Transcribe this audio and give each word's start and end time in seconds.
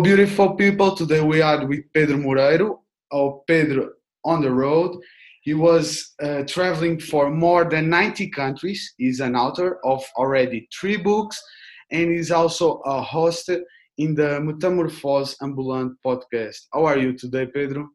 beautiful 0.00 0.54
people. 0.54 0.96
Today 0.96 1.20
we 1.20 1.42
are 1.42 1.66
with 1.66 1.80
Pedro 1.92 2.16
Moreiro, 2.16 2.78
or 3.10 3.42
Pedro 3.46 3.90
on 4.24 4.40
the 4.40 4.50
road. 4.50 4.98
He 5.42 5.52
was 5.52 6.14
uh, 6.22 6.44
traveling 6.44 6.98
for 6.98 7.30
more 7.30 7.68
than 7.68 7.90
90 7.90 8.30
countries. 8.30 8.94
He's 8.96 9.20
an 9.20 9.36
author 9.36 9.78
of 9.84 10.02
already 10.16 10.66
three 10.72 10.96
books, 10.96 11.38
and 11.90 12.10
he's 12.10 12.30
also 12.30 12.78
a 12.86 13.02
host 13.02 13.50
in 13.98 14.14
the 14.14 14.40
Metamorphose 14.40 15.36
Ambulant 15.42 15.98
podcast. 16.04 16.68
How 16.72 16.86
are 16.86 16.96
you 16.96 17.12
today, 17.12 17.44
Pedro? 17.44 17.90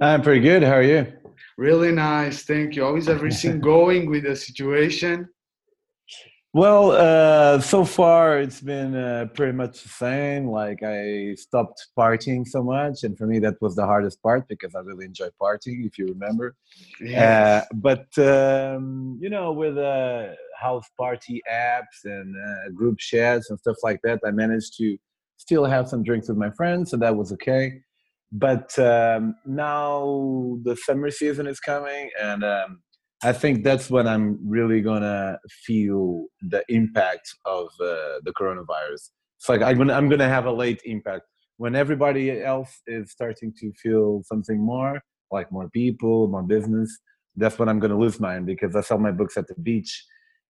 I'm 0.00 0.22
pretty 0.22 0.40
good. 0.40 0.62
How 0.62 0.76
are 0.76 0.82
you? 0.82 1.12
Really 1.58 1.92
nice. 1.92 2.44
Thank 2.44 2.74
you. 2.74 2.84
How 2.84 2.96
is 2.96 3.10
everything 3.10 3.60
going 3.74 4.08
with 4.08 4.24
the 4.24 4.34
situation? 4.34 5.28
Well, 6.56 6.92
uh, 6.92 7.60
so 7.60 7.84
far 7.84 8.38
it's 8.38 8.62
been 8.62 8.96
uh, 8.96 9.26
pretty 9.34 9.52
much 9.52 9.82
the 9.82 9.90
same. 9.90 10.46
Like 10.46 10.82
I 10.82 11.34
stopped 11.34 11.88
partying 11.98 12.48
so 12.48 12.62
much, 12.62 13.04
and 13.04 13.14
for 13.18 13.26
me 13.26 13.38
that 13.40 13.60
was 13.60 13.76
the 13.76 13.84
hardest 13.84 14.22
part 14.22 14.48
because 14.48 14.74
I 14.74 14.78
really 14.78 15.04
enjoy 15.04 15.28
partying, 15.38 15.86
if 15.86 15.98
you 15.98 16.06
remember. 16.06 16.56
Yes. 16.98 17.62
Uh, 17.62 17.66
but 17.74 18.06
um, 18.16 19.18
you 19.20 19.28
know, 19.28 19.52
with 19.52 19.76
uh, 19.76 20.28
house 20.58 20.86
party 20.96 21.42
apps 21.52 21.98
and 22.04 22.34
uh, 22.34 22.70
group 22.70 23.00
chats 23.00 23.50
and 23.50 23.58
stuff 23.58 23.76
like 23.82 24.00
that, 24.04 24.20
I 24.24 24.30
managed 24.30 24.78
to 24.78 24.96
still 25.36 25.66
have 25.66 25.90
some 25.90 26.02
drinks 26.02 26.28
with 26.30 26.38
my 26.38 26.48
friends, 26.52 26.90
so 26.90 26.96
that 26.96 27.14
was 27.14 27.32
okay. 27.32 27.82
But 28.32 28.78
um, 28.78 29.34
now 29.44 30.58
the 30.62 30.74
summer 30.74 31.10
season 31.10 31.48
is 31.48 31.60
coming, 31.60 32.08
and 32.18 32.42
um, 32.42 32.80
I 33.22 33.32
think 33.32 33.64
that's 33.64 33.90
when 33.90 34.06
I'm 34.06 34.38
really 34.46 34.82
gonna 34.82 35.38
feel 35.48 36.26
the 36.42 36.62
impact 36.68 37.34
of 37.46 37.68
uh, 37.80 38.20
the 38.24 38.32
coronavirus. 38.38 39.10
It's 39.38 39.48
like 39.48 39.62
I'm 39.62 39.78
gonna 39.78 39.94
I'm 39.94 40.08
gonna 40.08 40.28
have 40.28 40.46
a 40.46 40.52
late 40.52 40.82
impact 40.84 41.24
when 41.56 41.74
everybody 41.74 42.42
else 42.42 42.82
is 42.86 43.10
starting 43.10 43.54
to 43.60 43.72
feel 43.72 44.22
something 44.24 44.60
more, 44.60 45.00
like 45.30 45.50
more 45.50 45.70
people, 45.70 46.28
more 46.28 46.42
business. 46.42 46.98
That's 47.36 47.58
when 47.58 47.68
I'm 47.70 47.78
gonna 47.78 47.98
lose 47.98 48.20
mine 48.20 48.44
because 48.44 48.76
I 48.76 48.82
sell 48.82 48.98
my 48.98 49.12
books 49.12 49.38
at 49.38 49.46
the 49.48 49.54
beach, 49.54 50.04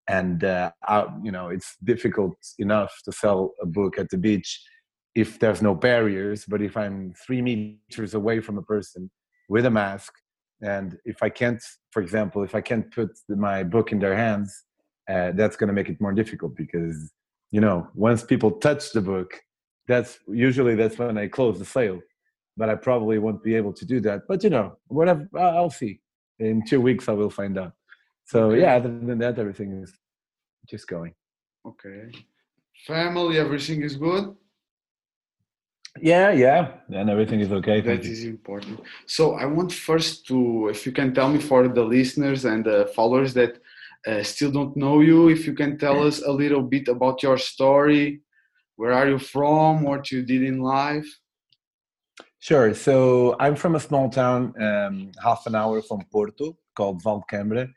and 0.09 0.43
uh, 0.43 0.71
I, 0.89 1.07
you 1.23 1.33
know 1.33 1.49
it's 1.49 1.77
difficult 1.85 2.35
enough 2.59 2.95
to 3.05 3.13
sell 3.13 3.53
a 3.61 3.67
book 3.67 3.99
at 3.99 4.09
the 4.09 4.19
beach 4.19 4.63
if 5.15 5.39
there's 5.39 5.61
no 5.61 5.75
barriers. 5.75 6.47
But 6.47 6.63
if 6.63 6.79
I'm 6.79 7.13
three 7.27 7.43
meters 7.43 8.15
away 8.15 8.41
from 8.41 8.57
a 8.57 8.63
person 8.63 9.11
with 9.51 9.67
a 9.67 9.71
mask 9.71 10.15
and 10.65 10.99
if 11.05 11.23
i 11.23 11.29
can't 11.29 11.63
for 11.91 12.01
example 12.03 12.43
if 12.43 12.55
i 12.55 12.61
can't 12.61 12.91
put 12.93 13.11
my 13.29 13.63
book 13.63 13.93
in 13.93 13.99
their 13.99 14.17
hands 14.17 14.51
uh, 15.11 15.31
that's 15.33 15.57
going 15.57 15.69
to 15.69 15.75
make 15.75 15.91
it 15.91 16.01
more 16.01 16.13
difficult 16.13 16.57
because 16.57 17.13
you 17.51 17.61
know 17.61 17.87
once 17.95 18.23
people 18.23 18.51
touch 18.51 18.93
the 18.93 19.01
book 19.01 19.31
that's 19.87 20.19
usually 20.29 20.75
that's 20.75 20.99
when 20.99 21.19
i 21.19 21.27
close 21.29 21.59
the 21.59 21.65
sale. 21.65 22.01
But 22.57 22.69
i 22.69 22.75
probably 22.75 23.19
won't 23.19 23.43
be 23.43 23.55
able 23.57 23.73
to 23.73 23.85
do 23.85 24.01
that. 24.01 24.23
But 24.29 24.45
you 24.45 24.51
know 24.51 24.77
whatever 24.87 25.29
i'll 25.39 25.71
see. 25.71 26.01
In 26.39 26.65
two 26.67 26.81
weeks 26.81 27.09
i 27.09 27.13
will 27.13 27.31
find 27.31 27.59
out. 27.59 27.73
So 28.25 28.51
okay. 28.51 28.61
yeah 28.61 28.77
other 28.77 28.89
than 28.89 29.19
that 29.19 29.39
everything 29.39 29.73
is 29.83 29.93
just 30.69 30.87
going. 30.89 31.15
Okay. 31.67 32.11
Family 32.87 33.39
everything 33.39 33.83
is 33.83 33.97
good 33.97 34.35
yeah, 36.01 36.33
yeah, 36.33 36.73
and 36.93 37.09
everything 37.09 37.41
is 37.41 37.53
okay. 37.53 37.81
That 37.81 38.05
is 38.05 38.25
important. 38.25 38.81
So 39.07 39.35
I 39.35 39.47
want 39.47 39.73
first 39.73 40.27
to, 40.29 40.69
if 40.69 40.87
you 40.87 40.93
can 40.93 41.15
tell 41.15 41.29
me 41.29 41.41
for 41.41 41.69
the 41.69 41.83
listeners 41.83 42.45
and 42.45 42.65
the 42.65 42.91
followers 42.95 43.35
that 43.35 43.59
uh, 44.07 44.23
still 44.23 44.51
don't 44.51 44.77
know 44.77 45.01
you, 45.01 45.29
if 45.29 45.47
you 45.47 45.55
can 45.55 45.79
tell 45.79 46.07
us 46.07 46.23
a 46.23 46.31
little 46.31 46.63
bit 46.63 46.89
about 46.89 47.23
your 47.23 47.39
story. 47.39 48.21
Where 48.77 48.93
are 48.93 49.09
you 49.09 49.19
from? 49.19 49.83
What 49.83 50.11
you 50.11 50.23
did 50.23 50.43
in 50.43 50.61
life? 50.61 51.07
Sure. 52.41 52.75
So 52.75 53.37
I'm 53.41 53.57
from 53.57 53.77
a 53.77 53.81
small 53.81 54.11
town, 54.11 54.53
um, 54.61 55.13
half 55.23 55.47
an 55.47 55.55
hour 55.55 55.81
from 55.81 56.05
Porto, 56.13 56.59
called 56.75 57.03
Vale 57.03 57.25
de 57.31 57.37
Cambra, 57.37 57.73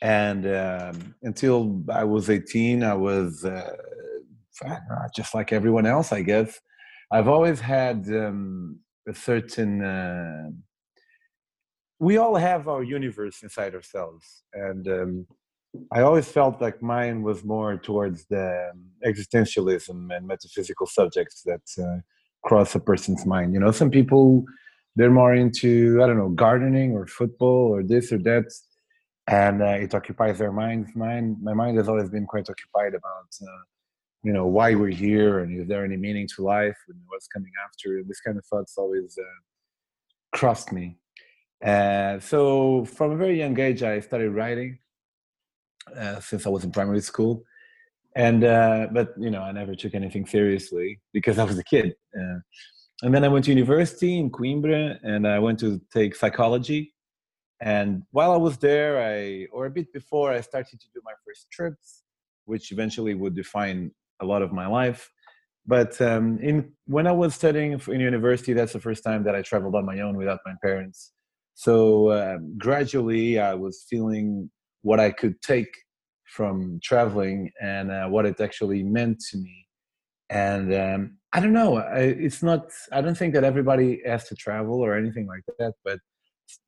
and 0.00 0.46
um, 0.46 1.14
until 1.22 1.82
I 1.92 2.04
was 2.04 2.30
18, 2.30 2.82
I 2.82 2.94
was 2.94 3.44
uh, 3.44 3.76
just 5.14 5.34
like 5.34 5.52
everyone 5.52 5.84
else, 5.84 6.12
I 6.12 6.22
guess. 6.22 6.60
I've 7.10 7.28
always 7.28 7.60
had 7.60 8.06
um, 8.08 8.80
a 9.08 9.14
certain. 9.14 9.82
Uh, 9.82 10.50
we 11.98 12.18
all 12.18 12.36
have 12.36 12.68
our 12.68 12.82
universe 12.82 13.42
inside 13.42 13.74
ourselves, 13.74 14.42
and 14.52 14.86
um, 14.88 15.26
I 15.92 16.00
always 16.02 16.28
felt 16.28 16.60
like 16.60 16.82
mine 16.82 17.22
was 17.22 17.44
more 17.44 17.76
towards 17.76 18.26
the 18.26 18.70
um, 18.72 18.86
existentialism 19.04 20.14
and 20.14 20.26
metaphysical 20.26 20.86
subjects 20.86 21.42
that 21.42 21.82
uh, 21.82 22.00
cross 22.44 22.74
a 22.74 22.80
person's 22.80 23.24
mind. 23.24 23.54
You 23.54 23.60
know, 23.60 23.70
some 23.70 23.90
people 23.90 24.44
they're 24.96 25.10
more 25.10 25.34
into 25.34 26.00
I 26.02 26.06
don't 26.06 26.18
know 26.18 26.30
gardening 26.30 26.92
or 26.92 27.06
football 27.06 27.74
or 27.74 27.82
this 27.82 28.12
or 28.12 28.18
that, 28.18 28.46
and 29.28 29.62
uh, 29.62 29.78
it 29.84 29.94
occupies 29.94 30.38
their 30.38 30.52
minds. 30.52 30.90
Mine, 30.94 31.36
my 31.40 31.54
mind 31.54 31.76
has 31.76 31.88
always 31.88 32.10
been 32.10 32.26
quite 32.26 32.48
occupied 32.50 32.94
about 32.94 33.28
uh, 33.42 33.62
you 34.26 34.32
know 34.32 34.46
why 34.46 34.74
we're 34.74 34.98
here 35.06 35.38
and 35.40 35.48
is 35.60 35.68
there 35.68 35.84
any 35.84 35.96
meaning 35.96 36.26
to 36.34 36.42
life 36.42 36.80
and 36.88 36.98
what's 37.06 37.28
coming 37.28 37.52
after 37.64 37.98
And 37.98 38.08
this 38.08 38.20
kind 38.20 38.36
of 38.36 38.44
thoughts 38.46 38.72
always 38.76 39.16
uh, 39.26 39.38
crossed 40.38 40.72
me. 40.72 40.98
Uh, 41.64 42.18
so 42.18 42.84
from 42.96 43.12
a 43.12 43.16
very 43.24 43.38
young 43.42 43.56
age 43.68 43.82
i 43.84 44.00
started 44.00 44.30
writing 44.38 44.70
uh, 46.00 46.18
since 46.28 46.42
i 46.44 46.50
was 46.50 46.64
in 46.64 46.72
primary 46.72 47.04
school. 47.12 47.44
And 48.16 48.42
uh, 48.42 48.88
but 48.98 49.08
you 49.24 49.30
know 49.30 49.42
i 49.48 49.52
never 49.60 49.74
took 49.76 49.94
anything 49.94 50.26
seriously 50.36 50.88
because 51.16 51.38
i 51.38 51.44
was 51.50 51.58
a 51.64 51.68
kid. 51.72 51.94
Uh, 52.18 52.38
and 53.02 53.10
then 53.14 53.22
i 53.26 53.28
went 53.28 53.44
to 53.44 53.52
university 53.58 54.12
in 54.18 54.26
coimbra 54.38 54.98
and 55.10 55.22
i 55.36 55.38
went 55.46 55.58
to 55.60 55.80
take 55.98 56.12
psychology. 56.16 56.80
And 57.60 58.02
while 58.16 58.32
i 58.38 58.40
was 58.46 58.56
there 58.68 58.92
i 59.14 59.46
or 59.54 59.62
a 59.66 59.74
bit 59.78 59.88
before 60.00 60.28
i 60.38 60.40
started 60.50 60.78
to 60.80 60.88
do 60.94 61.00
my 61.10 61.16
first 61.24 61.42
trips 61.56 61.88
which 62.50 62.66
eventually 62.72 63.14
would 63.14 63.34
define 63.34 63.80
a 64.20 64.24
lot 64.24 64.42
of 64.42 64.52
my 64.52 64.66
life. 64.66 65.10
But 65.66 66.00
um, 66.00 66.38
in 66.38 66.72
when 66.86 67.06
I 67.06 67.12
was 67.12 67.34
studying 67.34 67.72
in 67.88 68.00
university, 68.00 68.52
that's 68.52 68.72
the 68.72 68.80
first 68.80 69.02
time 69.02 69.24
that 69.24 69.34
I 69.34 69.42
traveled 69.42 69.74
on 69.74 69.84
my 69.84 70.00
own 70.00 70.16
without 70.16 70.40
my 70.46 70.54
parents. 70.62 71.12
So 71.54 72.12
um, 72.12 72.54
gradually, 72.56 73.40
I 73.40 73.54
was 73.54 73.84
feeling 73.88 74.50
what 74.82 75.00
I 75.00 75.10
could 75.10 75.40
take 75.42 75.74
from 76.26 76.78
traveling 76.82 77.50
and 77.60 77.90
uh, 77.90 78.06
what 78.06 78.26
it 78.26 78.40
actually 78.40 78.82
meant 78.82 79.20
to 79.30 79.38
me. 79.38 79.66
And 80.28 80.74
um, 80.74 81.18
I 81.32 81.40
don't 81.40 81.52
know. 81.52 81.78
I, 81.78 81.98
it's 81.98 82.42
not. 82.42 82.70
I 82.92 83.00
don't 83.00 83.16
think 83.16 83.34
that 83.34 83.44
everybody 83.44 84.00
has 84.06 84.28
to 84.28 84.36
travel 84.36 84.80
or 84.80 84.94
anything 84.94 85.26
like 85.26 85.42
that. 85.58 85.74
But 85.84 85.98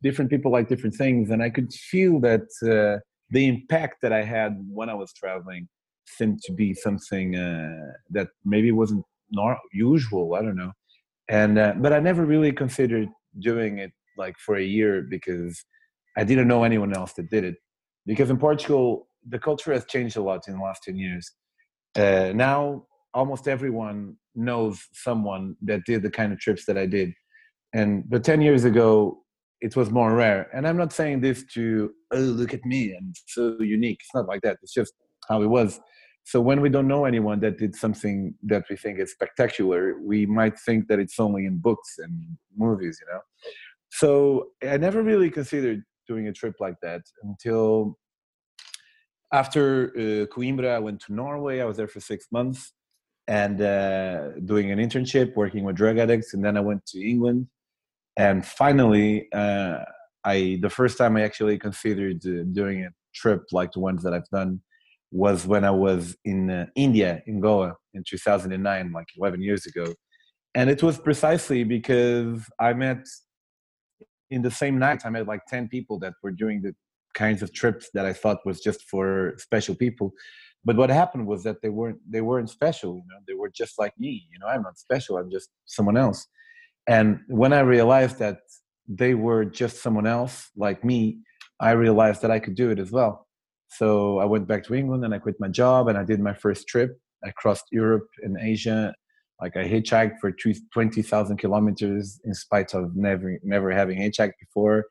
different 0.02 0.30
people 0.30 0.50
like 0.50 0.68
different 0.68 0.96
things, 0.96 1.30
and 1.30 1.42
I 1.42 1.50
could 1.50 1.72
feel 1.72 2.18
that 2.20 2.48
uh, 2.62 3.00
the 3.30 3.46
impact 3.46 3.96
that 4.02 4.12
I 4.12 4.24
had 4.24 4.56
when 4.68 4.88
I 4.88 4.94
was 4.94 5.12
traveling 5.12 5.68
seemed 6.16 6.40
to 6.42 6.52
be 6.52 6.74
something 6.74 7.36
uh, 7.36 7.92
that 8.10 8.28
maybe 8.44 8.72
wasn't 8.72 9.04
not 9.30 9.58
usual. 9.72 10.34
I 10.34 10.42
don't 10.42 10.56
know, 10.56 10.72
and 11.28 11.58
uh, 11.58 11.74
but 11.78 11.92
I 11.92 12.00
never 12.00 12.24
really 12.24 12.52
considered 12.52 13.08
doing 13.38 13.78
it 13.78 13.92
like 14.16 14.36
for 14.38 14.56
a 14.56 14.64
year 14.64 15.06
because 15.08 15.64
I 16.16 16.24
didn't 16.24 16.48
know 16.48 16.64
anyone 16.64 16.94
else 16.94 17.12
that 17.14 17.30
did 17.30 17.44
it. 17.44 17.56
Because 18.06 18.30
in 18.30 18.38
Portugal, 18.38 19.08
the 19.28 19.38
culture 19.38 19.72
has 19.72 19.84
changed 19.84 20.16
a 20.16 20.22
lot 20.22 20.48
in 20.48 20.54
the 20.54 20.62
last 20.62 20.82
ten 20.82 20.96
years. 20.96 21.30
Uh, 21.96 22.32
now, 22.34 22.84
almost 23.14 23.48
everyone 23.48 24.16
knows 24.34 24.80
someone 24.92 25.56
that 25.62 25.84
did 25.84 26.02
the 26.02 26.10
kind 26.10 26.32
of 26.32 26.38
trips 26.38 26.64
that 26.66 26.78
I 26.78 26.86
did, 26.86 27.12
and 27.74 28.08
but 28.08 28.24
ten 28.24 28.40
years 28.40 28.64
ago, 28.64 29.22
it 29.60 29.76
was 29.76 29.90
more 29.90 30.14
rare. 30.14 30.48
And 30.54 30.66
I'm 30.66 30.76
not 30.76 30.92
saying 30.92 31.20
this 31.20 31.44
to 31.54 31.90
oh 32.12 32.18
look 32.18 32.54
at 32.54 32.64
me, 32.64 32.96
I'm 32.96 33.12
so 33.26 33.56
unique. 33.60 33.98
It's 34.00 34.14
not 34.14 34.26
like 34.26 34.42
that. 34.42 34.58
It's 34.62 34.72
just 34.72 34.94
how 35.28 35.42
it 35.42 35.46
was. 35.48 35.80
So 36.28 36.42
when 36.42 36.60
we 36.60 36.68
don't 36.68 36.86
know 36.86 37.06
anyone 37.06 37.40
that 37.40 37.56
did 37.56 37.74
something 37.74 38.34
that 38.42 38.64
we 38.68 38.76
think 38.76 38.98
is 38.98 39.12
spectacular, 39.12 39.98
we 39.98 40.26
might 40.26 40.58
think 40.58 40.86
that 40.88 40.98
it's 40.98 41.18
only 41.18 41.46
in 41.46 41.56
books 41.56 41.94
and 41.96 42.36
movies, 42.54 43.00
you 43.00 43.10
know. 43.10 43.22
So 43.88 44.48
I 44.62 44.76
never 44.76 45.02
really 45.02 45.30
considered 45.30 45.82
doing 46.06 46.28
a 46.28 46.32
trip 46.34 46.56
like 46.60 46.74
that 46.82 47.00
until 47.22 47.96
after 49.32 49.90
uh, 49.96 50.26
Coimbra. 50.26 50.68
I 50.74 50.80
went 50.80 51.00
to 51.06 51.14
Norway. 51.14 51.60
I 51.60 51.64
was 51.64 51.78
there 51.78 51.88
for 51.88 52.00
six 52.00 52.26
months 52.30 52.74
and 53.26 53.62
uh, 53.62 54.32
doing 54.44 54.70
an 54.70 54.80
internship, 54.80 55.34
working 55.34 55.64
with 55.64 55.76
drug 55.76 55.96
addicts, 55.96 56.34
and 56.34 56.44
then 56.44 56.58
I 56.58 56.60
went 56.60 56.84
to 56.88 57.00
England. 57.00 57.46
And 58.18 58.44
finally, 58.44 59.32
uh, 59.32 59.78
I 60.24 60.58
the 60.60 60.68
first 60.68 60.98
time 60.98 61.16
I 61.16 61.22
actually 61.22 61.58
considered 61.58 62.20
uh, 62.26 62.44
doing 62.52 62.84
a 62.84 62.90
trip 63.14 63.44
like 63.50 63.72
the 63.72 63.80
ones 63.80 64.02
that 64.02 64.12
I've 64.12 64.28
done 64.28 64.60
was 65.10 65.46
when 65.46 65.64
I 65.64 65.70
was 65.70 66.16
in 66.24 66.50
uh, 66.50 66.66
India, 66.74 67.22
in 67.26 67.40
Goa, 67.40 67.74
in 67.94 68.04
2009, 68.06 68.92
like 68.92 69.06
11 69.16 69.42
years 69.42 69.66
ago. 69.66 69.94
And 70.54 70.68
it 70.68 70.82
was 70.82 70.98
precisely 70.98 71.64
because 71.64 72.42
I 72.60 72.72
met 72.72 73.06
in 74.30 74.42
the 74.42 74.50
same 74.50 74.78
night, 74.78 75.02
I 75.04 75.10
met 75.10 75.26
like 75.26 75.40
10 75.48 75.68
people 75.68 75.98
that 76.00 76.14
were 76.22 76.30
doing 76.30 76.60
the 76.62 76.74
kinds 77.14 77.42
of 77.42 77.52
trips 77.52 77.88
that 77.94 78.04
I 78.04 78.12
thought 78.12 78.38
was 78.44 78.60
just 78.60 78.82
for 78.82 79.34
special 79.38 79.74
people. 79.74 80.12
But 80.64 80.76
what 80.76 80.90
happened 80.90 81.26
was 81.26 81.42
that 81.44 81.62
they 81.62 81.70
weren't 81.70 81.98
they 82.08 82.20
weren't 82.20 82.50
special. 82.50 82.96
You 82.96 83.04
know, 83.08 83.20
they 83.26 83.34
were 83.34 83.48
just 83.48 83.78
like 83.78 83.94
me. 83.98 84.26
You 84.30 84.38
know, 84.38 84.46
I'm 84.46 84.62
not 84.62 84.78
special. 84.78 85.16
I'm 85.16 85.30
just 85.30 85.48
someone 85.66 85.96
else. 85.96 86.26
And 86.86 87.20
when 87.28 87.52
I 87.52 87.60
realized 87.60 88.18
that 88.18 88.40
they 88.88 89.14
were 89.14 89.44
just 89.44 89.82
someone 89.82 90.06
else 90.06 90.50
like 90.56 90.84
me, 90.84 91.18
I 91.60 91.72
realized 91.72 92.22
that 92.22 92.30
I 92.30 92.38
could 92.38 92.54
do 92.54 92.70
it 92.70 92.78
as 92.78 92.90
well. 92.90 93.27
So 93.68 94.18
I 94.18 94.24
went 94.24 94.48
back 94.48 94.64
to 94.64 94.74
England 94.74 95.04
and 95.04 95.14
I 95.14 95.18
quit 95.18 95.36
my 95.38 95.48
job 95.48 95.88
and 95.88 95.98
I 95.98 96.04
did 96.04 96.20
my 96.20 96.34
first 96.34 96.66
trip. 96.66 96.98
I 97.24 97.30
crossed 97.30 97.66
Europe 97.70 98.08
and 98.22 98.36
Asia. 98.40 98.94
Like 99.40 99.56
I 99.56 99.68
hitchhiked 99.68 100.18
for 100.20 100.32
20,000 100.72 101.36
kilometers 101.36 102.20
in 102.24 102.34
spite 102.34 102.74
of 102.74 102.96
never, 102.96 103.38
never 103.42 103.70
having 103.70 103.98
hitchhiked 103.98 104.32
before. 104.40 104.86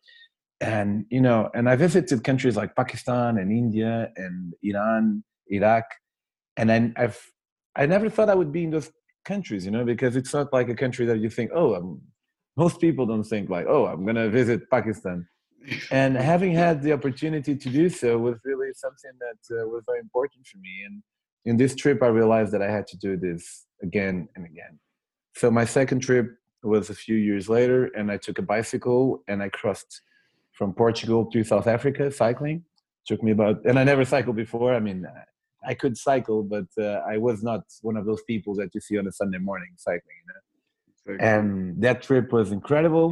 And, 0.62 1.06
you 1.10 1.22
know, 1.22 1.50
and 1.54 1.70
I 1.70 1.76
visited 1.76 2.24
countries 2.24 2.56
like 2.56 2.76
Pakistan 2.76 3.38
and 3.38 3.52
India 3.52 4.10
and 4.16 4.54
Iran, 4.64 5.24
Iraq. 5.48 5.84
And 6.56 6.70
then 6.70 6.94
I've, 6.98 7.20
I 7.76 7.86
never 7.86 8.10
thought 8.10 8.30
I 8.30 8.36
would 8.36 8.52
be 8.52 8.64
in 8.64 8.72
those 8.72 8.90
countries, 9.26 9.66
you 9.66 9.72
know, 9.72 9.86
because 9.86 10.16
it's 10.16 10.34
not 10.34 10.54
like 10.54 10.70
a 10.70 10.76
country 10.76 11.06
that 11.06 11.20
you 11.20 11.30
think, 11.30 11.52
oh, 11.54 11.76
I'm, 11.76 12.02
most 12.56 12.80
people 12.80 13.06
don't 13.06 13.24
think 13.24 13.50
like, 13.50 13.66
oh, 13.68 13.86
I'm 13.86 14.04
going 14.04 14.16
to 14.16 14.30
visit 14.30 14.70
Pakistan 14.72 15.28
and 15.92 16.16
having 16.16 16.54
had 16.54 16.82
the 16.82 16.94
opportunity 16.94 17.56
to 17.56 17.70
do 17.70 17.90
so 17.90 18.18
was 18.18 18.38
really 18.44 18.70
something 18.74 19.12
that 19.20 19.56
uh, 19.56 19.68
was 19.68 19.84
very 19.86 20.00
important 20.00 20.46
for 20.46 20.58
me. 20.60 20.84
And 20.86 21.04
in 21.48 21.58
this 21.58 21.74
trip 21.76 22.04
i 22.04 22.08
realized 22.08 22.52
that 22.52 22.62
i 22.62 22.70
had 22.70 22.86
to 22.88 22.98
do 22.98 23.18
this 23.18 23.66
again 23.82 24.28
and 24.36 24.46
again. 24.46 24.80
So 25.36 25.50
my 25.50 25.66
second 25.66 26.00
trip 26.02 26.28
was 26.64 26.90
a 26.90 26.96
few 26.96 27.16
years 27.16 27.48
later 27.50 27.86
and 27.98 28.12
i 28.12 28.18
took 28.18 28.38
a 28.38 28.42
bicycle 28.42 29.24
and 29.28 29.42
i 29.42 29.50
crossed 29.50 30.02
from 30.52 30.74
portugal 30.74 31.26
to 31.32 31.44
south 31.44 31.68
africa 31.68 32.12
cycling. 32.12 32.58
It 32.58 33.08
took 33.10 33.24
me 33.24 33.32
about 33.32 33.56
and 33.66 33.80
i 33.80 33.84
never 33.84 34.06
cycled 34.06 34.36
before. 34.36 34.74
I 34.76 34.80
mean 34.80 35.06
i 35.66 35.74
could 35.74 35.98
cycle 35.98 36.44
but 36.44 36.70
uh, 36.78 37.00
i 37.14 37.18
was 37.18 37.44
not 37.50 37.62
one 37.82 37.98
of 37.98 38.06
those 38.06 38.24
people 38.32 38.54
that 38.56 38.70
you 38.76 38.82
see 38.88 38.98
on 38.98 39.08
a 39.08 39.12
sunday 39.12 39.40
morning 39.50 39.72
cycling 39.76 40.20
you 40.28 40.34
know? 40.34 41.24
and 41.32 41.82
that 41.82 42.02
trip 42.04 42.32
was 42.32 42.52
incredible 42.52 43.10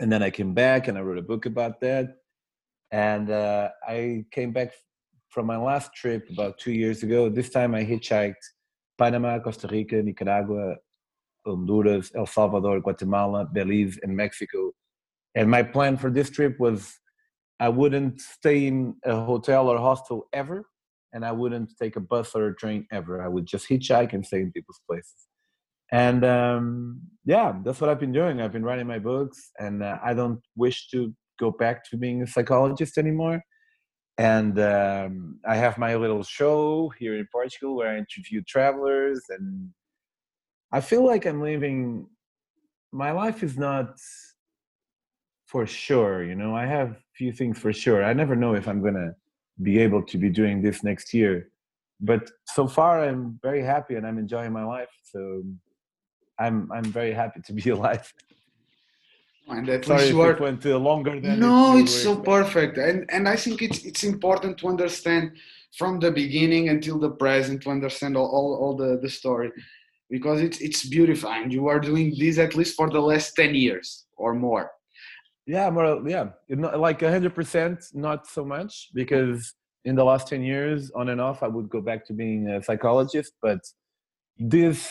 and 0.00 0.10
then 0.10 0.22
I 0.22 0.30
came 0.30 0.54
back 0.54 0.88
and 0.88 0.96
I 0.96 1.02
wrote 1.02 1.18
a 1.18 1.22
book 1.22 1.46
about 1.46 1.80
that. 1.82 2.16
And 2.90 3.30
uh, 3.30 3.68
I 3.86 4.24
came 4.32 4.52
back 4.52 4.72
from 5.28 5.46
my 5.46 5.58
last 5.58 5.94
trip 5.94 6.28
about 6.30 6.58
two 6.58 6.72
years 6.72 7.02
ago. 7.02 7.28
This 7.28 7.50
time 7.50 7.74
I 7.74 7.84
hitchhiked 7.84 8.42
Panama, 8.98 9.38
Costa 9.38 9.68
Rica, 9.68 10.02
Nicaragua, 10.02 10.76
Honduras, 11.46 12.10
El 12.16 12.26
Salvador, 12.26 12.80
Guatemala, 12.80 13.44
Belize, 13.44 13.98
and 14.02 14.16
Mexico. 14.16 14.72
And 15.34 15.48
my 15.48 15.62
plan 15.62 15.96
for 15.98 16.10
this 16.10 16.30
trip 16.30 16.58
was 16.58 16.98
I 17.60 17.68
wouldn't 17.68 18.20
stay 18.20 18.66
in 18.66 18.96
a 19.04 19.20
hotel 19.20 19.68
or 19.68 19.78
hostel 19.78 20.28
ever, 20.32 20.66
and 21.12 21.24
I 21.24 21.32
wouldn't 21.32 21.70
take 21.80 21.96
a 21.96 22.00
bus 22.00 22.34
or 22.34 22.48
a 22.48 22.56
train 22.56 22.86
ever. 22.90 23.22
I 23.22 23.28
would 23.28 23.46
just 23.46 23.68
hitchhike 23.68 24.14
and 24.14 24.26
stay 24.26 24.40
in 24.40 24.50
people's 24.50 24.80
places 24.88 25.29
and 25.92 26.24
um, 26.24 27.00
yeah 27.24 27.54
that's 27.64 27.80
what 27.80 27.90
i've 27.90 28.00
been 28.00 28.12
doing. 28.12 28.40
I've 28.40 28.52
been 28.52 28.64
writing 28.64 28.86
my 28.86 28.98
books 28.98 29.50
and 29.58 29.82
uh, 29.82 29.98
i 30.04 30.14
don't 30.14 30.40
wish 30.56 30.88
to 30.90 31.14
go 31.38 31.50
back 31.50 31.88
to 31.90 31.96
being 31.96 32.22
a 32.22 32.26
psychologist 32.26 32.98
anymore. 32.98 33.42
And 34.18 34.58
um, 34.60 35.40
i 35.46 35.56
have 35.56 35.78
my 35.78 35.94
little 35.96 36.22
show 36.22 36.92
here 36.98 37.14
in 37.18 37.26
portugal 37.32 37.76
where 37.76 37.90
i 37.92 37.98
interview 37.98 38.42
travelers 38.46 39.20
and 39.30 39.70
i 40.72 40.80
feel 40.80 41.04
like 41.04 41.24
i'm 41.26 41.42
living 41.42 42.06
my 42.92 43.12
life 43.12 43.42
is 43.42 43.56
not 43.56 43.88
for 45.46 45.66
sure 45.66 46.22
you 46.24 46.34
know? 46.34 46.54
I 46.54 46.66
have 46.66 46.96
few 47.16 47.32
things 47.32 47.58
for 47.58 47.72
sure. 47.72 48.04
I 48.04 48.12
never 48.12 48.36
know 48.36 48.54
if 48.54 48.68
i'm 48.68 48.82
gonna 48.82 49.12
be 49.62 49.78
able 49.78 50.02
to 50.02 50.16
be 50.16 50.30
doing 50.30 50.62
this 50.62 50.82
next 50.82 51.12
year. 51.12 51.50
But 52.00 52.30
so 52.46 52.66
far 52.66 53.04
i'm 53.04 53.38
very 53.42 53.62
happy 53.62 53.94
and 53.96 54.06
i'm 54.06 54.18
enjoying 54.18 54.52
my 54.52 54.64
life 54.64 54.92
so 55.12 55.42
I'm 56.40 56.70
I'm 56.72 56.84
very 56.84 57.12
happy 57.12 57.40
to 57.42 57.52
be 57.52 57.70
alive. 57.76 58.12
And 59.48 59.68
at 59.68 59.84
Sorry 59.84 60.02
least 60.02 60.12
you 60.12 60.20
are, 60.20 60.36
went 60.36 60.64
uh, 60.64 60.78
longer 60.78 61.18
than 61.20 61.40
no, 61.40 61.76
it's 61.76 61.94
so 61.94 62.16
perfect, 62.16 62.78
and 62.78 62.98
and 63.10 63.28
I 63.28 63.36
think 63.36 63.62
it's 63.62 63.84
it's 63.84 64.04
important 64.04 64.58
to 64.58 64.68
understand 64.68 65.32
from 65.76 66.00
the 66.00 66.10
beginning 66.10 66.68
until 66.68 66.98
the 66.98 67.10
present 67.10 67.62
to 67.62 67.70
understand 67.70 68.16
all, 68.16 68.26
all, 68.26 68.54
all 68.54 68.76
the, 68.76 68.98
the 69.00 69.08
story. 69.08 69.50
Because 70.08 70.40
it's 70.40 70.60
it's 70.60 70.84
beautiful 70.86 71.30
and 71.30 71.52
you 71.52 71.68
are 71.68 71.78
doing 71.78 72.14
this 72.18 72.38
at 72.38 72.56
least 72.56 72.74
for 72.76 72.90
the 72.90 73.00
last 73.00 73.34
10 73.34 73.54
years 73.54 74.06
or 74.16 74.34
more. 74.34 74.70
Yeah 75.46 75.70
more 75.70 76.02
yeah. 76.08 76.30
Like 76.48 77.00
100% 77.00 77.94
not 77.94 78.26
so 78.26 78.44
much. 78.44 78.88
Because 78.92 79.54
in 79.84 79.94
the 79.94 80.04
last 80.04 80.28
10 80.28 80.42
years 80.42 80.90
on 80.96 81.08
and 81.08 81.20
off 81.20 81.42
i 81.42 81.48
would 81.48 81.70
go 81.70 81.80
back 81.80 82.04
to 82.06 82.12
being 82.12 82.48
a 82.48 82.62
psychologist. 82.62 83.34
But 83.40 83.60
this 84.36 84.90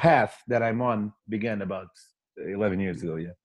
path 0.00 0.42
that 0.48 0.62
I'm 0.62 0.80
on 0.80 1.12
began 1.28 1.60
about 1.60 1.90
11 2.38 2.80
years 2.80 3.02
ago. 3.02 3.16
Yeah. 3.16 3.36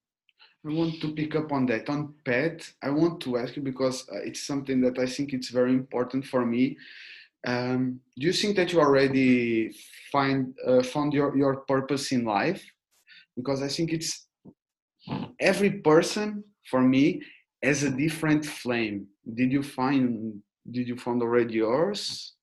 I 0.65 0.73
want 0.73 1.01
to 1.01 1.13
pick 1.13 1.35
up 1.35 1.51
on 1.51 1.65
that 1.67 1.89
on 1.89 2.15
pet. 2.23 2.67
I 2.81 2.89
want 2.89 3.21
to 3.21 3.37
ask 3.37 3.55
you 3.55 3.61
because 3.61 4.07
uh, 4.09 4.23
it's 4.23 4.47
something 4.47 4.81
that 4.81 4.97
I 4.97 5.05
think 5.05 5.33
it's 5.33 5.49
very 5.49 5.73
important 5.73 6.25
for 6.25 6.45
me. 6.45 6.77
Um, 7.45 7.99
do 8.17 8.25
you 8.25 8.33
think 8.33 8.55
that 8.55 8.71
you 8.71 8.79
already 8.79 9.75
find 10.11 10.55
uh, 10.65 10.81
found 10.81 11.13
your 11.13 11.37
your 11.37 11.57
purpose 11.67 12.11
in 12.11 12.25
life? 12.25 12.63
Because 13.35 13.61
I 13.61 13.67
think 13.67 13.93
it's 13.93 14.27
every 15.39 15.71
person 15.91 16.43
for 16.71 16.81
me 16.81 17.21
has 17.61 17.83
a 17.83 17.91
different 17.91 18.43
flame. 18.45 19.07
Did 19.39 19.51
you 19.51 19.61
find 19.61 20.41
did 20.71 20.87
you 20.87 20.97
find 20.97 21.21
already 21.21 21.55
yours? 21.55 22.34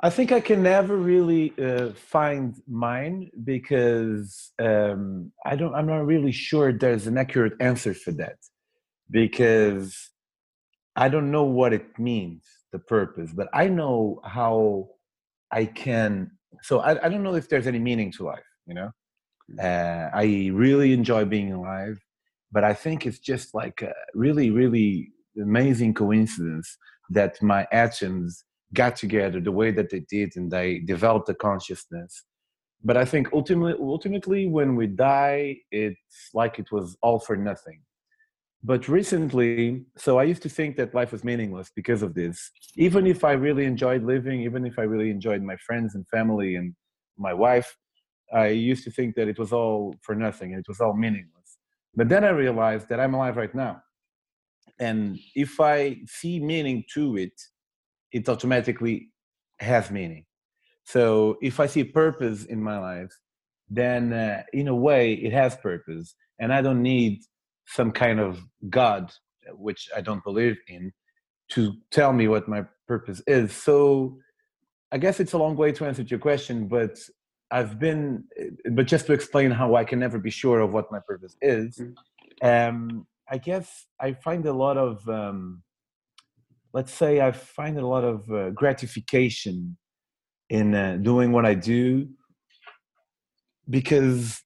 I 0.00 0.10
think 0.10 0.32
I 0.32 0.40
can 0.40 0.62
never 0.62 0.96
really 0.96 1.54
uh, 1.58 1.92
find 1.94 2.54
mine 2.68 3.30
because 3.44 4.52
um, 4.58 5.32
I 5.46 5.56
don't. 5.56 5.74
I'm 5.74 5.86
not 5.86 6.04
really 6.06 6.32
sure 6.32 6.72
there's 6.72 7.06
an 7.06 7.16
accurate 7.16 7.54
answer 7.60 7.94
for 7.94 8.12
that 8.12 8.36
because 9.10 10.10
I 10.96 11.08
don't 11.08 11.30
know 11.30 11.44
what 11.44 11.72
it 11.72 11.98
means, 11.98 12.44
the 12.72 12.78
purpose, 12.78 13.30
but 13.32 13.48
I 13.54 13.68
know 13.68 14.20
how 14.24 14.88
I 15.50 15.66
can. 15.66 16.30
So 16.62 16.80
I, 16.80 17.04
I 17.04 17.08
don't 17.08 17.22
know 17.22 17.34
if 17.34 17.48
there's 17.48 17.66
any 17.66 17.78
meaning 17.78 18.12
to 18.12 18.24
life. 18.24 18.44
You 18.66 18.74
know, 18.74 18.90
uh, 19.62 20.10
I 20.12 20.50
really 20.52 20.92
enjoy 20.92 21.24
being 21.24 21.52
alive, 21.52 21.98
but 22.50 22.64
I 22.64 22.74
think 22.74 23.06
it's 23.06 23.18
just 23.18 23.54
like 23.54 23.82
a 23.82 23.94
really, 24.14 24.50
really 24.50 25.12
amazing 25.40 25.94
coincidence 25.94 26.76
that 27.10 27.40
my 27.42 27.66
actions 27.72 28.44
got 28.72 28.96
together 28.96 29.40
the 29.40 29.52
way 29.52 29.70
that 29.70 29.90
they 29.90 30.00
did 30.00 30.36
and 30.36 30.50
they 30.50 30.78
developed 30.78 31.28
a 31.28 31.34
consciousness. 31.34 32.24
But 32.82 32.96
i 32.96 33.04
think 33.04 33.32
ultimately 33.32 33.76
ultimately 33.80 34.46
when 34.46 34.76
we 34.76 34.86
die 34.86 35.56
it's 35.70 36.30
like 36.32 36.58
it 36.58 36.70
was 36.72 36.96
all 37.02 37.18
for 37.18 37.36
nothing. 37.36 37.80
But 38.62 38.88
recently 38.88 39.84
so 39.96 40.18
i 40.18 40.24
used 40.24 40.42
to 40.42 40.48
think 40.48 40.76
that 40.76 40.94
life 40.94 41.12
was 41.12 41.24
meaningless 41.24 41.70
because 41.74 42.02
of 42.02 42.14
this. 42.14 42.50
Even 42.76 43.06
if 43.06 43.24
i 43.24 43.32
really 43.32 43.64
enjoyed 43.64 44.02
living 44.02 44.40
even 44.42 44.66
if 44.66 44.78
i 44.78 44.82
really 44.82 45.10
enjoyed 45.10 45.42
my 45.42 45.56
friends 45.56 45.94
and 45.94 46.06
family 46.08 46.56
and 46.56 46.74
my 47.16 47.34
wife 47.34 47.76
i 48.32 48.48
used 48.48 48.84
to 48.84 48.90
think 48.90 49.14
that 49.14 49.28
it 49.28 49.38
was 49.38 49.52
all 49.52 49.94
for 50.02 50.14
nothing 50.14 50.52
and 50.52 50.60
it 50.60 50.68
was 50.68 50.80
all 50.80 50.94
meaningless. 50.94 51.58
But 51.94 52.08
then 52.08 52.24
i 52.24 52.30
realized 52.30 52.88
that 52.88 53.00
i'm 53.00 53.14
alive 53.14 53.36
right 53.36 53.54
now. 53.54 53.82
And 54.80 55.18
if 55.34 55.60
i 55.60 55.98
see 56.06 56.40
meaning 56.40 56.84
to 56.94 57.16
it 57.16 57.36
it 58.14 58.28
automatically 58.28 59.10
has 59.58 59.90
meaning. 59.90 60.24
So 60.84 61.36
if 61.42 61.60
I 61.60 61.66
see 61.66 61.84
purpose 61.84 62.44
in 62.44 62.62
my 62.62 62.78
life, 62.78 63.12
then 63.68 64.12
uh, 64.12 64.42
in 64.52 64.68
a 64.68 64.74
way 64.74 65.14
it 65.14 65.32
has 65.32 65.56
purpose, 65.56 66.14
and 66.38 66.52
I 66.52 66.62
don't 66.62 66.82
need 66.82 67.22
some 67.66 67.90
kind 67.90 68.20
of 68.20 68.40
God, 68.70 69.10
which 69.52 69.88
I 69.96 70.00
don't 70.00 70.22
believe 70.22 70.56
in, 70.68 70.92
to 71.50 71.72
tell 71.90 72.12
me 72.12 72.28
what 72.28 72.48
my 72.48 72.62
purpose 72.86 73.20
is. 73.26 73.52
So 73.52 74.18
I 74.92 74.98
guess 74.98 75.18
it's 75.18 75.32
a 75.32 75.38
long 75.38 75.56
way 75.56 75.72
to 75.72 75.84
answer 75.86 76.02
your 76.02 76.20
question, 76.20 76.68
but 76.68 76.96
I've 77.50 77.78
been, 77.78 78.24
but 78.72 78.86
just 78.86 79.06
to 79.06 79.12
explain 79.12 79.50
how 79.50 79.74
I 79.74 79.84
can 79.84 79.98
never 79.98 80.18
be 80.18 80.30
sure 80.30 80.60
of 80.60 80.72
what 80.72 80.92
my 80.92 81.00
purpose 81.00 81.36
is, 81.42 81.80
mm. 81.80 81.88
um, 82.42 83.06
I 83.28 83.38
guess 83.38 83.86
I 84.00 84.12
find 84.12 84.46
a 84.46 84.52
lot 84.52 84.76
of 84.76 85.08
um, 85.08 85.63
let's 86.74 86.92
say 86.92 87.20
I 87.20 87.30
find 87.30 87.78
a 87.78 87.86
lot 87.86 88.04
of 88.04 88.28
uh, 88.30 88.50
gratification 88.50 89.76
in 90.50 90.74
uh, 90.74 90.98
doing 91.00 91.30
what 91.30 91.46
I 91.46 91.54
do 91.54 92.08
because 93.70 94.42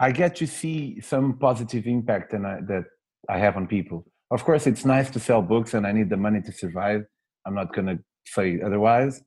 I 0.00 0.10
get 0.10 0.34
to 0.36 0.46
see 0.46 1.00
some 1.00 1.38
positive 1.38 1.86
impact 1.86 2.34
and 2.34 2.44
that 2.44 2.84
I 3.28 3.38
have 3.38 3.56
on 3.56 3.68
people. 3.68 4.04
Of 4.32 4.44
course, 4.44 4.66
it's 4.66 4.84
nice 4.84 5.10
to 5.10 5.20
sell 5.20 5.40
books 5.40 5.74
and 5.74 5.86
I 5.86 5.92
need 5.92 6.10
the 6.10 6.16
money 6.16 6.42
to 6.42 6.52
survive. 6.52 7.04
I'm 7.46 7.54
not 7.54 7.72
going 7.72 7.86
to 7.86 7.98
say 8.26 8.60
otherwise. 8.60 9.22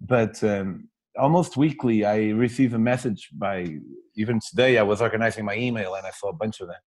But 0.00 0.42
um, 0.42 0.88
almost 1.16 1.56
weekly, 1.56 2.04
I 2.04 2.30
receive 2.30 2.74
a 2.74 2.78
message 2.78 3.30
by, 3.32 3.78
even 4.16 4.40
today, 4.40 4.78
I 4.78 4.82
was 4.82 5.00
organizing 5.00 5.44
my 5.44 5.56
email 5.56 5.94
and 5.94 6.04
I 6.04 6.10
saw 6.10 6.28
a 6.30 6.34
bunch 6.34 6.60
of 6.60 6.66
them 6.66 6.82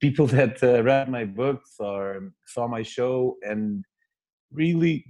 people 0.00 0.26
that 0.38 0.62
uh, 0.62 0.82
read 0.82 1.08
my 1.08 1.24
books 1.24 1.76
or 1.78 2.32
saw 2.46 2.66
my 2.66 2.82
show 2.82 3.36
and 3.42 3.84
really 4.52 5.04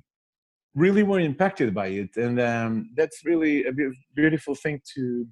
really 0.75 1.03
were 1.03 1.19
impacted 1.19 1.75
by 1.75 1.89
it, 1.89 2.17
and 2.17 2.41
um, 2.41 2.91
that's 2.97 3.25
really 3.25 3.65
a 3.65 3.73
beautiful 4.15 4.55
thing 4.55 4.81
to 4.95 5.27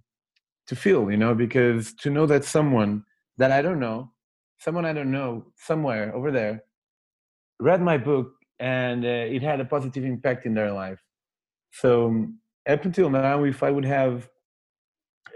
to 0.67 0.77
feel, 0.77 1.11
you 1.11 1.17
know, 1.17 1.35
because 1.35 1.95
to 1.95 2.11
know 2.11 2.27
that 2.27 2.45
someone 2.45 3.03
that 3.39 3.51
I 3.53 3.63
don't 3.63 3.81
know, 3.81 4.13
someone 4.59 4.85
I 4.85 4.93
don't 4.93 5.11
know 5.11 5.47
somewhere 5.57 6.15
over 6.15 6.31
there, 6.31 6.63
read 7.59 7.81
my 7.81 7.97
book 7.97 8.33
and 8.61 9.05
uh, 9.05 9.09
it 9.09 9.43
had 9.43 9.61
a 9.61 9.65
positive 9.65 10.05
impact 10.05 10.45
in 10.45 10.55
their 10.55 10.73
life. 10.73 11.03
So 11.73 12.07
um, 12.07 12.39
up 12.69 12.85
until 12.85 13.09
now, 13.09 13.45
if 13.45 13.63
I 13.63 13.71
would 13.71 13.85
have 13.85 14.29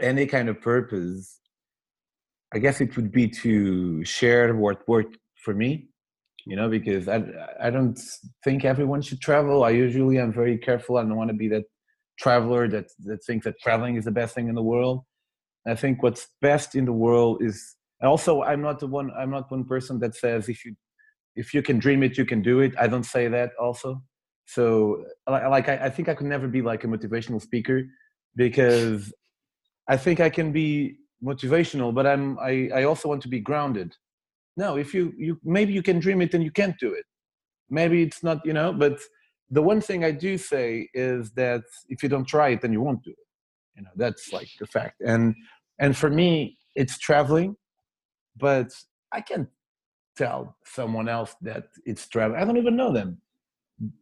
any 0.01 0.27
kind 0.27 0.49
of 0.49 0.61
purpose, 0.61 1.41
I 2.55 2.59
guess 2.59 2.81
it 2.81 2.97
would 2.97 3.11
be 3.11 3.29
to 3.29 4.05
share 4.05 4.55
what 4.55 4.87
worked 4.87 5.17
for 5.43 5.55
me, 5.55 5.89
you 6.47 6.57
know, 6.57 6.69
because 6.69 7.09
I 7.09 7.23
I 7.61 7.71
don't 7.71 7.99
think 8.45 8.65
everyone 8.65 9.03
should 9.03 9.21
travel. 9.21 9.65
I 9.65 9.71
usually 9.71 10.19
am 10.19 10.33
very 10.33 10.59
careful. 10.59 10.99
I 10.99 11.03
don't 11.03 11.17
want 11.17 11.31
to 11.31 11.37
be 11.37 11.49
that 11.49 11.65
traveler 12.19 12.69
that 12.69 12.87
that 13.05 13.25
thinks 13.25 13.45
that 13.45 13.59
traveling 13.61 13.97
is 13.97 14.05
the 14.05 14.11
best 14.11 14.35
thing 14.35 14.49
in 14.49 14.55
the 14.55 14.63
world. 14.63 15.05
I 15.67 15.75
think 15.75 16.03
what's 16.03 16.29
best 16.41 16.75
in 16.75 16.85
the 16.85 16.93
world 16.93 17.43
is 17.43 17.77
also 18.03 18.43
I'm 18.43 18.61
not 18.61 18.81
the 18.81 18.87
one 18.87 19.11
I'm 19.17 19.31
not 19.31 19.51
one 19.51 19.65
person 19.65 19.99
that 20.01 20.15
says 20.15 20.49
if 20.49 20.65
you 20.65 20.75
if 21.37 21.55
you 21.55 21.63
can 21.63 21.79
dream 21.79 22.03
it 22.03 22.19
you 22.19 22.27
can 22.27 22.43
do 22.43 22.61
it. 22.61 22.75
I 22.79 22.87
don't 22.87 23.05
say 23.05 23.29
that 23.29 23.53
also. 23.59 24.03
So 24.47 25.05
like 25.27 25.69
I, 25.69 25.87
I 25.87 25.91
think 25.91 26.09
I 26.09 26.15
could 26.15 26.27
never 26.27 26.49
be 26.49 26.61
like 26.61 26.85
a 26.85 26.89
motivational 26.89 27.41
speaker 27.41 27.85
because 28.37 29.13
I 29.89 29.97
think 29.97 30.21
I 30.21 30.31
can 30.31 30.53
be 30.53 30.99
motivational, 31.23 31.95
but 31.95 32.07
I'm 32.07 32.39
I, 32.39 32.71
I 32.75 32.83
also 32.85 33.09
want 33.09 33.23
to 33.23 33.29
be 33.29 33.41
grounded. 33.41 33.95
No, 34.57 34.77
if 34.77 34.93
you 34.95 35.13
you 35.17 35.39
maybe 35.45 35.73
you 35.73 35.83
can 35.83 35.99
dream 35.99 36.23
it 36.23 36.35
and 36.35 36.45
you 36.45 36.51
can't 36.51 36.79
do 36.79 36.93
it. 36.93 37.05
Maybe 37.71 38.03
it's 38.03 38.23
not, 38.23 38.45
you 38.45 38.53
know, 38.53 38.73
but 38.73 39.01
the 39.51 39.63
one 39.63 39.81
thing 39.81 40.05
I 40.05 40.11
do 40.11 40.37
say 40.37 40.89
is 40.93 41.31
that 41.33 41.63
if 41.89 42.03
you 42.03 42.09
don't 42.09 42.27
try 42.27 42.51
it, 42.51 42.61
then 42.61 42.73
you 42.73 42.83
won't 42.83 43.03
do 43.03 43.11
it 43.11 43.17
you 43.77 43.83
know 43.83 43.91
that's 43.97 44.33
like 44.33 44.49
the 44.59 44.67
fact 44.67 45.01
and 45.01 45.35
and 45.79 45.97
for 45.97 46.11
me 46.11 46.59
it's 46.75 46.99
traveling 46.99 47.57
but 48.37 48.69
i 49.13 49.21
can't 49.21 49.49
tell 50.17 50.57
someone 50.65 51.09
else 51.09 51.35
that 51.41 51.65
it's 51.87 52.07
traveling 52.09 52.41
i 52.41 52.45
don't 52.45 52.57
even 52.57 52.77
know 52.77 52.93
them 52.93 53.19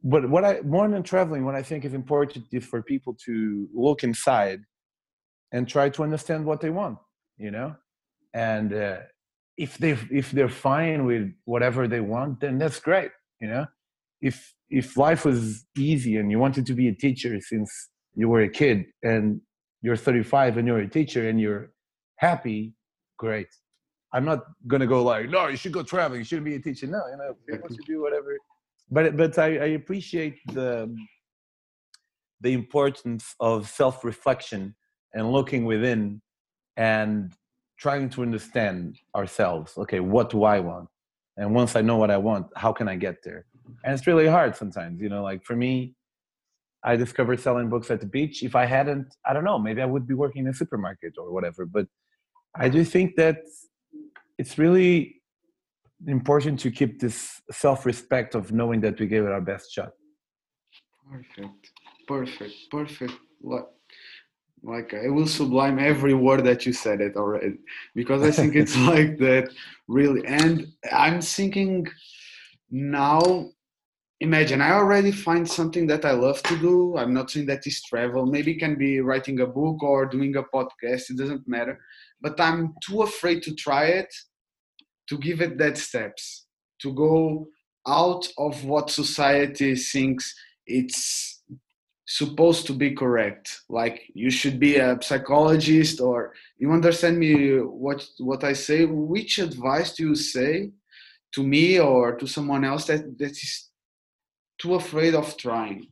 but 0.05 0.29
what 0.29 0.45
i 0.45 0.61
more 0.63 0.89
than 0.89 1.03
traveling 1.03 1.45
what 1.45 1.55
i 1.55 1.63
think 1.63 1.85
is 1.85 1.95
important 1.95 2.45
is 2.53 2.65
for 2.65 2.83
people 2.83 3.15
to 3.15 3.69
look 3.75 4.03
inside 4.03 4.61
and 5.53 5.69
try 5.69 5.89
to 5.89 6.03
understand 6.03 6.45
what 6.45 6.61
they 6.61 6.71
want 6.71 6.99
you 7.41 7.51
know 7.51 7.75
and 8.35 8.73
uh, 8.73 8.99
if 9.57 9.79
they 9.79 9.93
if 10.11 10.31
they're 10.31 10.57
fine 10.71 11.05
with 11.05 11.33
whatever 11.45 11.89
they 11.89 12.01
want 12.01 12.41
then 12.41 12.59
that's 12.59 12.81
great 12.81 13.11
you 13.41 13.49
know 13.49 13.67
if 14.21 14.55
if 14.71 14.97
life 14.97 15.25
was 15.25 15.67
easy 15.77 16.17
and 16.17 16.31
you 16.31 16.39
wanted 16.39 16.65
to 16.67 16.75
be 16.75 16.89
a 16.89 16.95
teacher 16.95 17.39
since 17.41 17.89
you 18.15 18.29
were 18.29 18.43
a 18.43 18.49
kid 18.49 18.87
and 19.03 19.41
you're 19.83 19.97
35 19.97 20.59
and 20.59 20.67
you're 20.67 20.79
a 20.79 20.89
teacher 20.89 21.29
and 21.29 21.41
you're 21.41 21.71
happy, 22.17 22.75
great. 23.19 23.49
I'm 24.13 24.25
not 24.25 24.41
gonna 24.67 24.87
go 24.87 25.03
like, 25.03 25.31
no, 25.31 25.49
you 25.49 25.57
should 25.57 25.73
go 25.73 25.83
traveling. 25.83 26.21
You 26.21 26.25
shouldn't 26.25 26.45
be 26.45 26.57
a 26.57 26.61
teacher. 26.61 26.87
No, 26.87 27.03
you 27.11 27.17
know, 27.17 27.37
you 27.49 27.61
want 27.61 27.75
to 27.75 27.83
do 27.87 28.03
whatever. 28.03 28.37
But 28.91 29.17
but 29.17 29.39
I, 29.39 29.47
I 29.47 29.69
appreciate 29.81 30.39
the 30.53 30.95
the 32.41 32.53
importance 32.53 33.35
of 33.39 33.69
self-reflection 33.69 34.75
and 35.15 35.33
looking 35.33 35.65
within 35.65 36.21
and 36.77 37.33
trying 37.79 38.11
to 38.11 38.23
understand 38.23 38.99
ourselves. 39.15 39.77
Okay, 39.79 40.01
what 40.01 40.31
do 40.31 40.45
I 40.45 40.61
want? 40.61 40.89
And 41.37 41.55
once 41.55 41.77
I 41.77 41.81
know 41.81 41.97
what 41.97 42.11
I 42.11 42.19
want, 42.19 42.47
how 42.57 42.73
can 42.73 42.89
I 42.89 42.97
get 42.97 43.23
there? 43.25 43.47
And 43.85 43.95
it's 43.95 44.07
really 44.07 44.27
hard 44.27 44.57
sometimes, 44.57 45.01
you 45.01 45.09
know, 45.09 45.23
like 45.23 45.45
for 45.45 45.57
me, 45.57 45.95
I 46.83 46.97
discovered 46.97 47.41
selling 47.41 47.69
books 47.69 47.91
at 47.91 48.01
the 48.01 48.07
beach. 48.07 48.43
If 48.43 48.55
I 48.55 48.65
hadn't, 48.65 49.15
I 49.27 49.33
don't 49.33 49.45
know, 49.45 49.59
maybe 49.59 49.81
I 49.83 49.87
would 49.87 50.07
be 50.07 50.15
working 50.15 50.45
in 50.45 50.49
a 50.49 50.55
supermarket 50.55 51.15
or 51.19 51.33
whatever. 51.33 51.67
But 51.67 51.87
I 52.55 52.69
do 52.69 52.85
think 52.85 53.17
that 53.17 53.39
it's 54.39 54.59
really 54.59 55.23
important 56.07 56.59
to 56.61 56.71
keep 56.71 57.01
this 57.01 57.41
self-respect 57.51 58.35
of 58.35 58.53
knowing 58.53 58.81
that 58.81 58.99
we 58.99 59.07
gave 59.07 59.25
it 59.25 59.33
our 59.33 59.41
best 59.41 59.73
shot. 59.73 59.93
Perfect, 61.11 61.71
perfect, 62.09 62.55
perfect. 62.71 63.13
What? 63.41 63.75
Like 64.63 64.95
I 64.95 65.09
will 65.09 65.27
sublime 65.27 65.79
every 65.79 66.15
word 66.15 66.45
that 66.45 66.67
you 66.67 66.73
said 66.73 67.01
it 67.01 67.17
already 67.17 67.59
because 67.95 68.23
I 68.23 68.31
think 68.31 68.55
it's 68.55 68.77
like 68.93 69.19
that 69.19 69.51
really. 69.89 70.27
And 70.27 70.69
I'm 70.93 71.21
thinking 71.21 71.87
now 72.71 73.49
imagine 74.21 74.61
i 74.61 74.73
already 74.73 75.11
find 75.11 75.49
something 75.49 75.87
that 75.87 76.05
i 76.05 76.13
love 76.13 76.43
to 76.43 76.57
do. 76.59 76.97
I'm 76.97 77.15
not 77.15 77.31
saying 77.31 77.47
that 77.47 77.67
is 77.67 77.83
travel. 77.83 78.27
Maybe 78.27 78.53
it 78.53 78.59
can 78.59 78.77
be 78.77 79.01
writing 79.01 79.41
a 79.41 79.47
book 79.47 79.83
or 79.83 80.07
doing 80.07 80.37
a 80.37 80.43
podcast. 80.43 81.11
It 81.11 81.17
doesn't 81.17 81.49
matter. 81.49 81.81
But 82.21 82.39
i'm 82.39 82.75
too 82.87 83.03
afraid 83.03 83.43
to 83.45 83.55
try 83.55 83.87
it 83.87 84.15
to 85.09 85.19
give 85.19 85.41
it 85.41 85.59
that 85.59 85.79
steps 85.79 86.47
to 86.83 86.93
go 86.93 87.49
out 87.87 88.29
of 88.39 88.65
what 88.65 88.91
society 88.91 89.75
thinks 89.75 90.35
it's 90.67 91.40
supposed 92.19 92.67
to 92.67 92.73
be 92.73 92.91
correct 93.03 93.61
like 93.69 93.97
you 94.15 94.31
should 94.31 94.59
be 94.59 94.73
a 94.77 95.01
psychologist 95.01 96.01
or 96.01 96.35
you 96.59 96.73
understand 96.73 97.17
me 97.17 97.33
what 97.59 98.01
what 98.19 98.43
i 98.43 98.53
say 98.53 98.85
which 98.85 99.39
advice 99.39 99.95
do 99.95 100.03
you 100.09 100.17
say 100.17 100.71
to 101.33 101.43
me 101.43 101.79
or 101.79 102.17
to 102.17 102.27
someone 102.27 102.65
else 102.65 102.87
that 102.87 103.03
that 103.19 103.31
is 103.31 103.71
too 104.61 104.75
afraid 104.75 105.15
of 105.15 105.37
trying? 105.37 105.87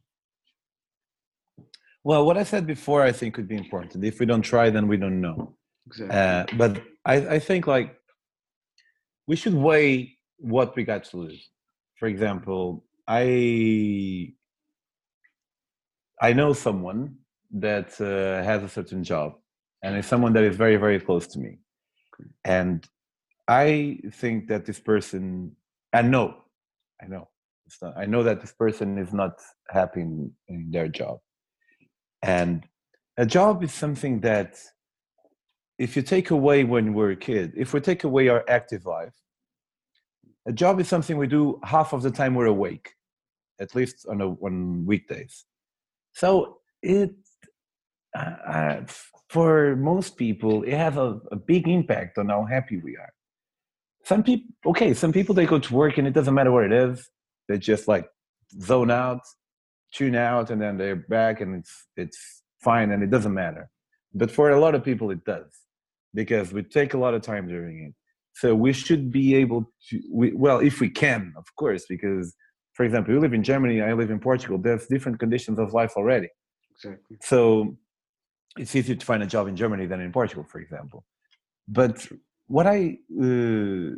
Well, 2.05 2.25
what 2.25 2.37
I 2.37 2.45
said 2.45 2.67
before, 2.67 3.03
I 3.03 3.13
think 3.13 3.35
could 3.35 3.49
be 3.49 3.57
important. 3.57 4.05
If 4.05 4.21
we 4.21 4.27
don't 4.27 4.43
try, 4.43 4.71
then 4.71 4.87
we 4.89 4.97
don't 4.97 5.21
know. 5.21 5.57
Exactly. 5.87 6.17
Uh, 6.17 6.45
but 6.57 6.83
I, 7.05 7.15
I 7.37 7.39
think 7.39 7.67
like 7.67 7.97
we 9.27 9.37
should 9.37 9.55
weigh 9.55 10.19
what 10.37 10.77
we 10.77 10.85
got 10.85 11.05
to 11.05 11.17
lose. 11.17 11.49
For 11.99 12.07
example, 12.07 12.85
I 13.07 14.35
I 16.21 16.33
know 16.33 16.53
someone 16.53 17.17
that 17.53 18.01
uh, 18.01 18.45
has 18.45 18.63
a 18.63 18.69
certain 18.69 19.03
job, 19.05 19.35
and 19.83 19.97
it's 19.97 20.09
someone 20.09 20.33
that 20.35 20.45
is 20.45 20.57
very 20.57 20.77
very 20.77 21.01
close 21.01 21.27
to 21.29 21.39
me, 21.39 21.59
and 22.45 22.87
I 23.47 24.01
think 24.13 24.49
that 24.49 24.67
this 24.67 24.81
person, 24.81 25.57
I 25.93 26.03
know, 26.03 26.37
I 27.03 27.07
know 27.07 27.29
not, 27.83 27.97
I 27.97 28.07
know 28.07 28.23
that 28.23 28.41
this 28.41 28.53
person 28.53 28.99
is 28.99 29.13
not 29.13 29.41
happy 29.69 30.01
in, 30.01 30.33
in 30.49 30.71
their 30.71 30.89
job. 30.89 31.19
And 32.23 32.67
a 33.17 33.27
job 33.27 33.63
is 33.63 33.73
something 33.73 34.21
that 34.21 34.59
if 35.79 35.97
you 35.97 36.03
take 36.03 36.31
away 36.31 36.65
when 36.65 36.95
we're 36.95 37.13
a 37.13 37.17
kid, 37.17 37.53
if 37.57 37.73
we 37.73 37.81
take 37.81 38.05
away 38.05 38.29
our 38.29 38.45
active 38.49 38.87
life, 38.87 39.15
a 40.47 40.53
job 40.53 40.81
is 40.81 40.89
something 40.89 41.17
we 41.17 41.27
do 41.27 41.61
half 41.63 41.93
of 41.93 42.03
the 42.03 42.11
time 42.11 42.35
we're 42.35 42.47
awake, 42.47 42.95
at 43.61 43.75
least 43.75 44.07
on, 44.09 44.21
a, 44.21 44.29
on 44.29 44.87
weekdays. 44.87 45.45
So 46.21 46.59
it, 46.83 47.11
uh, 48.17 48.37
uh 48.55 48.77
for 49.37 49.77
most 49.77 50.17
people, 50.17 50.63
it 50.63 50.77
has 50.85 50.97
a, 50.97 51.09
a 51.31 51.37
big 51.37 51.69
impact 51.69 52.19
on 52.19 52.29
how 52.29 52.45
happy 52.45 52.79
we 52.79 52.97
are. 52.97 53.13
Some 54.05 54.23
people, 54.23 54.49
okay, 54.71 54.95
some 54.95 55.13
people 55.13 55.35
they 55.35 55.45
go 55.55 55.59
to 55.59 55.75
work 55.75 55.99
and 55.99 56.07
it 56.07 56.15
doesn't 56.15 56.35
matter 56.39 56.51
what 56.51 56.65
it 56.65 56.73
is 56.73 57.11
they 57.49 57.59
just 57.59 57.89
like 57.89 58.09
zone 58.61 58.91
out, 58.91 59.23
tune 59.93 60.15
out, 60.15 60.51
and 60.51 60.61
then 60.61 60.77
they're 60.77 60.97
back, 60.97 61.41
and 61.41 61.57
it's 61.57 61.87
it's 61.97 62.43
fine, 62.63 62.91
and 62.93 63.03
it 63.03 63.11
doesn't 63.11 63.35
matter. 63.35 63.71
But 64.15 64.31
for 64.31 64.51
a 64.51 64.61
lot 64.61 64.75
of 64.75 64.85
people, 64.85 65.11
it 65.11 65.25
does 65.25 65.51
because 66.15 66.53
we 66.53 66.63
take 66.63 66.95
a 66.95 66.99
lot 66.99 67.15
of 67.15 67.23
time 67.23 67.49
doing 67.49 67.87
it. 67.89 67.95
So 68.35 68.55
we 68.55 68.73
should 68.73 69.11
be 69.11 69.35
able 69.35 69.73
to, 69.91 70.01
we, 70.13 70.33
well, 70.33 70.61
if 70.61 70.81
we 70.81 70.89
can, 70.89 71.35
of 71.37 71.45
course, 71.57 71.85
because 71.89 72.35
for 72.78 72.85
example, 72.85 73.12
you 73.12 73.18
live 73.18 73.35
in 73.35 73.42
Germany, 73.42 73.82
I 73.82 73.92
live 73.92 74.12
in 74.12 74.20
Portugal. 74.20 74.56
There's 74.56 74.87
different 74.87 75.18
conditions 75.18 75.58
of 75.58 75.73
life 75.73 75.94
already. 75.97 76.28
Exactly. 76.76 77.16
So 77.20 77.76
it's 78.56 78.73
easier 78.76 78.94
to 78.94 79.04
find 79.04 79.20
a 79.20 79.26
job 79.26 79.49
in 79.49 79.56
Germany 79.56 79.87
than 79.87 80.00
in 80.00 80.12
Portugal, 80.12 80.44
for 80.49 80.61
example. 80.61 81.04
But 81.66 82.06
what 82.47 82.68
I 82.68 82.99
uh, 83.20 83.97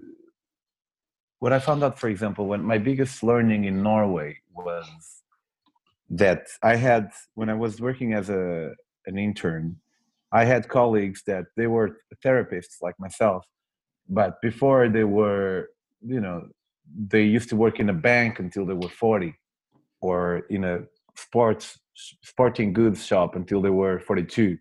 what 1.41 1.53
I 1.53 1.59
found 1.59 1.85
out, 1.85 1.99
for 1.99 2.09
example, 2.09 2.47
when 2.47 2.63
my 2.63 2.79
biggest 2.79 3.23
learning 3.23 3.67
in 3.67 3.83
Norway 3.83 4.39
was 4.55 4.87
that 6.09 6.47
I 6.63 6.77
had 6.77 7.11
when 7.35 7.51
I 7.51 7.57
was 7.65 7.83
working 7.83 8.15
as 8.15 8.31
a 8.31 8.73
an 9.05 9.19
intern, 9.19 9.77
I 10.33 10.47
had 10.47 10.71
colleagues 10.71 11.23
that 11.27 11.45
they 11.59 11.67
were 11.67 11.99
therapists 12.25 12.77
like 12.81 12.99
myself, 12.99 13.45
but 14.09 14.41
before 14.41 14.89
they 14.89 15.05
were, 15.05 15.69
you 16.01 16.23
know, 16.23 16.49
they 16.97 17.23
used 17.23 17.49
to 17.51 17.57
work 17.57 17.81
in 17.81 17.89
a 17.89 17.95
bank 17.95 18.39
until 18.39 18.67
they 18.67 18.75
were 18.75 18.89
40 18.89 19.35
or 20.01 20.39
in 20.51 20.65
a 20.65 20.81
sports 21.17 21.79
sporting 21.95 22.73
goods 22.73 23.05
shop 23.05 23.37
until 23.37 23.61
they 23.61 23.71
were 23.71 24.01
42 24.01 24.57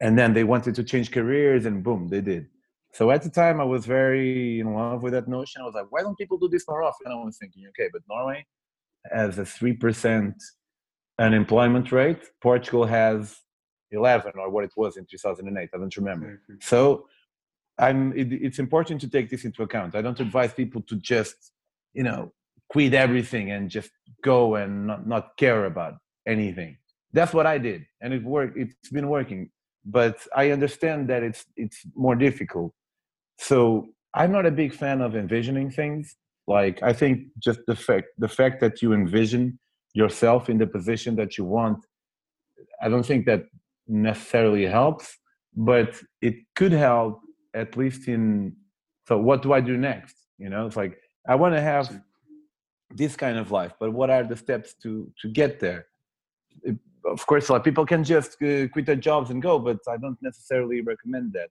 and 0.00 0.18
then 0.18 0.32
they 0.32 0.44
wanted 0.44 0.74
to 0.74 0.82
change 0.82 1.12
careers 1.12 1.66
and 1.66 1.84
boom 1.84 2.08
they 2.08 2.20
did 2.20 2.48
so 2.94 3.10
at 3.10 3.22
the 3.22 3.28
time, 3.28 3.60
I 3.60 3.64
was 3.64 3.86
very 3.86 4.60
in 4.60 4.72
love 4.72 5.02
with 5.02 5.14
that 5.14 5.26
notion. 5.26 5.60
I 5.60 5.64
was 5.64 5.74
like, 5.74 5.90
why 5.90 6.02
don't 6.02 6.16
people 6.16 6.38
do 6.38 6.48
this 6.48 6.64
more 6.68 6.84
often? 6.84 7.10
And 7.10 7.20
I 7.20 7.24
was 7.24 7.36
thinking, 7.36 7.64
okay, 7.70 7.88
but 7.92 8.02
Norway 8.08 8.46
has 9.10 9.36
a 9.36 9.42
3% 9.42 10.32
unemployment 11.18 11.90
rate. 11.90 12.22
Portugal 12.40 12.84
has 12.84 13.36
11 13.90 14.34
or 14.36 14.48
what 14.48 14.62
it 14.62 14.70
was 14.76 14.96
in 14.96 15.06
2008. 15.10 15.70
I 15.74 15.76
don't 15.76 15.96
remember. 15.96 16.40
So 16.60 17.08
I'm, 17.78 18.16
it, 18.16 18.32
it's 18.32 18.60
important 18.60 19.00
to 19.00 19.08
take 19.08 19.28
this 19.28 19.44
into 19.44 19.64
account. 19.64 19.96
I 19.96 20.02
don't 20.02 20.20
advise 20.20 20.52
people 20.52 20.80
to 20.82 20.94
just, 20.94 21.50
you 21.94 22.02
know, 22.02 22.32
quit 22.68 22.94
everything 22.94 23.52
and 23.52 23.70
just 23.70 23.90
go 24.22 24.56
and 24.56 24.86
not, 24.86 25.06
not 25.06 25.36
care 25.36 25.64
about 25.66 25.94
anything. 26.26 26.76
That's 27.12 27.32
what 27.32 27.46
I 27.46 27.58
did, 27.58 27.86
and 28.00 28.12
it 28.12 28.24
worked. 28.24 28.56
It's 28.58 28.90
been 28.90 29.08
working, 29.08 29.50
but 29.84 30.16
I 30.34 30.50
understand 30.50 31.08
that 31.10 31.22
it's 31.22 31.44
it's 31.56 31.78
more 31.94 32.16
difficult. 32.16 32.72
So 33.38 33.86
I'm 34.14 34.32
not 34.32 34.46
a 34.46 34.50
big 34.50 34.74
fan 34.74 35.00
of 35.00 35.14
envisioning 35.14 35.70
things. 35.70 36.16
Like 36.48 36.82
I 36.82 36.92
think 36.92 37.28
just 37.38 37.60
the 37.66 37.76
fact 37.76 38.08
the 38.18 38.28
fact 38.28 38.60
that 38.62 38.82
you 38.82 38.92
envision 38.92 39.58
yourself 39.94 40.50
in 40.50 40.58
the 40.58 40.66
position 40.66 41.14
that 41.16 41.38
you 41.38 41.44
want, 41.44 41.78
I 42.82 42.88
don't 42.88 43.06
think 43.06 43.26
that 43.26 43.44
necessarily 43.86 44.66
helps, 44.66 45.16
but 45.56 45.94
it 46.20 46.34
could 46.56 46.72
help 46.72 47.20
at 47.54 47.76
least 47.76 48.08
in 48.08 48.56
so 49.06 49.18
what 49.18 49.42
do 49.42 49.52
I 49.52 49.60
do 49.60 49.76
next? 49.76 50.16
You 50.38 50.48
know, 50.48 50.66
it's 50.66 50.76
like 50.76 50.98
I 51.26 51.34
want 51.34 51.54
to 51.54 51.60
have 51.60 52.00
this 52.90 53.16
kind 53.16 53.38
of 53.38 53.50
life, 53.50 53.72
but 53.80 53.92
what 53.92 54.10
are 54.10 54.24
the 54.24 54.36
steps 54.36 54.74
to 54.82 55.10
to 55.20 55.28
get 55.28 55.60
there? 55.60 55.86
It, 56.62 56.76
of 57.04 57.26
course, 57.26 57.50
like 57.50 57.64
people 57.64 57.86
can 57.86 58.02
just 58.04 58.42
uh, 58.42 58.68
quit 58.68 58.86
their 58.86 58.96
jobs 58.96 59.30
and 59.30 59.42
go, 59.42 59.58
but 59.58 59.78
I 59.88 59.96
don't 59.96 60.18
necessarily 60.22 60.80
recommend 60.80 61.32
that. 61.34 61.50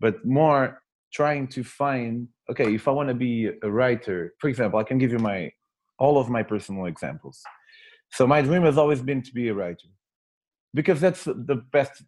But 0.00 0.24
more 0.24 0.82
trying 1.12 1.46
to 1.48 1.62
find 1.62 2.28
okay, 2.50 2.74
if 2.74 2.88
I 2.88 2.90
want 2.90 3.08
to 3.08 3.14
be 3.14 3.50
a 3.62 3.70
writer, 3.70 4.34
for 4.38 4.48
example, 4.48 4.78
I 4.78 4.84
can 4.84 4.98
give 4.98 5.12
you 5.12 5.18
my 5.18 5.52
all 5.98 6.18
of 6.18 6.28
my 6.28 6.42
personal 6.42 6.86
examples. 6.86 7.42
So 8.10 8.26
my 8.26 8.42
dream 8.42 8.62
has 8.62 8.78
always 8.78 9.02
been 9.02 9.22
to 9.22 9.32
be 9.32 9.48
a 9.48 9.54
writer 9.54 9.88
because 10.72 11.00
that's 11.00 11.24
the 11.24 11.62
best. 11.72 12.02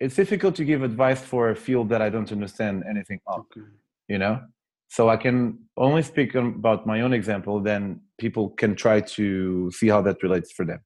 It's 0.00 0.14
difficult 0.14 0.54
to 0.56 0.64
give 0.64 0.82
advice 0.82 1.22
for 1.22 1.50
a 1.50 1.56
field 1.56 1.88
that 1.90 2.00
I 2.00 2.08
don't 2.08 2.30
understand 2.30 2.84
anything 2.88 3.20
of, 3.26 3.40
okay. 3.40 3.66
you 4.08 4.18
know. 4.18 4.40
So 4.88 5.08
I 5.08 5.16
can 5.16 5.58
only 5.76 6.02
speak 6.02 6.34
about 6.34 6.86
my 6.86 7.02
own 7.02 7.12
example. 7.12 7.60
Then 7.60 8.00
people 8.18 8.50
can 8.50 8.74
try 8.74 9.00
to 9.00 9.70
see 9.70 9.88
how 9.88 10.02
that 10.02 10.22
relates 10.22 10.50
for 10.52 10.64
them. 10.64 10.80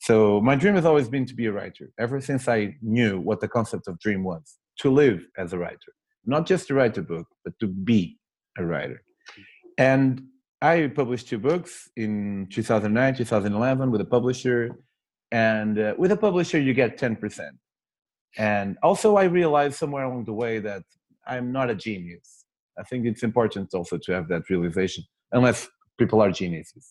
So 0.00 0.40
my 0.40 0.54
dream 0.54 0.74
has 0.74 0.84
always 0.84 1.08
been 1.08 1.26
to 1.26 1.34
be 1.34 1.46
a 1.46 1.52
writer. 1.52 1.90
Ever 1.98 2.20
since 2.20 2.48
I 2.48 2.76
knew 2.82 3.18
what 3.18 3.40
the 3.40 3.48
concept 3.48 3.88
of 3.88 3.98
dream 3.98 4.22
was, 4.22 4.58
to 4.80 4.90
live 4.90 5.26
as 5.36 5.52
a 5.52 5.58
writer, 5.58 5.92
not 6.24 6.46
just 6.46 6.68
to 6.68 6.74
write 6.74 6.96
a 6.98 7.02
book, 7.02 7.26
but 7.44 7.54
to 7.60 7.66
be 7.66 8.18
a 8.58 8.64
writer. 8.64 9.02
And 9.78 10.22
I 10.62 10.88
published 10.94 11.28
two 11.28 11.38
books 11.38 11.90
in 11.96 12.48
2009, 12.50 13.14
2011 13.16 13.90
with 13.90 14.00
a 14.00 14.04
publisher. 14.04 14.76
And 15.32 15.78
uh, 15.78 15.94
with 15.98 16.12
a 16.12 16.16
publisher, 16.16 16.60
you 16.60 16.72
get 16.72 16.98
10%. 16.98 17.50
And 18.38 18.76
also, 18.82 19.16
I 19.16 19.24
realized 19.24 19.76
somewhere 19.76 20.04
along 20.04 20.24
the 20.24 20.32
way 20.32 20.58
that 20.60 20.82
I'm 21.26 21.52
not 21.52 21.70
a 21.70 21.74
genius. 21.74 22.45
I 22.78 22.82
think 22.82 23.06
it's 23.06 23.22
important 23.22 23.74
also 23.74 23.98
to 23.98 24.12
have 24.12 24.28
that 24.28 24.48
realization, 24.50 25.04
unless 25.32 25.68
people 25.98 26.20
are 26.20 26.30
geniuses. 26.30 26.88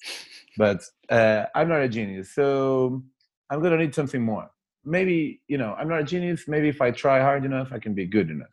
But 0.57 0.81
uh, 1.09 1.45
I'm 1.53 1.69
not 1.69 1.81
a 1.81 1.89
genius, 1.89 2.33
so 2.33 3.03
I'm 3.49 3.61
gonna 3.61 3.77
need 3.77 3.95
something 3.95 4.21
more. 4.21 4.49
Maybe 4.83 5.41
you 5.47 5.57
know, 5.57 5.75
I'm 5.77 5.89
not 5.89 6.01
a 6.01 6.03
genius. 6.03 6.47
Maybe 6.47 6.69
if 6.69 6.81
I 6.81 6.91
try 6.91 7.19
hard 7.21 7.45
enough, 7.45 7.69
I 7.71 7.79
can 7.79 7.93
be 7.93 8.05
good 8.05 8.29
enough. 8.29 8.49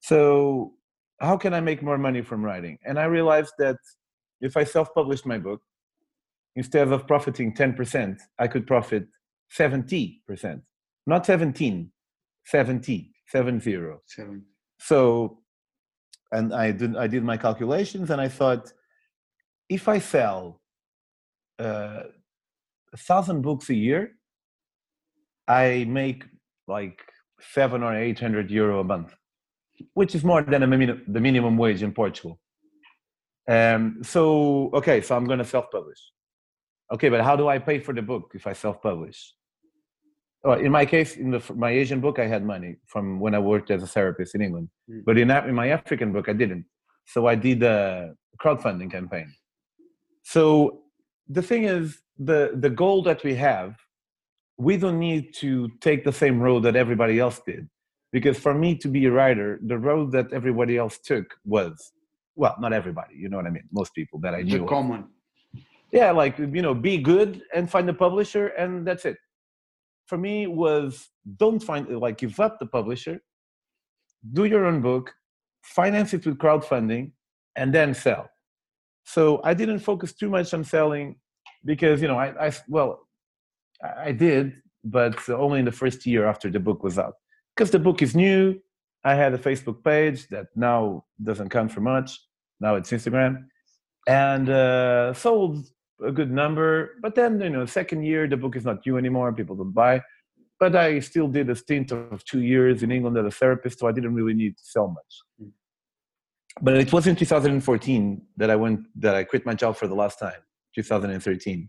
So 0.00 0.74
how 1.20 1.36
can 1.36 1.54
I 1.54 1.60
make 1.60 1.82
more 1.82 1.98
money 1.98 2.22
from 2.22 2.44
writing? 2.44 2.78
And 2.84 2.98
I 2.98 3.04
realized 3.04 3.54
that 3.58 3.76
if 4.40 4.56
I 4.56 4.64
self-published 4.64 5.26
my 5.26 5.38
book, 5.38 5.62
instead 6.56 6.92
of 6.92 7.06
profiting 7.06 7.54
10%, 7.54 8.18
I 8.38 8.46
could 8.46 8.66
profit 8.66 9.06
70%, 9.56 10.60
not 11.06 11.26
17, 11.26 11.90
70, 12.44 13.10
70. 13.26 13.86
Seven. 14.06 14.44
So, 14.78 15.38
and 16.34 16.52
I 16.52 16.72
did, 16.80 16.96
I 17.04 17.06
did 17.14 17.22
my 17.32 17.38
calculations 17.46 18.10
and 18.10 18.20
I 18.20 18.28
thought, 18.28 18.72
if 19.68 19.88
I 19.88 19.98
sell 19.98 20.60
uh, 21.58 22.02
a 22.92 22.96
thousand 23.08 23.42
books 23.42 23.70
a 23.70 23.74
year, 23.74 24.02
I 25.46 25.86
make 25.88 26.20
like 26.76 26.98
seven 27.40 27.82
or 27.82 27.94
eight 27.94 28.18
hundred 28.18 28.50
euro 28.50 28.80
a 28.80 28.84
month, 28.84 29.14
which 29.94 30.14
is 30.14 30.24
more 30.24 30.42
than 30.42 30.68
min- 30.68 31.04
the 31.06 31.20
minimum 31.20 31.56
wage 31.56 31.82
in 31.82 31.92
Portugal. 31.92 32.38
Um, 33.48 33.82
so 34.02 34.22
okay, 34.78 35.00
so 35.00 35.16
I'm 35.16 35.26
going 35.26 35.42
to 35.44 35.44
self-publish. 35.44 36.00
Okay, 36.94 37.08
but 37.08 37.20
how 37.22 37.36
do 37.36 37.48
I 37.48 37.58
pay 37.58 37.78
for 37.78 37.94
the 37.94 38.02
book 38.02 38.32
if 38.34 38.46
I 38.46 38.54
self-publish? 38.54 39.18
Well, 40.44 40.58
in 40.60 40.70
my 40.70 40.84
case, 40.84 41.16
in 41.16 41.30
the, 41.30 41.42
my 41.56 41.70
Asian 41.70 42.00
book, 42.00 42.18
I 42.18 42.26
had 42.26 42.44
money 42.44 42.76
from 42.86 43.18
when 43.18 43.34
I 43.34 43.38
worked 43.38 43.70
as 43.70 43.82
a 43.82 43.86
therapist 43.86 44.34
in 44.34 44.42
England. 44.42 44.68
Mm. 44.90 45.02
But 45.06 45.16
in, 45.16 45.30
in 45.30 45.54
my 45.54 45.68
African 45.68 46.12
book, 46.12 46.28
I 46.28 46.34
didn't. 46.34 46.66
So 47.06 47.26
I 47.26 47.34
did 47.34 47.62
a 47.62 48.14
crowdfunding 48.40 48.90
campaign. 48.90 49.32
So 50.22 50.82
the 51.28 51.42
thing 51.42 51.64
is, 51.64 51.98
the 52.18 52.52
the 52.54 52.70
goal 52.70 53.02
that 53.02 53.24
we 53.24 53.34
have, 53.34 53.76
we 54.56 54.76
don't 54.76 54.98
need 54.98 55.34
to 55.34 55.68
take 55.80 56.04
the 56.04 56.12
same 56.12 56.40
road 56.40 56.60
that 56.60 56.76
everybody 56.76 57.18
else 57.18 57.40
did. 57.44 57.68
Because 58.12 58.38
for 58.38 58.54
me 58.54 58.76
to 58.76 58.88
be 58.88 59.06
a 59.06 59.10
writer, 59.10 59.58
the 59.62 59.78
road 59.78 60.12
that 60.12 60.32
everybody 60.32 60.76
else 60.76 60.98
took 60.98 61.26
was, 61.44 61.92
well, 62.36 62.54
not 62.60 62.72
everybody, 62.72 63.16
you 63.16 63.28
know 63.28 63.38
what 63.38 63.46
I 63.46 63.50
mean? 63.50 63.68
Most 63.72 63.92
people 63.94 64.20
that 64.20 64.34
I 64.34 64.42
knew. 64.42 64.58
The 64.58 64.66
common. 64.66 65.06
Yeah, 65.90 66.12
like 66.12 66.38
you 66.38 66.62
know, 66.62 66.74
be 66.74 66.98
good 66.98 67.42
and 67.54 67.68
find 67.68 67.88
a 67.88 67.94
publisher, 67.94 68.48
and 68.48 68.86
that's 68.86 69.04
it. 69.04 69.16
For 70.06 70.18
me, 70.18 70.46
was 70.46 71.08
don't 71.38 71.62
find 71.62 71.88
like 71.88 72.18
give 72.18 72.38
up 72.40 72.58
the 72.58 72.66
publisher, 72.66 73.22
do 74.32 74.44
your 74.44 74.66
own 74.66 74.80
book, 74.80 75.12
finance 75.62 76.12
it 76.14 76.26
with 76.26 76.38
crowdfunding, 76.38 77.12
and 77.56 77.72
then 77.74 77.94
sell 77.94 78.28
so 79.04 79.40
I 79.44 79.54
didn't 79.54 79.80
focus 79.80 80.12
too 80.12 80.30
much 80.30 80.52
on 80.54 80.64
selling 80.64 81.16
because 81.64 82.02
you 82.02 82.08
know 82.08 82.18
I, 82.18 82.46
I 82.46 82.52
well 82.68 83.06
I 83.82 84.12
did, 84.12 84.54
but 84.82 85.28
only 85.28 85.58
in 85.58 85.66
the 85.66 85.72
first 85.72 86.06
year 86.06 86.26
after 86.26 86.50
the 86.50 86.60
book 86.60 86.82
was 86.82 86.98
out 86.98 87.14
because 87.54 87.70
the 87.70 87.78
book 87.78 88.02
is 88.02 88.16
new. 88.16 88.58
I 89.04 89.14
had 89.14 89.34
a 89.34 89.38
Facebook 89.38 89.84
page 89.84 90.28
that 90.28 90.46
now 90.56 91.04
doesn't 91.22 91.50
count 91.50 91.70
for 91.70 91.80
much. 91.80 92.18
Now 92.60 92.76
it's 92.76 92.90
Instagram, 92.90 93.44
and 94.08 94.48
uh, 94.48 95.12
sold 95.12 95.66
a 96.02 96.12
good 96.12 96.30
number. 96.30 96.92
But 97.02 97.14
then 97.14 97.40
you 97.40 97.50
know, 97.50 97.66
second 97.66 98.04
year 98.04 98.26
the 98.26 98.36
book 98.36 98.56
is 98.56 98.64
not 98.64 98.82
due 98.82 98.96
anymore. 98.96 99.32
People 99.32 99.56
don't 99.56 99.72
buy. 99.72 100.02
But 100.60 100.76
I 100.76 101.00
still 101.00 101.28
did 101.28 101.50
a 101.50 101.56
stint 101.56 101.90
of 101.90 102.24
two 102.24 102.40
years 102.40 102.82
in 102.82 102.92
England 102.92 103.18
as 103.18 103.26
a 103.26 103.30
therapist, 103.30 103.80
so 103.80 103.88
I 103.88 103.92
didn't 103.92 104.14
really 104.14 104.34
need 104.34 104.56
to 104.56 104.64
sell 104.64 104.88
much. 104.88 105.14
Mm 105.42 105.50
but 106.60 106.76
it 106.76 106.92
was 106.92 107.06
in 107.06 107.16
2014 107.16 108.22
that 108.36 108.50
I 108.50 108.56
went 108.56 108.80
that 109.00 109.14
I 109.14 109.24
quit 109.24 109.44
my 109.44 109.54
job 109.54 109.76
for 109.76 109.88
the 109.88 109.94
last 109.94 110.18
time, 110.18 110.40
2013, 110.74 111.68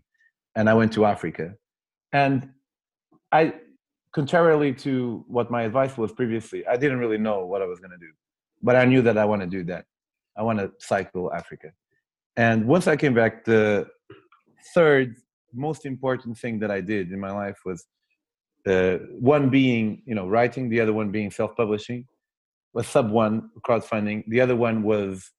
and 0.54 0.70
I 0.70 0.74
went 0.74 0.92
to 0.92 1.04
Africa, 1.04 1.54
and 2.12 2.50
I, 3.32 3.54
contrarily 4.14 4.72
to 4.74 5.24
what 5.26 5.50
my 5.50 5.62
advice 5.62 5.98
was 5.98 6.12
previously, 6.12 6.66
I 6.66 6.76
didn't 6.76 6.98
really 6.98 7.18
know 7.18 7.44
what 7.44 7.62
I 7.62 7.66
was 7.66 7.80
going 7.80 7.90
to 7.90 7.98
do, 7.98 8.12
but 8.62 8.76
I 8.76 8.84
knew 8.84 9.02
that 9.02 9.18
I 9.18 9.24
want 9.24 9.42
to 9.42 9.48
do 9.48 9.64
that. 9.64 9.86
I 10.36 10.42
want 10.42 10.58
to 10.60 10.70
cycle 10.78 11.32
Africa, 11.32 11.72
and 12.36 12.66
once 12.66 12.86
I 12.86 12.96
came 12.96 13.14
back, 13.14 13.44
the 13.44 13.88
third 14.74 15.16
most 15.54 15.86
important 15.86 16.36
thing 16.36 16.58
that 16.58 16.70
I 16.70 16.80
did 16.80 17.12
in 17.12 17.20
my 17.20 17.30
life 17.30 17.58
was 17.64 17.86
uh, 18.66 18.98
one 19.18 19.48
being 19.48 20.02
you 20.06 20.14
know 20.14 20.26
writing, 20.26 20.68
the 20.68 20.80
other 20.80 20.92
one 20.92 21.10
being 21.10 21.30
self-publishing 21.30 22.06
was 22.74 22.86
sub 22.86 23.10
one 23.10 23.50
crowdfunding. 23.66 24.24
The 24.28 24.40
other 24.40 24.56
one 24.56 24.82
was 24.82 25.30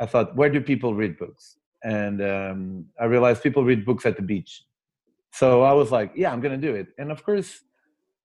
I 0.00 0.06
thought, 0.06 0.36
where 0.36 0.50
do 0.50 0.60
people 0.60 0.94
read 0.94 1.18
books? 1.18 1.56
And 1.82 2.22
um, 2.22 2.86
I 3.00 3.04
realized 3.04 3.42
people 3.42 3.64
read 3.64 3.84
books 3.84 4.06
at 4.06 4.16
the 4.16 4.22
beach. 4.22 4.64
So 5.32 5.62
I 5.62 5.72
was 5.72 5.90
like, 5.90 6.12
yeah, 6.14 6.32
I'm 6.32 6.40
going 6.40 6.58
to 6.58 6.66
do 6.66 6.74
it. 6.74 6.88
And 6.98 7.10
of 7.10 7.24
course, 7.24 7.60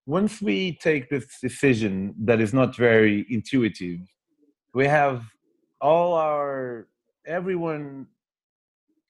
once 0.06 0.40
we 0.40 0.76
take 0.76 1.08
this 1.08 1.26
decision 1.40 2.14
that 2.24 2.40
is 2.40 2.52
not 2.52 2.76
very 2.76 3.26
intuitive, 3.30 4.00
we 4.74 4.86
have 4.86 5.24
all 5.80 6.14
our, 6.14 6.88
everyone, 7.26 8.06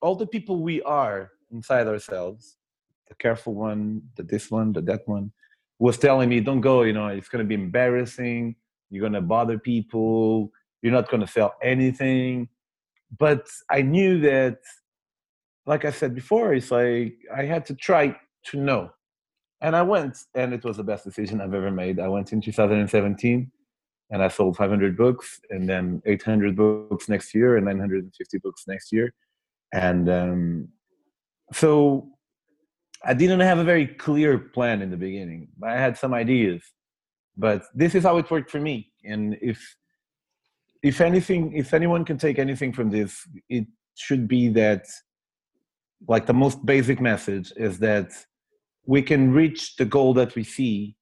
all 0.01 0.17
the 0.17 0.27
people 0.27 0.61
we 0.61 0.83
are 0.83 1.31
inside 1.51 1.87
ourselves, 1.87 2.57
the 3.09 3.15
careful 3.15 3.55
one, 3.55 4.03
the 4.17 4.23
this 4.23 4.51
one, 4.51 4.73
the 4.73 4.83
that 4.83 5.03
one, 5.07 5.33
was 5.79 5.99
telling 5.99 6.29
me, 6.29 6.41
don't 6.41 6.61
go, 6.61 6.83
you 6.83 6.93
know, 6.93 7.09
it's 7.09 7.29
going 7.29 7.45
to 7.45 7.49
be 7.49 7.55
embarrassing 7.55 8.57
you're 8.95 9.01
going 9.01 9.13
to 9.13 9.21
bother 9.21 9.59
people 9.59 10.53
you're 10.83 10.93
not 10.93 11.09
going 11.09 11.21
to 11.23 11.27
sell 11.27 11.55
anything. 11.63 12.49
But 13.19 13.47
i 13.71 13.83
knew 13.83 14.21
that 14.21 14.59
like 15.67 15.85
i 15.85 15.91
said 15.91 16.15
before 16.15 16.53
it's 16.55 16.71
like 16.71 17.17
i 17.35 17.45
had 17.45 17.67
to 17.67 17.75
try 17.75 18.17
to 18.51 18.57
know. 18.57 18.91
And 19.61 19.75
i 19.75 19.83
went 19.83 20.19
and 20.35 20.53
it 20.55 20.65
was 20.65 20.77
the 20.77 20.85
best 20.85 21.05
decision 21.05 21.41
i've 21.41 21.55
ever 21.55 21.71
made. 21.71 21.99
I 21.99 22.09
went 22.09 22.33
in 22.33 22.41
2017 22.41 23.51
and 24.11 24.23
i 24.23 24.29
sold 24.29 24.57
500 24.57 24.97
books 24.97 25.41
and 25.51 25.69
then 25.69 26.03
800 26.07 26.57
books 26.57 27.09
next 27.09 27.35
year 27.35 27.57
and 27.57 27.67
950 27.67 28.39
books 28.39 28.65
next 28.67 28.93
year 28.93 29.15
and 29.73 30.09
um, 30.09 30.69
so 31.53 32.09
I 33.05 33.15
didn't 33.15 33.41
have 33.41 33.59
a 33.59 33.65
very 33.65 33.87
clear 33.87 34.39
plan 34.39 34.83
in 34.83 34.91
the 34.91 34.97
beginning. 34.97 35.49
I 35.63 35.77
had 35.77 35.97
some 35.99 36.15
ideas, 36.15 36.63
but 37.37 37.65
this 37.75 37.95
is 37.95 38.05
how 38.05 38.19
it 38.19 38.31
worked 38.31 38.51
for 38.51 38.61
me. 38.61 38.93
And 39.05 39.37
if 39.41 39.61
if 40.83 41.01
anything, 41.01 41.57
if 41.57 41.73
anyone 41.73 42.05
can 42.05 42.19
take 42.19 42.39
anything 42.39 42.73
from 42.73 42.91
this, 42.91 43.27
it 43.49 43.67
should 43.95 44.29
be 44.29 44.49
that 44.51 44.85
like 46.09 46.27
the 46.27 46.35
most 46.35 46.65
basic 46.67 47.01
message 47.01 47.53
is 47.57 47.79
that 47.79 48.11
we 48.87 49.03
can 49.03 49.33
reach 49.33 49.77
the 49.77 49.85
goal 49.85 50.15
that 50.15 50.35
we 50.35 50.45
see 50.45 50.97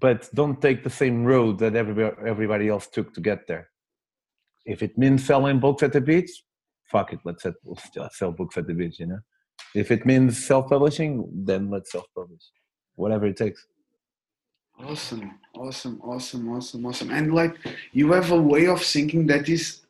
but 0.00 0.28
don't 0.34 0.60
take 0.60 0.84
the 0.84 0.90
same 0.90 1.24
road 1.24 1.58
that 1.58 1.74
everybody, 1.74 2.16
everybody 2.26 2.68
else 2.68 2.86
took 2.86 3.12
to 3.14 3.20
get 3.20 3.46
there 3.46 3.68
if 4.64 4.82
it 4.82 4.96
means 4.98 5.24
selling 5.24 5.58
books 5.58 5.82
at 5.82 5.92
the 5.92 6.00
beach 6.00 6.30
fuck 6.90 7.12
it 7.12 7.20
let's 7.24 7.44
sell 8.12 8.32
books 8.32 8.56
at 8.56 8.66
the 8.66 8.74
beach 8.74 8.98
you 8.98 9.06
know? 9.06 9.18
If 9.74 9.90
it 9.90 10.06
means 10.06 10.46
self-publishing 10.46 11.28
then 11.32 11.70
let's 11.70 11.92
self-publish. 11.92 12.42
Whatever 12.96 13.26
it 13.26 13.36
takes. 13.36 13.66
Awesome 14.80 15.38
awesome 15.54 16.00
awesome 16.02 16.48
awesome 16.48 16.86
awesome. 16.86 17.10
And 17.10 17.34
like 17.34 17.56
you 17.92 18.12
have 18.12 18.30
a 18.30 18.40
way 18.40 18.66
of 18.66 18.82
thinking 18.82 19.26
that 19.26 19.48
is 19.48 19.80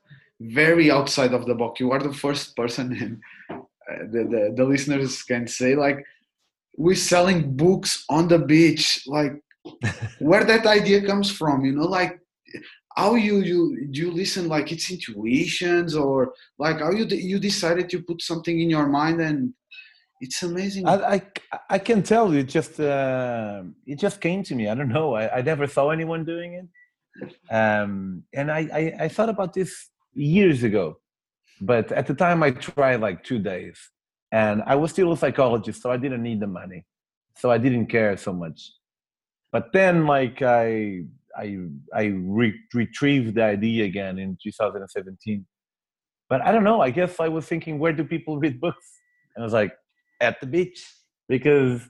very 0.40 0.90
outside 0.90 1.34
of 1.34 1.46
the 1.46 1.54
box. 1.54 1.80
You 1.80 1.92
are 1.92 2.02
the 2.02 2.12
first 2.12 2.56
person 2.56 2.92
and 3.50 3.60
uh, 3.90 4.04
the, 4.12 4.24
the, 4.24 4.54
the 4.56 4.64
listeners 4.64 5.22
can 5.22 5.46
say 5.46 5.74
like 5.74 6.04
we're 6.76 6.94
selling 6.94 7.56
books 7.56 8.04
on 8.08 8.28
the 8.28 8.38
beach 8.38 9.02
like 9.06 9.32
where 10.20 10.44
that 10.44 10.66
idea 10.66 11.04
comes 11.04 11.30
from 11.30 11.64
you 11.64 11.72
know? 11.72 11.84
Like 11.84 12.20
how 12.98 13.14
you 13.14 13.36
you 13.50 13.60
do 13.92 13.98
you 14.04 14.10
listen 14.22 14.48
like 14.48 14.72
it's 14.74 14.90
intuitions 14.90 15.94
or 15.94 16.16
like 16.64 16.78
how 16.84 16.90
you 16.98 17.04
you 17.32 17.38
decided 17.50 17.86
to 17.92 17.98
put 18.08 18.18
something 18.30 18.56
in 18.64 18.68
your 18.76 18.88
mind 18.88 19.20
and 19.28 19.38
it's 20.24 20.42
amazing. 20.42 20.82
I 20.88 20.94
i, 21.16 21.18
I 21.76 21.78
can 21.88 22.00
tell 22.12 22.26
you 22.34 22.42
just 22.58 22.74
uh, 22.80 23.62
it 23.86 23.98
just 24.06 24.20
came 24.26 24.40
to 24.48 24.52
me. 24.58 24.64
I 24.72 24.74
don't 24.78 24.92
know. 24.98 25.08
I, 25.20 25.24
I 25.38 25.40
never 25.42 25.66
saw 25.76 25.84
anyone 25.90 26.22
doing 26.34 26.50
it. 26.60 26.68
Um, 27.58 27.92
and 28.38 28.46
I, 28.58 28.60
I 28.80 28.82
i 29.04 29.08
thought 29.14 29.30
about 29.36 29.52
this 29.58 29.72
years 30.14 30.58
ago 30.70 30.86
but 31.70 31.86
at 32.00 32.06
the 32.10 32.16
time 32.24 32.38
i 32.46 32.50
tried 32.68 33.00
like 33.06 33.18
two 33.30 33.40
days 33.52 33.76
and 34.40 34.56
i 34.72 34.74
was 34.82 34.88
still 34.94 35.10
a 35.12 35.18
psychologist 35.22 35.78
so 35.82 35.88
i 35.96 35.98
didn't 36.04 36.24
need 36.28 36.40
the 36.44 36.52
money. 36.60 36.80
So 37.40 37.44
i 37.56 37.58
didn't 37.64 37.86
care 37.96 38.16
so 38.26 38.32
much. 38.44 38.58
But 39.54 39.64
then 39.76 39.94
like 40.14 40.36
i 40.62 40.68
i 41.38 41.56
i 41.94 42.04
re- 42.38 42.60
retrieved 42.74 43.34
the 43.34 43.42
idea 43.42 43.84
again 43.84 44.18
in 44.18 44.36
2017 44.42 45.46
but 46.28 46.40
i 46.42 46.52
don't 46.52 46.64
know 46.64 46.80
i 46.80 46.90
guess 46.90 47.20
i 47.20 47.28
was 47.28 47.46
thinking 47.46 47.78
where 47.78 47.92
do 47.92 48.04
people 48.04 48.38
read 48.38 48.60
books? 48.60 48.86
And 49.34 49.42
i 49.42 49.44
was 49.44 49.52
like 49.52 49.72
at 50.20 50.40
the 50.40 50.46
beach. 50.46 50.84
Because 51.28 51.82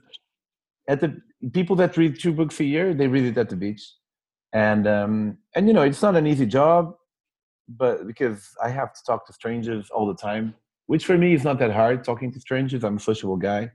at 0.89 0.99
the 0.99 1.21
people 1.53 1.75
that 1.77 1.95
read 1.95 2.19
two 2.19 2.33
books 2.33 2.59
a 2.59 2.65
year 2.65 2.93
they 2.93 3.07
read 3.07 3.23
it 3.23 3.37
at 3.37 3.49
the 3.49 3.55
beach. 3.55 3.83
And 4.51 4.87
um 4.87 5.37
and 5.55 5.67
you 5.67 5.73
know 5.73 5.83
it's 5.83 6.01
not 6.01 6.15
an 6.15 6.27
easy 6.27 6.45
job 6.45 6.95
but 7.67 8.07
because 8.07 8.49
i 8.63 8.69
have 8.79 8.91
to 8.93 9.01
talk 9.05 9.27
to 9.27 9.33
strangers 9.33 9.89
all 9.91 10.07
the 10.07 10.15
time 10.15 10.55
which 10.87 11.05
for 11.05 11.17
me 11.19 11.35
is 11.35 11.43
not 11.43 11.59
that 11.59 11.71
hard 11.71 12.03
talking 12.03 12.31
to 12.33 12.39
strangers. 12.39 12.83
I'm 12.83 12.97
a 12.97 12.99
sociable 12.99 13.37
guy. 13.37 13.71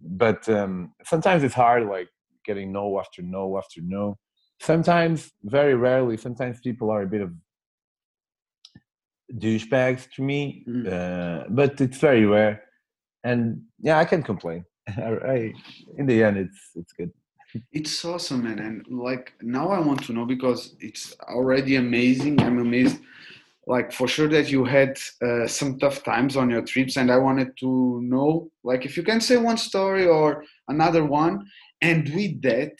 But 0.00 0.48
um 0.48 0.92
sometimes 1.04 1.44
it's 1.44 1.54
hard 1.54 1.86
like 1.86 2.08
getting 2.44 2.72
no 2.72 2.98
after 2.98 3.22
no 3.22 3.56
after 3.56 3.80
no. 3.80 4.18
Sometimes, 4.62 5.32
very 5.42 5.74
rarely, 5.74 6.16
sometimes 6.16 6.60
people 6.60 6.88
are 6.88 7.02
a 7.02 7.06
bit 7.06 7.20
of 7.20 7.32
douchebags 9.36 10.08
to 10.14 10.22
me, 10.22 10.64
mm. 10.68 10.86
uh, 10.86 11.46
but 11.50 11.80
it's 11.80 11.98
very 11.98 12.24
rare. 12.24 12.62
And 13.24 13.62
yeah, 13.80 13.98
I 13.98 14.04
can't 14.04 14.24
complain. 14.24 14.64
I, 14.96 15.10
I, 15.34 15.52
in 15.98 16.06
the 16.06 16.22
end, 16.22 16.36
it's 16.38 16.60
it's 16.76 16.92
good. 16.92 17.10
It's 17.72 18.04
awesome, 18.04 18.44
man. 18.44 18.60
And 18.60 18.86
like 18.88 19.32
now, 19.42 19.68
I 19.70 19.80
want 19.80 20.04
to 20.04 20.12
know 20.12 20.26
because 20.26 20.76
it's 20.78 21.16
already 21.22 21.74
amazing. 21.76 22.40
I'm 22.40 22.60
amazed 22.60 23.00
like 23.66 23.92
for 23.92 24.06
sure 24.06 24.28
that 24.28 24.48
you 24.50 24.64
had 24.64 24.96
uh, 25.24 25.46
some 25.46 25.78
tough 25.78 26.02
times 26.04 26.36
on 26.36 26.50
your 26.50 26.62
trips 26.62 26.96
and 26.96 27.10
i 27.12 27.16
wanted 27.16 27.56
to 27.56 28.00
know 28.02 28.50
like 28.64 28.84
if 28.84 28.96
you 28.96 29.04
can 29.04 29.20
say 29.20 29.36
one 29.36 29.56
story 29.56 30.04
or 30.04 30.44
another 30.68 31.04
one 31.04 31.46
and 31.80 32.12
with 32.14 32.42
that 32.42 32.74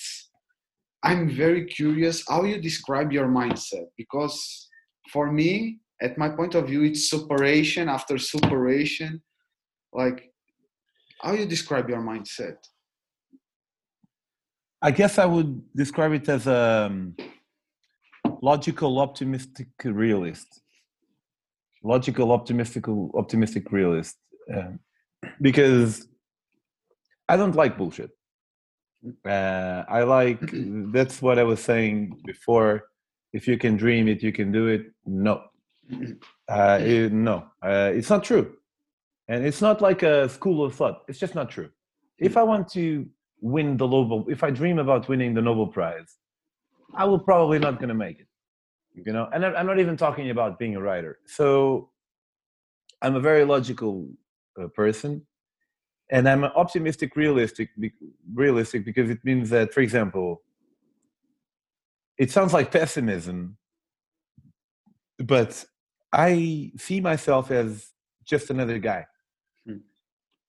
i'm 1.05 1.29
very 1.29 1.65
curious 1.67 2.25
how 2.29 2.45
you 2.45 2.61
describe 2.61 3.13
your 3.13 3.29
mindset 3.29 3.87
because 3.97 4.69
for 5.13 5.31
me 5.33 5.79
at 6.01 6.17
my 6.19 6.29
point 6.29 6.55
of 6.55 6.67
view 6.67 6.83
it's 6.83 7.11
separation 7.11 7.89
after 7.89 8.19
separation 8.19 9.21
like 9.93 10.33
how 11.23 11.33
you 11.33 11.47
describe 11.47 11.89
your 11.89 12.01
mindset? 12.01 12.57
I 14.81 14.91
guess 14.91 15.19
i 15.19 15.27
would 15.27 15.63
describe 15.75 16.13
it 16.13 16.29
as 16.29 16.47
a 16.49 16.87
um, 16.87 17.17
logical 18.43 18.99
optimistic 18.99 19.69
realist. 19.85 20.61
Logical 21.85 22.33
optimistic 22.33 22.89
optimistic 23.15 23.71
realist. 23.71 24.17
Uh, 24.53 24.73
because 25.41 26.09
i 27.29 27.37
don't 27.37 27.55
like 27.55 27.79
bullshit 27.79 28.11
uh, 29.25 29.85
I 29.89 30.03
like 30.03 30.41
that's 30.93 31.23
what 31.23 31.39
I 31.39 31.45
was 31.45 31.61
saying 31.61 32.23
before. 32.25 32.85
If 33.33 33.49
you 33.49 33.57
can 33.57 33.77
dream 33.77 34.09
it, 34.09 34.23
you 34.23 34.33
can 34.33 34.53
do 34.53 34.67
it. 34.69 34.93
No, 35.07 35.45
uh, 36.49 36.79
it, 36.81 37.13
no, 37.13 37.47
uh, 37.63 37.91
it's 37.95 38.11
not 38.11 38.25
true, 38.25 38.57
and 39.29 39.45
it's 39.45 39.61
not 39.61 39.81
like 39.81 40.03
a 40.03 40.29
school 40.29 40.65
of 40.65 40.75
thought. 40.75 41.03
It's 41.09 41.19
just 41.19 41.35
not 41.35 41.51
true. 41.51 41.71
If 42.19 42.37
I 42.37 42.43
want 42.43 42.69
to 42.73 43.07
win 43.41 43.77
the 43.77 43.87
Nobel, 43.87 44.27
if 44.29 44.45
I 44.45 44.51
dream 44.51 44.79
about 44.79 45.09
winning 45.09 45.35
the 45.35 45.43
Nobel 45.43 45.67
Prize, 45.67 46.17
I 46.95 47.05
will 47.05 47.19
probably 47.19 47.59
not 47.59 47.79
going 47.79 47.89
to 47.89 47.95
make 47.95 48.21
it. 48.21 48.27
You 48.95 49.13
know, 49.13 49.29
and 49.33 49.45
I'm 49.45 49.67
not 49.67 49.81
even 49.81 49.97
talking 49.97 50.31
about 50.31 50.59
being 50.59 50.77
a 50.77 50.81
writer. 50.81 51.19
So 51.27 51.91
I'm 53.01 53.17
a 53.17 53.21
very 53.21 53.45
logical 53.45 54.07
uh, 54.61 54.69
person 54.69 55.27
and 56.11 56.29
i'm 56.29 56.45
optimistic 56.45 57.17
realistic 57.17 57.71
realistic 58.35 58.85
because 58.85 59.11
it 59.11 59.25
means 59.25 59.51
that 59.51 59.73
for 59.73 59.81
example 59.81 60.43
it 62.19 62.31
sounds 62.31 62.53
like 62.53 62.71
pessimism 62.71 63.57
but 65.19 65.65
i 66.13 66.71
see 66.77 67.01
myself 67.01 67.51
as 67.51 67.91
just 68.25 68.51
another 68.51 68.79
guy. 68.79 69.05
Hmm. 69.67 69.79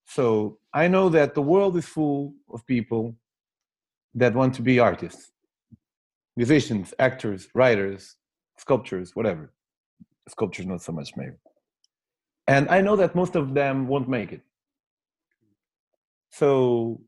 so 0.06 0.58
i 0.72 0.86
know 0.88 1.08
that 1.08 1.34
the 1.34 1.42
world 1.42 1.76
is 1.76 1.86
full 1.86 2.34
of 2.52 2.66
people 2.66 3.14
that 4.14 4.34
want 4.34 4.54
to 4.54 4.62
be 4.62 4.78
artists 4.78 5.32
musicians 6.36 6.94
actors 6.98 7.48
writers 7.54 8.16
sculptors 8.56 9.16
whatever. 9.16 9.52
Sculptures 10.28 10.64
not 10.64 10.80
so 10.80 10.92
much 10.92 11.10
maybe. 11.16 11.36
And 12.48 12.68
i 12.70 12.80
know 12.80 12.96
that 12.96 13.14
most 13.14 13.36
of 13.36 13.54
them 13.54 13.86
won't 13.88 14.08
make 14.08 14.32
it 14.32 14.42
so 16.38 17.00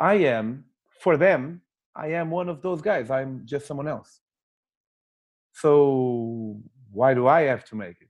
I 0.00 0.14
am, 0.14 0.64
for 1.00 1.16
them, 1.16 1.60
I 1.94 2.08
am 2.08 2.30
one 2.30 2.48
of 2.48 2.60
those 2.60 2.82
guys. 2.82 3.08
I'm 3.08 3.42
just 3.44 3.66
someone 3.66 3.86
else. 3.86 4.20
So 5.52 6.60
why 6.90 7.14
do 7.14 7.28
I 7.28 7.42
have 7.42 7.64
to 7.66 7.76
make 7.76 8.00
it? 8.00 8.08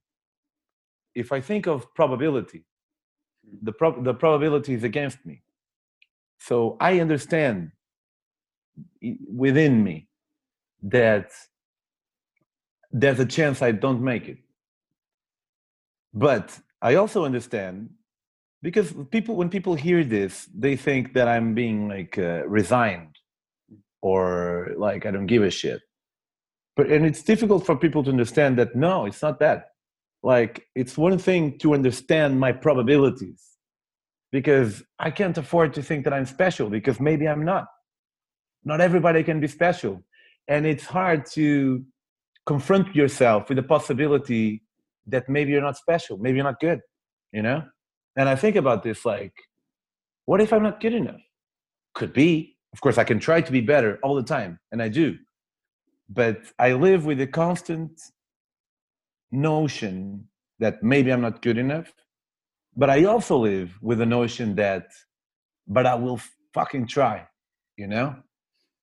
If 1.15 1.33
I 1.33 1.41
think 1.43 1.67
of 1.67 1.95
probability, 1.95 2.65
hmm. 3.47 3.57
the, 3.63 3.73
pro- 3.73 4.03
the 4.03 4.15
probability 4.15 4.73
is 4.73 4.85
against 4.85 5.19
me. 5.27 5.43
So 6.39 6.79
I 6.81 7.01
understand 7.01 7.73
within 9.29 9.85
me 9.85 10.09
that 10.83 11.31
there's 12.91 13.21
a 13.21 13.27
chance 13.27 13.61
I 13.61 13.73
don't 13.73 14.03
make 14.03 14.29
it. 14.29 14.39
But 16.15 16.59
I 16.81 16.95
also 16.95 17.27
understand 17.27 17.91
because 18.65 18.95
people 19.11 19.37
when 19.37 19.51
people 19.51 19.75
hear 19.75 20.03
this 20.03 20.49
they 20.65 20.75
think 20.75 21.13
that 21.13 21.29
i'm 21.29 21.49
being 21.63 21.79
like 21.95 22.15
uh, 22.19 22.43
resigned 22.61 23.15
or 24.01 24.73
like 24.87 25.05
i 25.07 25.11
don't 25.15 25.27
give 25.35 25.43
a 25.43 25.51
shit. 25.51 25.81
But 26.77 26.91
and 26.91 27.03
it's 27.07 27.23
difficult 27.23 27.65
for 27.67 27.77
people 27.85 28.03
to 28.05 28.11
understand 28.11 28.53
that 28.61 28.75
no 28.75 28.95
it's 29.07 29.23
not 29.27 29.39
that. 29.45 29.61
Like 30.33 30.55
it's 30.75 30.97
one 30.97 31.19
thing 31.19 31.59
to 31.63 31.75
understand 31.79 32.41
my 32.45 32.53
probabilities 32.67 33.43
because 34.37 34.83
i 34.99 35.11
can't 35.19 35.39
afford 35.43 35.69
to 35.75 35.83
think 35.89 36.01
that 36.05 36.15
i'm 36.17 36.29
special 36.39 36.67
because 36.79 36.99
maybe 37.09 37.29
i'm 37.29 37.45
not. 37.45 37.67
Not 38.71 38.81
everybody 38.81 39.23
can 39.23 39.39
be 39.45 39.49
special. 39.61 39.95
And 40.49 40.67
it's 40.73 40.87
hard 40.99 41.21
to 41.39 41.47
confront 42.47 42.97
yourself 43.01 43.41
with 43.49 43.57
the 43.57 43.69
possibility 43.77 44.63
that 45.07 45.29
maybe 45.29 45.53
you're 45.53 45.69
not 45.71 45.77
special 45.77 46.17
maybe 46.19 46.37
you're 46.37 46.51
not 46.53 46.61
good 46.61 46.81
you 47.33 47.43
know 47.43 47.63
and 48.17 48.29
I 48.29 48.37
think 48.37 48.57
about 48.57 48.83
this 48.83 49.05
like, 49.05 49.35
what 50.27 50.41
if 50.41 50.53
I'm 50.53 50.63
not 50.63 50.81
good 50.81 50.95
enough? 50.95 51.21
Could 51.95 52.13
be. 52.13 52.57
Of 52.73 52.81
course, 52.81 52.99
I 52.99 53.05
can 53.05 53.21
try 53.21 53.41
to 53.41 53.53
be 53.53 53.61
better 53.61 53.99
all 54.03 54.15
the 54.15 54.23
time, 54.23 54.59
and 54.73 54.83
I 54.83 54.89
do. 54.89 55.17
But 56.09 56.39
I 56.59 56.73
live 56.73 57.07
with 57.07 57.21
a 57.21 57.27
constant 57.27 58.01
notion 59.31 60.29
that 60.59 60.83
maybe 60.83 61.13
I'm 61.13 61.21
not 61.21 61.43
good 61.43 61.59
enough. 61.59 61.93
But 62.77 62.91
I 62.91 63.05
also 63.05 63.39
live 63.39 63.79
with 63.81 63.99
the 63.99 64.07
notion 64.07 64.57
that 64.57 64.87
but 65.67 65.87
I 65.87 65.95
will 65.95 66.21
fucking 66.53 66.87
try, 66.87 67.27
you 67.77 67.87
know? 67.87 68.17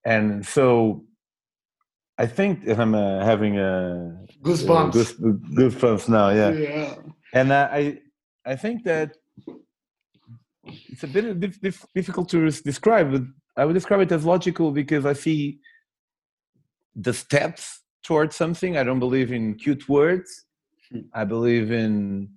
And 0.06 0.46
so 0.46 1.06
I 2.17 2.26
think 2.26 2.62
if 2.65 2.80
I'm 2.80 2.96
uh, 2.96 3.24
having 3.24 3.60
a 3.60 4.26
goosebumps. 4.41 4.88
Uh, 4.88 4.91
goose, 4.91 5.13
goosebumps 5.13 6.10
now, 6.10 6.30
yeah. 6.30 6.52
Yeah. 6.52 6.96
And 7.34 7.52
uh, 7.52 7.70
I, 7.72 8.00
I 8.46 8.56
think 8.56 8.84
that 8.84 9.17
it's 10.63 11.04
a 11.04 11.08
bit 11.08 11.39
dif- 11.39 11.62
dif- 11.62 11.86
difficult 11.95 12.30
to 12.30 12.50
describe, 12.52 13.12
but 13.12 13.21
I 13.58 13.65
would 13.65 13.74
describe 13.74 14.02
it 14.02 14.12
as 14.12 14.26
logical 14.26 14.71
because 14.71 15.06
I 15.06 15.13
see 15.13 15.60
the 16.95 17.13
steps 17.13 17.82
towards 18.04 18.36
something. 18.36 18.78
I 18.78 18.84
don't 18.84 19.00
believe 19.00 19.32
in 19.32 19.56
cute 19.56 19.88
words. 19.89 20.45
Hmm. 20.91 21.02
I 21.13 21.24
believe 21.24 21.71
in 21.71 22.30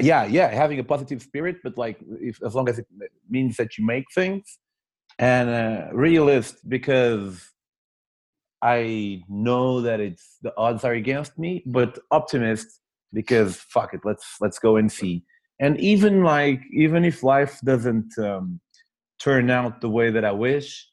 yeah, 0.00 0.26
yeah, 0.26 0.48
having 0.48 0.78
a 0.78 0.84
positive 0.84 1.22
spirit, 1.22 1.56
but 1.64 1.78
like 1.78 1.98
if 2.20 2.42
as 2.42 2.54
long 2.54 2.68
as 2.68 2.78
it 2.78 2.86
means 3.28 3.56
that 3.56 3.78
you 3.78 3.86
make 3.86 4.04
things, 4.14 4.58
and 5.18 5.48
uh, 5.48 5.88
realist 5.92 6.68
because 6.68 7.42
I 8.62 9.22
know 9.28 9.80
that 9.80 10.00
it's 10.00 10.36
the 10.42 10.52
odds 10.58 10.84
are 10.84 10.92
against 10.92 11.38
me, 11.38 11.62
but 11.66 11.98
optimist 12.10 12.66
because 13.12 13.56
fuck 13.56 13.94
it, 13.94 14.00
let's 14.04 14.36
let's 14.40 14.58
go 14.58 14.76
and 14.76 14.92
see. 14.92 15.24
And 15.60 15.78
even 15.80 16.22
like 16.22 16.62
even 16.72 17.04
if 17.04 17.22
life 17.22 17.60
doesn't 17.64 18.16
um, 18.18 18.60
turn 19.18 19.50
out 19.50 19.80
the 19.80 19.90
way 19.90 20.10
that 20.10 20.24
I 20.24 20.32
wish, 20.32 20.88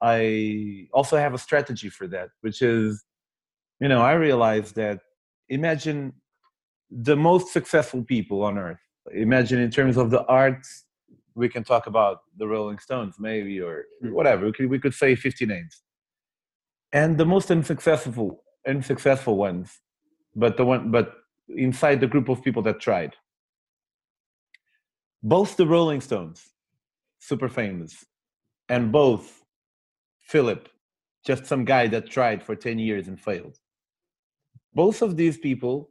I 0.00 0.86
also 0.92 1.16
have 1.16 1.34
a 1.34 1.38
strategy 1.38 1.88
for 1.88 2.06
that, 2.08 2.28
which 2.40 2.62
is, 2.62 3.04
you 3.80 3.88
know, 3.88 4.00
I 4.00 4.12
realize 4.12 4.72
that 4.72 5.00
imagine 5.48 6.12
the 6.90 7.16
most 7.16 7.52
successful 7.52 8.02
people 8.04 8.42
on 8.42 8.58
earth. 8.58 8.78
Imagine 9.12 9.58
in 9.60 9.70
terms 9.70 9.96
of 9.96 10.10
the 10.10 10.24
arts, 10.26 10.84
we 11.34 11.48
can 11.48 11.64
talk 11.64 11.86
about 11.86 12.18
the 12.36 12.46
Rolling 12.46 12.78
Stones, 12.78 13.16
maybe, 13.18 13.60
or 13.60 13.84
hmm. 14.00 14.12
whatever. 14.12 14.46
We 14.46 14.52
could, 14.52 14.70
we 14.70 14.78
could 14.78 14.94
say 14.94 15.14
50 15.14 15.46
names. 15.46 15.82
And 16.92 17.18
the 17.18 17.26
most 17.26 17.50
unsuccessful, 17.50 18.42
unsuccessful 18.66 19.36
ones, 19.36 19.80
but 20.34 20.56
the 20.56 20.64
one, 20.64 20.90
but 20.90 21.14
inside 21.48 22.00
the 22.00 22.06
group 22.06 22.28
of 22.28 22.42
people 22.42 22.62
that 22.62 22.80
tried. 22.80 23.14
Both 25.22 25.56
the 25.56 25.66
Rolling 25.66 26.00
Stones, 26.00 26.50
super 27.18 27.48
famous, 27.48 28.04
and 28.68 28.92
both 28.92 29.42
Philip, 30.20 30.68
just 31.26 31.46
some 31.46 31.64
guy 31.64 31.88
that 31.88 32.10
tried 32.10 32.42
for 32.42 32.54
10 32.54 32.78
years 32.78 33.08
and 33.08 33.20
failed. 33.20 33.58
Both 34.74 35.02
of 35.02 35.16
these 35.16 35.38
people, 35.38 35.90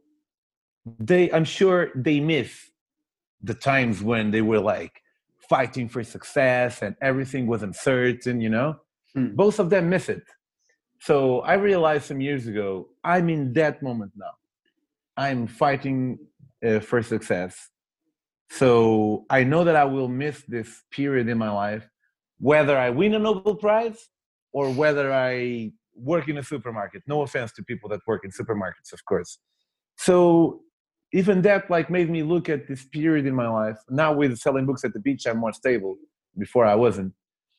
they 0.98 1.30
I'm 1.32 1.44
sure 1.44 1.90
they 1.94 2.20
miss 2.20 2.70
the 3.42 3.54
times 3.54 4.02
when 4.02 4.30
they 4.30 4.42
were 4.42 4.60
like 4.60 5.02
fighting 5.48 5.88
for 5.88 6.02
success 6.04 6.82
and 6.82 6.96
everything 7.00 7.46
was 7.46 7.62
uncertain, 7.62 8.40
you 8.40 8.48
know? 8.48 8.76
Hmm. 9.14 9.34
Both 9.34 9.58
of 9.58 9.70
them 9.70 9.88
miss 9.88 10.08
it. 10.08 10.22
So 11.00 11.40
I 11.40 11.54
realized 11.54 12.04
some 12.06 12.20
years 12.20 12.46
ago, 12.46 12.88
I'm 13.04 13.28
in 13.28 13.52
that 13.54 13.82
moment 13.82 14.12
now. 14.16 14.32
I'm 15.16 15.46
fighting 15.46 16.18
uh, 16.64 16.80
for 16.80 17.02
success. 17.02 17.70
So 18.50 19.26
I 19.30 19.44
know 19.44 19.64
that 19.64 19.76
I 19.76 19.84
will 19.84 20.08
miss 20.08 20.42
this 20.48 20.82
period 20.90 21.28
in 21.28 21.38
my 21.38 21.50
life, 21.50 21.88
whether 22.38 22.76
I 22.76 22.90
win 22.90 23.14
a 23.14 23.18
Nobel 23.18 23.54
Prize 23.54 24.08
or 24.52 24.70
whether 24.72 25.12
I 25.12 25.72
work 25.94 26.28
in 26.28 26.38
a 26.38 26.42
supermarket. 26.42 27.02
No 27.06 27.22
offense 27.22 27.52
to 27.52 27.62
people 27.62 27.88
that 27.90 28.00
work 28.06 28.24
in 28.24 28.30
supermarkets, 28.30 28.92
of 28.92 29.04
course. 29.04 29.38
So 29.96 30.62
even 31.12 31.42
that 31.42 31.70
like 31.70 31.90
made 31.90 32.10
me 32.10 32.22
look 32.22 32.48
at 32.48 32.66
this 32.68 32.84
period 32.86 33.26
in 33.26 33.34
my 33.34 33.48
life. 33.48 33.78
Now 33.90 34.12
with 34.12 34.38
selling 34.38 34.66
books 34.66 34.84
at 34.84 34.92
the 34.92 35.00
beach, 35.00 35.26
I'm 35.26 35.38
more 35.38 35.52
stable. 35.52 35.96
Before 36.38 36.64
I 36.64 36.76
wasn't. 36.76 37.14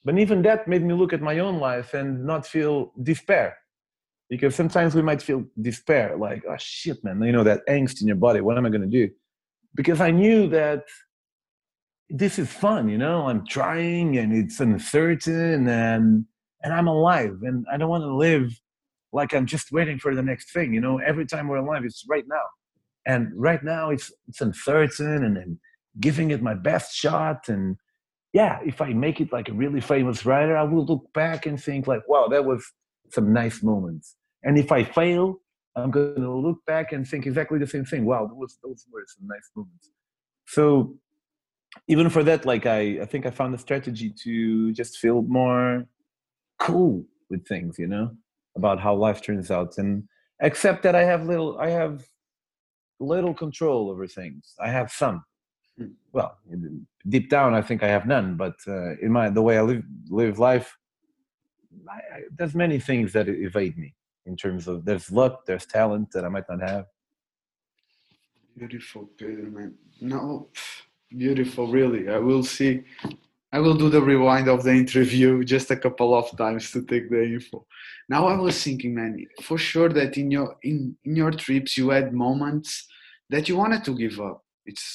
But 0.05 0.17
even 0.17 0.41
that 0.43 0.67
made 0.67 0.83
me 0.83 0.93
look 0.93 1.11
at 1.11 1.21
my 1.21 1.39
own 1.39 1.59
life 1.59 1.93
and 1.93 2.25
not 2.25 2.47
feel 2.47 2.93
despair. 3.03 3.57
Because 4.29 4.55
sometimes 4.55 4.95
we 4.95 5.01
might 5.01 5.21
feel 5.21 5.43
despair, 5.59 6.15
like, 6.15 6.43
oh 6.47 6.55
shit, 6.57 7.03
man, 7.03 7.21
you 7.21 7.33
know, 7.33 7.43
that 7.43 7.67
angst 7.67 7.99
in 7.99 8.07
your 8.07 8.15
body. 8.15 8.39
What 8.39 8.57
am 8.57 8.65
I 8.65 8.69
gonna 8.69 8.85
do? 8.85 9.09
Because 9.75 10.01
I 10.01 10.11
knew 10.11 10.47
that 10.49 10.83
this 12.09 12.39
is 12.39 12.49
fun, 12.49 12.89
you 12.89 12.97
know, 12.97 13.27
I'm 13.27 13.45
trying 13.45 14.17
and 14.17 14.33
it's 14.33 14.59
uncertain 14.59 15.67
and 15.67 16.25
and 16.61 16.73
I'm 16.73 16.87
alive 16.87 17.37
and 17.43 17.65
I 17.71 17.77
don't 17.77 17.89
want 17.89 18.03
to 18.03 18.13
live 18.13 18.51
like 19.13 19.33
I'm 19.33 19.45
just 19.45 19.71
waiting 19.71 19.99
for 19.99 20.13
the 20.13 20.23
next 20.23 20.51
thing. 20.51 20.73
You 20.73 20.81
know, 20.81 20.99
every 20.99 21.25
time 21.25 21.47
we're 21.47 21.57
alive, 21.57 21.83
it's 21.85 22.03
right 22.09 22.25
now. 22.27 22.43
And 23.05 23.31
right 23.35 23.63
now 23.63 23.91
it's 23.91 24.11
it's 24.27 24.41
uncertain 24.41 25.23
and, 25.23 25.37
and 25.37 25.57
giving 25.99 26.31
it 26.31 26.41
my 26.41 26.53
best 26.53 26.95
shot. 26.95 27.47
And 27.47 27.77
yeah, 28.33 28.59
if 28.65 28.81
I 28.81 28.93
make 28.93 29.21
it 29.21 29.31
like 29.31 29.49
a 29.49 29.53
really 29.53 29.81
famous 29.81 30.25
writer, 30.25 30.57
I 30.57 30.63
will 30.63 30.85
look 30.85 31.11
back 31.13 31.45
and 31.45 31.61
think 31.61 31.87
like, 31.87 32.01
wow, 32.07 32.27
that 32.27 32.45
was 32.45 32.65
some 33.11 33.33
nice 33.33 33.63
moments. 33.63 34.15
And 34.43 34.57
if 34.57 34.71
I 34.71 34.83
fail, 34.83 35.41
I'm 35.79 35.91
gonna 35.91 36.35
look 36.35 36.65
back 36.65 36.91
and 36.91 37.07
think 37.07 37.25
exactly 37.25 37.59
the 37.59 37.67
same 37.67 37.85
thing. 37.85 38.05
Wow, 38.05 38.27
those 38.27 38.57
those 38.63 38.85
were 38.91 39.05
some 39.07 39.27
nice 39.27 39.49
moments. 39.55 39.91
So 40.47 40.95
even 41.87 42.09
for 42.09 42.23
that, 42.23 42.45
like 42.45 42.65
I, 42.65 42.99
I 43.01 43.05
think 43.05 43.25
I 43.25 43.31
found 43.31 43.53
a 43.53 43.57
strategy 43.57 44.13
to 44.23 44.71
just 44.73 44.97
feel 44.97 45.21
more 45.23 45.85
cool 46.57 47.05
with 47.29 47.47
things, 47.47 47.77
you 47.77 47.87
know, 47.87 48.11
about 48.55 48.79
how 48.79 48.95
life 48.95 49.21
turns 49.21 49.51
out. 49.51 49.77
And 49.77 50.03
accept 50.41 50.83
that 50.83 50.95
I 50.95 51.03
have 51.03 51.25
little, 51.25 51.57
I 51.59 51.69
have 51.69 52.05
little 52.99 53.33
control 53.33 53.89
over 53.89 54.07
things. 54.07 54.55
I 54.59 54.69
have 54.69 54.91
some. 54.91 55.23
Hmm. 55.77 55.87
Well, 56.11 56.37
deep 57.07 57.29
down, 57.29 57.53
I 57.53 57.61
think 57.61 57.83
I 57.83 57.87
have 57.87 58.05
none. 58.05 58.35
But 58.35 58.55
uh, 58.67 58.97
in 58.97 59.11
my 59.11 59.29
the 59.29 59.41
way 59.41 59.57
I 59.57 59.61
live 59.61 59.83
live 60.09 60.39
life, 60.39 60.75
I, 61.89 61.93
I, 61.93 62.21
there's 62.35 62.55
many 62.55 62.79
things 62.79 63.13
that 63.13 63.29
evade 63.29 63.77
me. 63.77 63.93
In 64.29 64.35
terms 64.37 64.67
of 64.67 64.85
there's 64.85 65.11
luck, 65.11 65.45
there's 65.47 65.65
talent 65.65 66.11
that 66.11 66.23
I 66.23 66.29
might 66.29 66.47
not 66.47 66.61
have. 66.61 66.85
Beautiful, 68.55 69.09
Pedro, 69.17 69.49
man. 69.49 69.73
No, 70.01 70.49
beautiful, 71.09 71.65
really. 71.67 72.09
I 72.09 72.19
will 72.19 72.43
see 72.43 72.83
I 73.51 73.59
will 73.59 73.75
do 73.75 73.89
the 73.89 74.01
rewind 74.01 74.47
of 74.47 74.63
the 74.63 74.71
interview 74.71 75.43
just 75.55 75.71
a 75.71 75.75
couple 75.75 76.13
of 76.13 76.25
times 76.37 76.71
to 76.71 76.83
take 76.83 77.09
the 77.09 77.23
info. 77.23 77.65
Now 78.07 78.27
I 78.27 78.35
was 78.35 78.63
thinking, 78.63 78.93
man, 78.93 79.25
for 79.41 79.57
sure 79.57 79.89
that 79.89 80.17
in 80.17 80.29
your 80.29 80.57
in, 80.61 80.95
in 81.03 81.15
your 81.15 81.31
trips 81.31 81.77
you 81.77 81.89
had 81.89 82.13
moments 82.13 82.87
that 83.31 83.49
you 83.49 83.57
wanted 83.57 83.83
to 83.85 83.97
give 83.97 84.19
up. 84.19 84.43
It's 84.65 84.87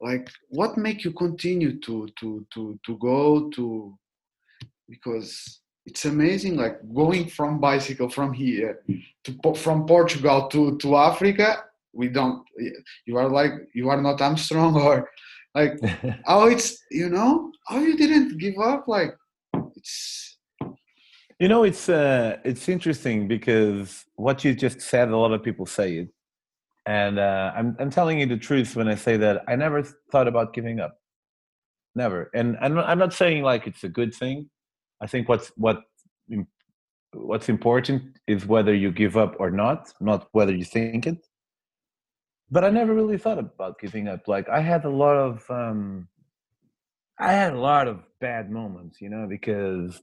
like 0.00 0.30
what 0.50 0.78
make 0.78 1.04
you 1.04 1.12
continue 1.12 1.80
to 1.80 2.08
to 2.20 2.46
to 2.54 2.78
to 2.86 2.98
go 2.98 3.50
to 3.50 3.98
because 4.88 5.60
it's 5.88 6.04
amazing 6.04 6.54
like 6.56 6.76
going 6.94 7.26
from 7.26 7.58
bicycle 7.58 8.10
from 8.10 8.30
here 8.32 8.80
to 9.24 9.54
from 9.54 9.86
Portugal 9.86 10.46
to 10.52 10.76
to 10.82 10.96
Africa 10.96 11.64
we 11.94 12.08
don't 12.08 12.44
you 13.06 13.16
are 13.16 13.28
like 13.28 13.52
you 13.72 13.88
are 13.88 14.00
not 14.06 14.20
Armstrong 14.20 14.74
or 14.88 15.08
like 15.54 15.72
oh 16.26 16.46
it's 16.46 16.68
you 16.90 17.08
know 17.08 17.50
how 17.68 17.78
you 17.78 17.96
didn't 17.96 18.36
give 18.38 18.58
up 18.58 18.86
like 18.86 19.12
it's 19.76 20.38
you 21.40 21.48
know 21.48 21.62
it's 21.64 21.88
uh 21.88 22.36
it's 22.44 22.68
interesting 22.68 23.26
because 23.26 24.04
what 24.16 24.44
you 24.44 24.54
just 24.54 24.80
said 24.82 25.08
a 25.08 25.16
lot 25.16 25.32
of 25.32 25.42
people 25.42 25.66
say 25.66 25.90
it. 26.02 26.08
And 26.86 27.18
uh, 27.18 27.52
I'm, 27.54 27.76
I'm 27.78 27.90
telling 27.90 28.18
you 28.18 28.26
the 28.26 28.38
truth 28.48 28.74
when 28.74 28.88
i 28.88 28.96
say 29.06 29.14
that 29.24 29.36
i 29.46 29.54
never 29.56 29.80
thought 30.12 30.28
about 30.28 30.54
giving 30.56 30.80
up. 30.84 30.92
Never. 31.94 32.30
And 32.34 32.56
i'm, 32.60 32.78
I'm 32.90 33.00
not 33.04 33.14
saying 33.14 33.42
like 33.42 33.66
it's 33.70 33.84
a 33.84 33.94
good 34.00 34.12
thing 34.14 34.50
i 35.00 35.06
think 35.06 35.28
what's 35.28 35.48
what 35.56 35.82
what's 37.12 37.48
important 37.48 38.02
is 38.26 38.46
whether 38.46 38.74
you 38.74 38.90
give 38.92 39.16
up 39.16 39.34
or 39.38 39.50
not 39.50 39.92
not 40.00 40.28
whether 40.32 40.54
you 40.54 40.64
think 40.64 41.06
it 41.06 41.26
but 42.50 42.64
I 42.64 42.70
never 42.70 42.94
really 42.94 43.18
thought 43.18 43.38
about 43.38 43.78
giving 43.78 44.08
up. 44.08 44.26
Like 44.26 44.48
I 44.48 44.60
had 44.60 44.84
a 44.84 44.90
lot 44.90 45.16
of, 45.16 45.44
um, 45.50 46.08
I 47.18 47.32
had 47.32 47.52
a 47.52 47.58
lot 47.58 47.88
of 47.88 48.00
bad 48.20 48.50
moments, 48.50 49.00
you 49.00 49.10
know, 49.10 49.26
because 49.28 50.00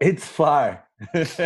it's 0.00 0.24
far. 0.26 0.84
it's 1.14 1.36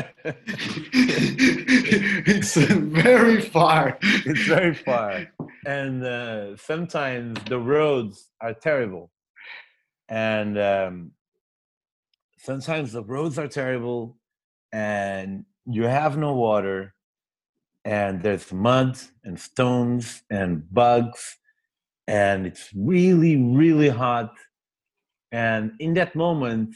very 2.56 3.40
far. 3.40 3.98
It's 4.02 4.46
very 4.46 4.74
far, 4.74 5.26
and 5.66 6.02
uh, 6.04 6.56
sometimes 6.56 7.38
the 7.44 7.58
roads 7.58 8.30
are 8.40 8.54
terrible, 8.54 9.10
and 10.08 10.58
um, 10.58 11.10
sometimes 12.42 12.92
the 12.92 13.02
roads 13.02 13.38
are 13.38 13.48
terrible, 13.48 14.16
and 14.72 15.44
you 15.66 15.84
have 15.84 16.16
no 16.16 16.34
water 16.34 16.94
and 17.84 18.22
there's 18.22 18.52
mud 18.52 18.98
and 19.24 19.38
stones 19.38 20.22
and 20.30 20.72
bugs 20.72 21.36
and 22.06 22.46
it's 22.46 22.70
really 22.76 23.36
really 23.36 23.88
hot 23.88 24.32
and 25.32 25.72
in 25.80 25.94
that 25.94 26.14
moment 26.14 26.74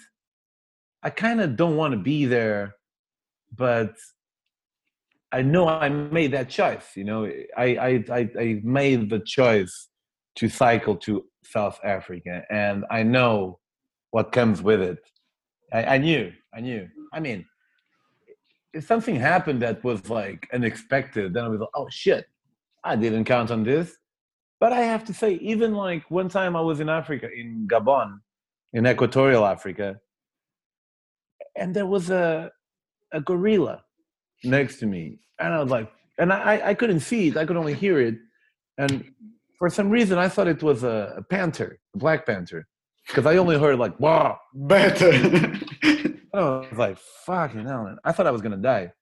i 1.02 1.10
kind 1.10 1.40
of 1.40 1.56
don't 1.56 1.76
want 1.76 1.92
to 1.92 1.98
be 1.98 2.26
there 2.26 2.74
but 3.56 3.94
i 5.32 5.42
know 5.42 5.68
i 5.68 5.88
made 5.88 6.32
that 6.32 6.48
choice 6.48 6.96
you 6.96 7.04
know 7.04 7.24
I, 7.56 7.64
I 7.88 8.04
i 8.10 8.28
i 8.38 8.60
made 8.64 9.10
the 9.10 9.20
choice 9.20 9.88
to 10.36 10.48
cycle 10.48 10.96
to 10.96 11.24
South 11.44 11.80
Africa, 11.82 12.44
and 12.50 12.84
I 12.90 13.02
know 13.02 13.58
what 14.10 14.32
comes 14.32 14.62
with 14.62 14.80
it. 14.80 14.98
I, 15.76 15.96
I 15.96 15.98
knew, 15.98 16.32
I 16.54 16.60
knew. 16.60 16.88
I 17.12 17.20
mean, 17.20 17.44
if 18.72 18.86
something 18.86 19.16
happened 19.16 19.60
that 19.60 19.84
was 19.84 20.08
like 20.08 20.48
unexpected, 20.52 21.34
then 21.34 21.44
I 21.44 21.48
was 21.48 21.60
like, 21.60 21.68
oh 21.74 21.88
shit, 21.90 22.26
I 22.82 22.96
didn't 22.96 23.24
count 23.24 23.50
on 23.50 23.62
this. 23.62 23.96
But 24.58 24.72
I 24.72 24.80
have 24.80 25.04
to 25.04 25.12
say, 25.12 25.34
even 25.34 25.74
like 25.74 26.10
one 26.10 26.30
time 26.30 26.56
I 26.56 26.62
was 26.62 26.80
in 26.80 26.88
Africa, 26.88 27.28
in 27.30 27.68
Gabon, 27.70 28.20
in 28.72 28.86
Equatorial 28.86 29.44
Africa, 29.44 30.00
and 31.56 31.74
there 31.76 31.86
was 31.86 32.08
a 32.10 32.50
a 33.12 33.20
gorilla 33.20 33.84
next 34.44 34.78
to 34.80 34.86
me, 34.86 35.18
and 35.38 35.52
I 35.52 35.60
was 35.62 35.70
like, 35.70 35.92
and 36.18 36.32
I 36.32 36.70
I 36.70 36.74
couldn't 36.74 37.00
see 37.00 37.28
it, 37.28 37.36
I 37.36 37.44
could 37.44 37.58
only 37.58 37.74
hear 37.74 38.00
it, 38.00 38.16
and 38.78 39.04
for 39.58 39.68
some 39.68 39.90
reason 39.90 40.16
I 40.16 40.28
thought 40.30 40.48
it 40.48 40.62
was 40.62 40.84
a, 40.84 41.16
a 41.18 41.22
panther, 41.22 41.78
a 41.94 41.98
black 41.98 42.24
panther, 42.24 42.66
because 43.06 43.26
I 43.26 43.36
only 43.36 43.58
heard 43.58 43.78
like 43.78 43.98
wow, 44.00 44.38
Better. 44.54 45.12
I 46.34 46.40
was 46.40 46.66
like 46.76 46.98
fucking 47.24 47.66
hell, 47.66 47.96
I 48.04 48.12
thought 48.12 48.26
I 48.26 48.30
was 48.30 48.42
gonna 48.42 48.56
die, 48.56 48.92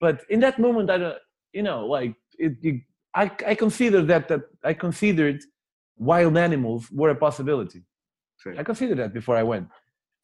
but 0.00 0.22
in 0.30 0.40
that 0.40 0.58
moment 0.58 0.90
I 0.90 0.98
don't, 0.98 1.18
you 1.52 1.62
know, 1.62 1.86
like 1.86 2.14
it, 2.38 2.54
it 2.62 2.82
I 3.14 3.30
I 3.46 3.54
considered 3.54 4.08
that 4.08 4.28
that 4.28 4.42
I 4.64 4.74
considered 4.74 5.42
wild 5.96 6.36
animals 6.36 6.90
were 6.90 7.10
a 7.10 7.14
possibility. 7.14 7.82
Sim. 8.38 8.56
I 8.58 8.62
considered 8.62 8.98
that 8.98 9.12
before 9.14 9.36
I 9.36 9.42
went. 9.42 9.68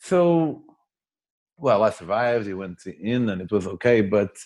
So, 0.00 0.62
well, 1.56 1.82
I 1.82 1.90
survived. 1.90 2.46
He 2.46 2.54
went 2.54 2.84
in, 2.86 3.28
and 3.30 3.40
it 3.40 3.50
was 3.50 3.66
okay. 3.66 4.00
But 4.00 4.36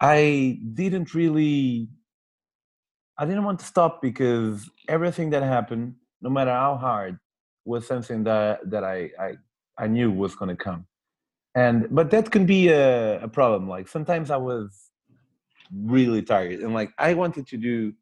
I 0.00 0.58
didn't 0.74 1.14
really. 1.14 1.88
I 3.16 3.24
didn't 3.26 3.44
want 3.44 3.60
to 3.60 3.64
stop 3.64 4.02
because 4.02 4.68
everything 4.88 5.30
that 5.30 5.44
happened, 5.44 5.94
no 6.20 6.30
matter 6.30 6.50
how 6.50 6.76
hard, 6.76 7.18
was 7.64 7.86
something 7.86 8.24
that 8.24 8.68
that 8.70 8.84
I 8.84 9.10
I, 9.18 9.30
I 9.78 9.86
knew 9.86 10.10
was 10.10 10.34
going 10.34 10.50
to 10.50 10.56
come. 10.56 10.86
And 11.54 11.88
but 11.90 12.10
that 12.10 12.30
can 12.30 12.46
be 12.46 12.68
a, 12.68 13.22
a 13.22 13.28
problem. 13.28 13.68
Like 13.68 13.88
sometimes 13.88 14.30
I 14.30 14.36
was 14.36 14.90
really 15.72 16.22
tired, 16.22 16.60
and 16.60 16.74
like 16.74 16.92
I 16.98 17.14
wanted 17.14 17.46
to 17.48 17.56
do 17.56 17.92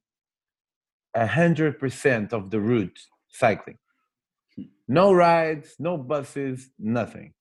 a 1.14 1.27
hundred 1.27 1.79
percent 1.79 2.33
of 2.33 2.51
the 2.51 2.61
route 2.61 2.98
cycling 3.29 3.79
no 4.88 5.12
rides, 5.12 5.77
no 5.79 5.96
buses, 5.96 6.68
nothing. 6.79 7.33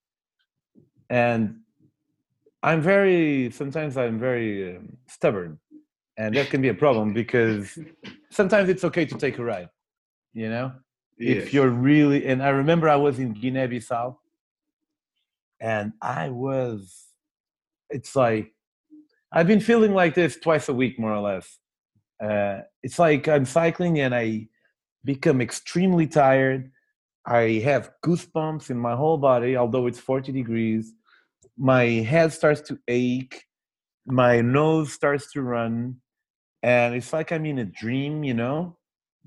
And 1.10 1.60
I'm 2.64 2.82
very, 2.82 3.52
sometimes 3.52 3.98
I'm 3.98 4.20
very 4.20 4.78
um, 4.78 4.98
stubborn. 5.08 5.60
And 6.18 6.36
that 6.36 6.50
can 6.50 6.62
be 6.62 6.70
a 6.70 6.74
problem 6.74 7.14
because 7.14 7.78
sometimes 8.30 8.70
it's 8.70 8.84
okay 8.84 9.06
to 9.06 9.18
take 9.18 9.38
a 9.38 9.44
ride, 9.44 9.70
you 10.34 10.50
know? 10.50 10.72
If 11.22 11.54
you're 11.54 11.70
really, 11.70 12.26
and 12.26 12.42
I 12.42 12.50
remember 12.50 12.90
I 12.90 12.96
was 12.96 13.20
in 13.20 13.34
Guinea 13.34 13.68
Bissau 13.68 14.18
and 15.60 15.94
I 16.02 16.30
was, 16.30 17.06
it's 17.90 18.16
like, 18.16 18.54
I've 19.32 19.48
been 19.48 19.60
feeling 19.60 19.94
like 19.94 20.16
this 20.16 20.38
twice 20.38 20.68
a 20.68 20.74
week, 20.74 21.00
more 21.00 21.14
or 21.14 21.22
less. 21.22 21.58
Uh, 22.22 22.62
it's 22.84 23.00
like 23.00 23.28
I'm 23.28 23.46
cycling 23.46 24.00
and 24.00 24.14
I 24.14 24.48
become 25.04 25.42
extremely 25.42 26.08
tired. 26.08 26.72
I 27.26 27.62
have 27.64 27.92
goosebumps 28.04 28.70
in 28.70 28.78
my 28.78 28.96
whole 28.96 29.18
body, 29.18 29.56
although 29.56 29.88
it's 29.88 30.00
40 30.00 30.32
degrees. 30.32 30.94
My 31.58 31.86
head 31.86 32.34
starts 32.34 32.62
to 32.62 32.80
ache. 32.88 33.46
My 34.06 34.42
nose 34.42 34.92
starts 34.94 35.32
to 35.34 35.42
run. 35.42 35.98
And 36.64 36.96
it's 36.96 37.14
like 37.14 37.32
I'm 37.32 37.46
in 37.46 37.60
a 37.60 37.66
dream, 37.66 38.24
you 38.24 38.34
know? 38.34 38.78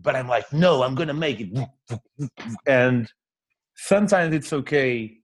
But 0.01 0.17
I'm 0.17 0.29
like, 0.29 0.53
no, 0.53 0.83
I'm 0.83 0.95
going 0.95 1.09
to 1.09 1.15
make 1.15 1.41
it. 1.41 2.29
And 2.67 3.11
sometimes 3.77 4.35
it's 4.35 4.53
okay 4.53 5.19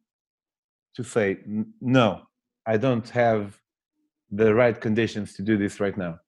to 0.95 1.05
say, 1.05 1.39
no, 1.81 2.23
I 2.67 2.77
don't 2.77 3.09
have 3.11 3.59
the 4.31 4.55
right 4.55 4.81
conditions 4.81 5.35
to 5.35 5.43
do 5.43 5.59
this 5.59 5.81
right 5.81 5.97
now. 5.97 6.21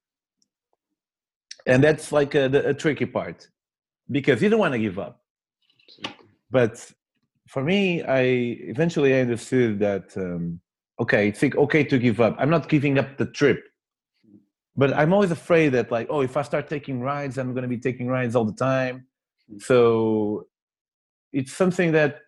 And 1.67 1.83
that's 1.83 2.11
like 2.11 2.35
a, 2.35 2.47
a 2.69 2.75
tricky 2.75 3.07
part 3.07 3.49
because 4.11 4.43
you 4.43 4.49
don't 4.49 4.59
want 4.59 4.73
to 4.73 4.79
give 4.79 4.99
up 4.99 5.23
but 6.51 6.93
for 7.49 7.65
me 7.65 8.03
i 8.03 8.23
eventually 8.75 9.15
i 9.15 9.21
understood 9.21 9.79
that 9.79 10.17
um, 10.17 10.61
okay 11.01 11.29
it's 11.29 11.43
okay 11.43 11.83
to 11.83 11.99
give 11.99 12.21
up 12.21 12.37
i'm 12.39 12.51
not 12.51 12.69
giving 12.69 12.99
up 12.99 13.17
the 13.17 13.27
trip 13.27 13.65
but 14.77 14.93
i'm 14.95 15.13
always 15.13 15.31
afraid 15.31 15.71
that 15.71 15.91
like 15.91 16.07
oh 16.11 16.21
if 16.21 16.37
i 16.37 16.43
start 16.43 16.69
taking 16.69 17.01
rides 17.01 17.39
i'm 17.39 17.53
going 17.53 17.63
to 17.63 17.69
be 17.69 17.79
taking 17.79 18.09
rides 18.09 18.35
all 18.35 18.45
the 18.45 18.53
time 18.53 19.07
mm. 19.51 19.61
so 19.61 20.47
it's 21.33 21.53
something 21.53 21.93
that 21.93 22.21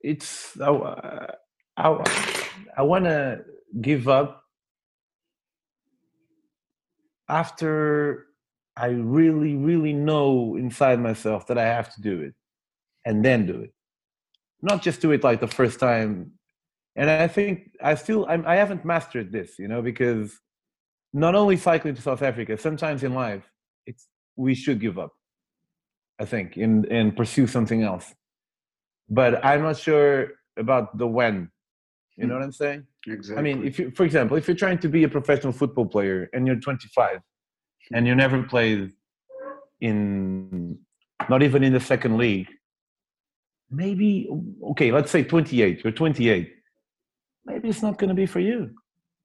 it's 0.00 0.58
i, 0.60 1.28
I, 1.76 2.04
I 2.76 2.82
want 2.82 3.04
to 3.04 3.44
give 3.80 4.08
up 4.08 4.42
after 7.28 8.26
I 8.76 8.88
really, 8.88 9.56
really 9.56 9.92
know 9.92 10.56
inside 10.56 11.00
myself 11.00 11.46
that 11.46 11.58
I 11.58 11.64
have 11.64 11.92
to 11.94 12.02
do 12.02 12.20
it 12.20 12.34
and 13.04 13.24
then 13.24 13.46
do 13.46 13.60
it. 13.60 13.72
Not 14.62 14.82
just 14.82 15.00
do 15.00 15.12
it 15.12 15.24
like 15.24 15.40
the 15.40 15.46
first 15.46 15.80
time. 15.80 16.32
And 16.96 17.10
I 17.10 17.28
think 17.28 17.70
I 17.82 17.94
still, 17.94 18.26
I'm, 18.28 18.46
I 18.46 18.56
haven't 18.56 18.84
mastered 18.84 19.30
this, 19.30 19.58
you 19.58 19.68
know, 19.68 19.82
because 19.82 20.40
not 21.12 21.34
only 21.34 21.56
cycling 21.58 21.94
to 21.94 22.02
South 22.02 22.22
Africa, 22.22 22.56
sometimes 22.56 23.04
in 23.04 23.14
life, 23.14 23.44
it's, 23.86 24.08
we 24.34 24.54
should 24.54 24.80
give 24.80 24.98
up, 24.98 25.12
I 26.18 26.24
think, 26.24 26.56
and, 26.56 26.86
and 26.86 27.14
pursue 27.14 27.46
something 27.46 27.82
else. 27.82 28.14
But 29.10 29.44
I'm 29.44 29.62
not 29.62 29.76
sure 29.76 30.32
about 30.56 30.96
the 30.96 31.06
when. 31.06 31.50
You 32.16 32.26
know 32.26 32.34
hmm. 32.34 32.40
what 32.40 32.44
I'm 32.46 32.52
saying? 32.52 32.86
Exactly. 33.06 33.38
I 33.38 33.42
mean, 33.42 33.64
if 33.64 33.78
you, 33.78 33.90
for 33.90 34.04
example, 34.04 34.38
if 34.38 34.48
you're 34.48 34.56
trying 34.56 34.78
to 34.78 34.88
be 34.88 35.04
a 35.04 35.08
professional 35.08 35.52
football 35.52 35.86
player 35.86 36.30
and 36.32 36.46
you're 36.46 36.56
25 36.56 37.20
and 37.92 38.06
you 38.06 38.14
never 38.14 38.42
played 38.42 38.92
in, 39.82 40.78
not 41.28 41.42
even 41.42 41.62
in 41.62 41.74
the 41.74 41.80
second 41.80 42.16
league, 42.16 42.48
maybe, 43.70 44.28
okay, 44.70 44.92
let's 44.92 45.10
say 45.10 45.22
28, 45.22 45.84
you're 45.84 45.92
28. 45.92 46.55
Maybe 47.46 47.68
it's 47.68 47.82
not 47.82 47.96
going 47.98 48.08
to 48.08 48.14
be 48.14 48.26
for 48.26 48.40
you. 48.40 48.70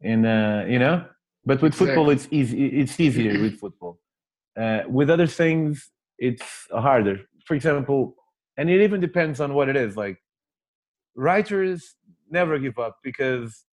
And, 0.02 0.26
uh, 0.26 0.64
you 0.68 0.80
know, 0.80 1.06
but 1.46 1.62
with 1.62 1.74
football, 1.74 2.10
it's 2.10 2.28
easy. 2.32 2.68
It's 2.68 3.00
easier 3.00 3.40
with 3.42 3.60
football. 3.60 4.00
Uh, 4.56 4.82
with 4.88 5.10
other 5.10 5.28
things, 5.28 5.90
it's 6.18 6.68
harder. 6.72 7.22
For 7.46 7.56
example, 7.56 8.16
and 8.58 8.70
it 8.70 8.82
even 8.82 9.02
depends 9.02 9.40
on 9.40 9.54
what 9.54 9.68
it 9.70 9.76
is. 9.76 9.98
Like 9.98 10.18
writers 11.16 11.96
never 12.30 12.60
give 12.60 12.78
up 12.80 12.98
because 13.04 13.66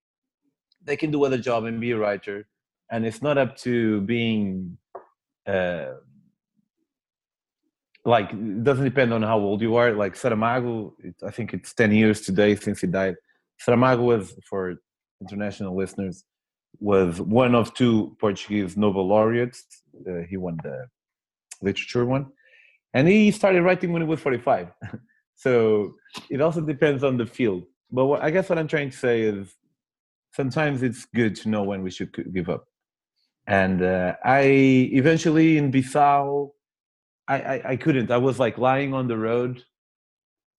they 0.83 0.95
can 0.95 1.11
do 1.11 1.23
other 1.25 1.37
job 1.37 1.65
and 1.65 1.79
be 1.79 1.91
a 1.91 1.97
writer 1.97 2.47
and 2.89 3.05
it's 3.05 3.21
not 3.21 3.37
up 3.37 3.55
to 3.57 4.01
being 4.01 4.77
uh, 5.45 5.87
like 8.05 8.31
it 8.31 8.63
doesn't 8.63 8.85
depend 8.85 9.13
on 9.13 9.21
how 9.21 9.37
old 9.37 9.61
you 9.61 9.75
are 9.75 9.91
like 9.93 10.15
saramago 10.15 10.93
it, 10.99 11.15
i 11.25 11.31
think 11.31 11.53
it's 11.53 11.73
10 11.73 11.91
years 11.91 12.21
today 12.21 12.55
since 12.55 12.81
he 12.81 12.87
died 12.87 13.15
saramago 13.65 14.03
was 14.03 14.33
for 14.49 14.75
international 15.21 15.75
listeners 15.75 16.23
was 16.79 17.19
one 17.21 17.55
of 17.55 17.73
two 17.73 18.15
portuguese 18.19 18.77
nobel 18.77 19.07
laureates. 19.07 19.65
Uh, 20.07 20.21
he 20.29 20.37
won 20.37 20.57
the 20.63 20.85
literature 21.61 22.05
one. 22.05 22.27
And 22.93 23.07
he 23.07 23.31
started 23.31 23.63
writing 23.63 23.91
when 23.91 24.01
he 24.01 24.07
was 24.07 24.19
45 24.19 24.71
so 25.35 25.95
it 26.29 26.41
also 26.41 26.61
depends 26.61 27.03
on 27.03 27.17
the 27.17 27.25
field. 27.25 27.63
But 27.91 28.05
what, 28.05 28.21
i 28.21 28.29
guess 28.29 28.49
what 28.49 28.59
i'm 28.59 28.67
trying 28.67 28.91
to 28.91 28.97
say 28.97 29.21
is 29.21 29.55
sometimes 30.33 30.83
it's 30.83 31.05
good 31.15 31.35
to 31.37 31.49
know 31.49 31.63
when 31.63 31.81
we 31.81 31.89
should 31.89 32.11
give 32.33 32.49
up. 32.49 32.65
And 33.47 33.81
uh, 33.81 34.15
i 34.23 34.41
eventually 35.01 35.57
in 35.57 35.71
bissau 35.71 36.51
I, 37.27 37.37
I 37.53 37.61
i 37.71 37.75
couldn't. 37.75 38.09
I 38.11 38.17
was 38.17 38.39
like 38.39 38.57
lying 38.57 38.93
on 38.93 39.07
the 39.07 39.17
road 39.17 39.63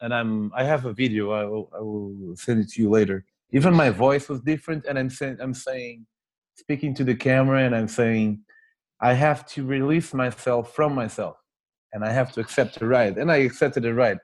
and 0.01 0.15
i'm 0.15 0.53
i 0.55 0.65
have 0.65 0.85
a 0.85 0.93
video 0.93 1.31
i 1.33 1.45
will, 1.45 1.71
I 1.75 1.81
will 1.81 2.37
send 2.37 2.61
it 2.61 2.71
to 2.71 2.83
you 2.83 2.91
later. 2.91 3.25
Even 3.51 3.73
my 3.75 3.91
voice 3.91 4.29
was 4.29 4.41
different 4.41 4.85
and 4.87 4.99
i'm 4.99 5.11
saying 5.11 5.39
i'm 5.41 5.55
saying 5.55 6.07
speaking 6.57 6.95
to 6.95 7.05
the 7.05 7.15
camera 7.15 7.65
and 7.65 7.75
i'm 7.75 7.89
saying 7.89 8.41
i 9.01 9.13
have 9.15 9.47
to 9.47 9.65
release 9.65 10.13
myself 10.13 10.75
from 10.75 10.95
myself 10.95 11.37
and 11.93 12.05
i 12.05 12.13
have 12.13 12.33
to 12.33 12.41
accept 12.41 12.79
the 12.79 12.87
ride 12.87 13.17
and 13.17 13.31
i 13.31 13.37
accepted 13.37 13.83
the 13.83 13.95
ride. 13.95 14.19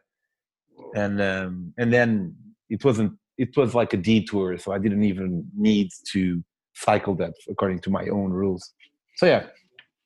And 0.94 1.20
um, 1.20 1.72
and 1.78 1.92
then 1.92 2.36
it 2.68 2.84
wasn't 2.84 3.12
it 3.38 3.56
was 3.56 3.74
like 3.74 3.92
a 3.94 3.96
detour 3.96 4.58
so 4.58 4.72
i 4.72 4.78
didn't 4.78 5.04
even 5.04 5.46
need 5.56 5.88
to 6.12 6.42
cycle 6.74 7.14
that 7.16 7.34
according 7.48 7.80
to 7.80 7.90
my 7.90 8.06
own 8.08 8.30
rules. 8.30 8.72
So 9.16 9.26
yeah 9.26 9.46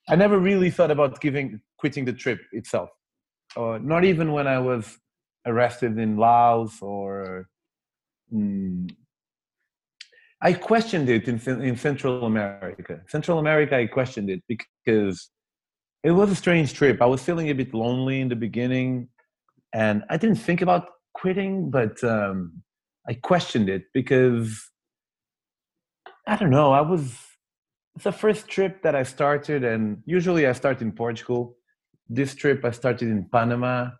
i 0.08 0.16
never 0.16 0.38
really 0.38 0.70
thought 0.70 0.90
about 0.90 1.20
giving 1.20 1.60
quitting 1.78 2.04
the 2.04 2.12
trip 2.12 2.40
itself. 2.52 2.90
Or 3.56 3.78
not 3.78 4.04
even 4.04 4.32
when 4.32 4.46
i 4.46 4.58
was 4.58 4.98
arrested 5.48 5.98
in 5.98 6.16
laos 6.16 6.74
or 6.82 7.48
mm, 8.32 8.88
i 10.42 10.52
questioned 10.52 11.08
it 11.08 11.26
in, 11.28 11.36
in 11.68 11.76
central 11.76 12.24
america 12.24 13.00
central 13.08 13.38
america 13.38 13.74
i 13.76 13.86
questioned 13.86 14.28
it 14.30 14.42
because 14.48 15.30
It 16.04 16.12
was 16.12 16.30
a 16.30 16.34
strange 16.34 16.74
trip. 16.74 17.02
I 17.02 17.06
was 17.06 17.22
feeling 17.22 17.48
a 17.50 17.54
bit 17.54 17.74
lonely 17.74 18.20
in 18.20 18.28
the 18.28 18.36
beginning, 18.36 19.08
and 19.72 20.04
I 20.08 20.16
didn't 20.16 20.36
think 20.36 20.62
about 20.62 20.84
quitting, 21.12 21.70
but 21.70 22.02
um, 22.04 22.62
I 23.10 23.14
questioned 23.14 23.68
it 23.68 23.84
because 23.92 24.70
I 26.26 26.36
don't 26.36 26.50
know. 26.50 26.70
I 26.72 26.82
was 26.82 27.16
it's 27.96 28.04
the 28.04 28.12
first 28.12 28.46
trip 28.48 28.82
that 28.82 28.94
I 28.94 29.02
started, 29.02 29.64
and 29.64 30.02
usually 30.06 30.46
I 30.46 30.52
start 30.52 30.80
in 30.82 30.92
Portugal. 30.92 31.56
This 32.08 32.34
trip 32.36 32.64
I 32.64 32.70
started 32.70 33.08
in 33.08 33.28
Panama, 33.28 33.90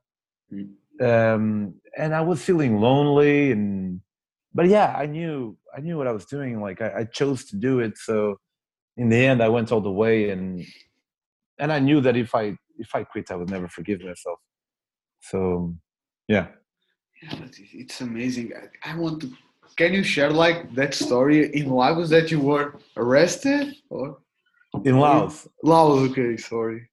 mm. 0.52 0.70
Um, 1.00 1.74
and 1.96 2.14
I 2.14 2.20
was 2.20 2.42
feeling 2.42 2.80
lonely. 2.80 3.52
And 3.52 4.00
but 4.54 4.66
yeah, 4.66 4.94
I 4.96 5.06
knew 5.06 5.56
I 5.76 5.80
knew 5.80 5.96
what 5.96 6.06
I 6.06 6.12
was 6.12 6.26
doing. 6.26 6.60
Like 6.60 6.80
I, 6.80 7.00
I 7.00 7.04
chose 7.04 7.44
to 7.46 7.56
do 7.56 7.80
it, 7.80 7.98
so 7.98 8.38
in 8.96 9.08
the 9.08 9.16
end, 9.16 9.42
I 9.42 9.48
went 9.48 9.72
all 9.72 9.80
the 9.80 9.90
way, 9.90 10.30
and 10.30 10.64
and 11.58 11.72
I 11.72 11.78
knew 11.78 12.00
that 12.00 12.16
if 12.16 12.34
I 12.34 12.56
if 12.78 12.94
I 12.94 13.04
quit, 13.04 13.30
I 13.30 13.36
would 13.36 13.50
never 13.50 13.68
forgive 13.68 14.02
myself. 14.02 14.38
So 15.20 15.74
yeah. 16.28 16.48
Yeah, 17.22 17.34
it's 17.72 18.00
amazing. 18.00 18.52
I, 18.54 18.92
I 18.92 18.96
want 18.96 19.22
to 19.22 19.32
can 19.76 19.94
you 19.94 20.02
share 20.02 20.30
like 20.30 20.74
that 20.74 20.94
story 20.94 21.54
in 21.54 21.70
Lagos 21.70 22.10
that 22.10 22.30
you 22.30 22.40
were 22.40 22.74
arrested 22.96 23.76
or 23.90 24.18
in 24.84 24.98
Laos? 24.98 25.48
Laos, 25.62 26.10
okay, 26.10 26.36
sorry. 26.36 26.90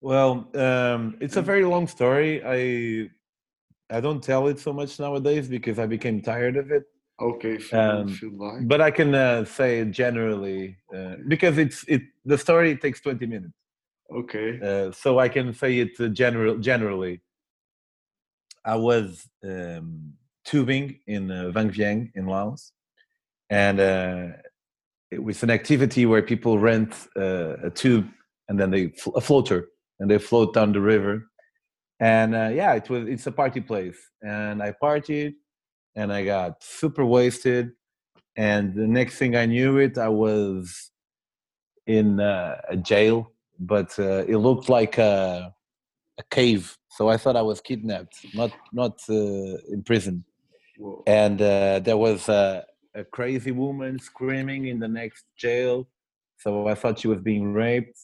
Well, 0.00 0.48
um, 0.54 1.16
it's 1.20 1.36
a 1.36 1.42
very 1.42 1.64
long 1.64 1.86
story. 1.86 2.42
I 2.44 3.10
I 3.90 4.00
don't 4.00 4.22
tell 4.22 4.48
it 4.48 4.58
so 4.58 4.72
much 4.72 4.98
nowadays 4.98 5.48
because 5.48 5.78
I 5.78 5.86
became 5.86 6.20
tired 6.20 6.56
of 6.56 6.70
it. 6.70 6.84
Okay, 7.20 7.58
um, 7.72 8.16
like. 8.38 8.68
but 8.68 8.80
I 8.80 8.92
can 8.92 9.14
uh, 9.14 9.44
say 9.44 9.84
generally 9.86 10.76
uh, 10.94 11.16
because 11.26 11.58
it's 11.58 11.84
it 11.88 12.02
the 12.24 12.38
story 12.38 12.76
takes 12.76 13.00
twenty 13.00 13.26
minutes. 13.26 13.54
Okay. 14.10 14.60
Uh, 14.62 14.92
so 14.92 15.18
I 15.18 15.28
can 15.28 15.52
say 15.52 15.80
it 15.80 16.00
uh, 16.00 16.08
general 16.08 16.58
generally. 16.58 17.20
I 18.64 18.76
was 18.76 19.28
um, 19.42 20.12
tubing 20.44 21.00
in 21.06 21.30
uh, 21.30 21.50
Vang 21.50 21.70
Vieng 21.70 22.12
in 22.14 22.26
Laos, 22.26 22.72
and 23.50 23.80
uh, 23.80 24.28
it 25.10 25.22
was 25.22 25.42
an 25.42 25.50
activity 25.50 26.06
where 26.06 26.22
people 26.22 26.58
rent 26.58 27.08
uh, 27.16 27.56
a 27.64 27.70
tube 27.70 28.08
and 28.48 28.58
then 28.58 28.70
they 28.70 28.92
a 29.14 29.20
floater 29.20 29.68
and 29.98 30.10
they 30.10 30.18
float 30.18 30.54
down 30.54 30.72
the 30.72 30.80
river. 30.80 31.28
And 32.00 32.34
uh, 32.34 32.50
yeah, 32.52 32.74
it 32.74 32.88
was 32.88 33.08
it's 33.08 33.26
a 33.26 33.32
party 33.32 33.60
place, 33.60 33.98
and 34.22 34.62
I 34.62 34.72
partied, 34.72 35.34
and 35.96 36.12
I 36.12 36.24
got 36.24 36.62
super 36.62 37.04
wasted, 37.04 37.72
and 38.36 38.72
the 38.72 38.86
next 38.86 39.16
thing 39.18 39.34
I 39.34 39.46
knew 39.46 39.78
it, 39.78 39.98
I 39.98 40.08
was 40.08 40.92
in 41.88 42.20
uh, 42.20 42.60
a 42.68 42.76
jail, 42.76 43.32
but 43.58 43.98
uh, 43.98 44.24
it 44.28 44.36
looked 44.36 44.68
like 44.68 44.96
a, 44.98 45.52
a 46.18 46.22
cave. 46.30 46.76
So 46.90 47.08
I 47.08 47.16
thought 47.16 47.34
I 47.34 47.42
was 47.42 47.60
kidnapped, 47.60 48.14
not 48.34 48.52
not 48.72 49.00
uh, 49.08 49.58
in 49.72 49.82
prison. 49.84 50.24
Whoa. 50.78 51.02
and 51.08 51.42
uh, 51.42 51.80
there 51.80 51.96
was 51.96 52.28
a, 52.28 52.64
a, 52.94 53.02
crazy 53.02 53.50
woman 53.50 53.98
screaming 53.98 54.66
in 54.66 54.78
the 54.78 54.86
next 54.86 55.24
jail. 55.36 55.88
So 56.38 56.68
i 56.68 56.74
thought 56.74 57.00
she 57.00 57.08
was 57.08 57.18
being 57.18 57.52
raped. 57.52 57.98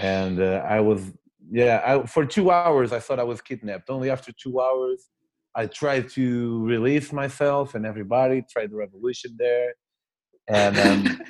And 0.00 0.40
uh, 0.40 0.64
i 0.68 0.80
was 0.80 1.12
yeah 1.52 1.82
I, 1.84 2.06
for 2.06 2.24
two 2.24 2.50
hours 2.50 2.92
i 2.92 2.98
thought 2.98 3.20
i 3.20 3.24
was 3.32 3.40
kidnapped 3.40 3.90
only 3.90 4.10
after 4.10 4.32
two 4.32 4.60
hours 4.60 5.10
i 5.54 5.66
tried 5.66 6.08
to 6.10 6.64
release 6.64 7.12
myself 7.12 7.74
and 7.74 7.84
everybody 7.86 8.44
tried 8.50 8.70
the 8.70 8.76
revolution 8.76 9.36
there 9.38 9.74
and 10.48 10.78
um, 10.78 11.20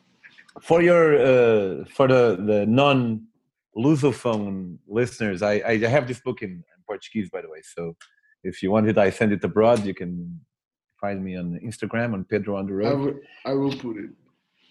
for 0.62 0.82
your 0.82 1.04
uh, 1.14 1.84
for 1.96 2.06
the 2.08 2.22
the 2.50 2.66
non 2.66 3.26
lusophone 3.76 4.76
listeners 4.88 5.40
I, 5.42 5.62
I 5.64 5.76
have 5.78 6.08
this 6.08 6.20
book 6.20 6.42
in, 6.42 6.50
in 6.50 6.78
portuguese 6.86 7.30
by 7.30 7.40
the 7.42 7.48
way 7.48 7.62
so 7.62 7.96
if 8.42 8.62
you 8.62 8.70
want 8.70 8.88
it, 8.88 8.98
I 8.98 9.10
send 9.10 9.32
it 9.32 9.44
abroad. 9.44 9.84
You 9.84 9.94
can 9.94 10.40
find 11.00 11.24
me 11.24 11.36
on 11.36 11.58
Instagram 11.64 12.14
on 12.14 12.24
Pedro 12.24 12.56
on 12.56 12.66
the 12.66 12.74
road. 12.74 12.86
I 12.86 12.94
will, 12.94 13.14
I 13.46 13.52
will 13.54 13.76
put 13.76 13.96
it. 13.96 14.10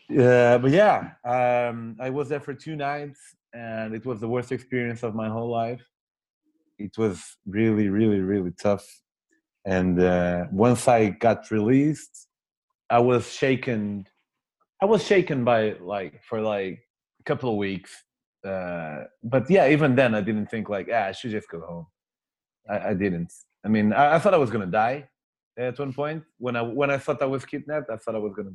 Uh, 0.09 0.57
but 0.57 0.71
yeah, 0.71 1.11
um, 1.25 1.97
I 1.99 2.09
was 2.09 2.29
there 2.29 2.39
for 2.39 2.53
two 2.53 2.75
nights, 2.75 3.19
and 3.53 3.95
it 3.95 4.05
was 4.05 4.19
the 4.19 4.27
worst 4.27 4.51
experience 4.51 5.03
of 5.03 5.15
my 5.15 5.29
whole 5.29 5.49
life. 5.49 5.81
It 6.79 6.97
was 6.97 7.23
really, 7.45 7.89
really, 7.89 8.19
really 8.19 8.51
tough. 8.61 8.85
And 9.65 10.01
uh, 10.01 10.45
once 10.51 10.87
I 10.87 11.09
got 11.09 11.49
released, 11.51 12.27
I 12.89 12.99
was 12.99 13.31
shaken. 13.31 14.05
I 14.81 14.85
was 14.85 15.03
shaken 15.03 15.43
by 15.43 15.75
like 15.81 16.21
for 16.23 16.39
like 16.41 16.79
a 17.19 17.23
couple 17.23 17.49
of 17.51 17.57
weeks. 17.57 17.91
Uh, 18.45 19.05
but 19.23 19.49
yeah, 19.49 19.67
even 19.67 19.95
then, 19.95 20.15
I 20.15 20.21
didn't 20.21 20.47
think 20.47 20.69
like, 20.69 20.87
ah, 20.93 21.07
I 21.07 21.11
should 21.11 21.31
just 21.31 21.49
go 21.49 21.61
home. 21.61 21.87
I, 22.69 22.89
I 22.89 22.93
didn't. 22.93 23.33
I 23.65 23.69
mean, 23.69 23.91
I, 23.91 24.15
I, 24.15 24.19
thought 24.19 24.33
I 24.33 24.37
was 24.37 24.49
gonna 24.49 24.67
die 24.67 25.09
at 25.57 25.77
one 25.79 25.91
point 25.91 26.23
when 26.37 26.55
I 26.55 26.61
when 26.61 26.89
I 26.89 26.97
thought 26.97 27.21
I 27.21 27.25
was 27.25 27.43
kidnapped. 27.43 27.89
I 27.89 27.97
thought 27.97 28.15
I 28.15 28.19
was 28.19 28.33
gonna, 28.33 28.53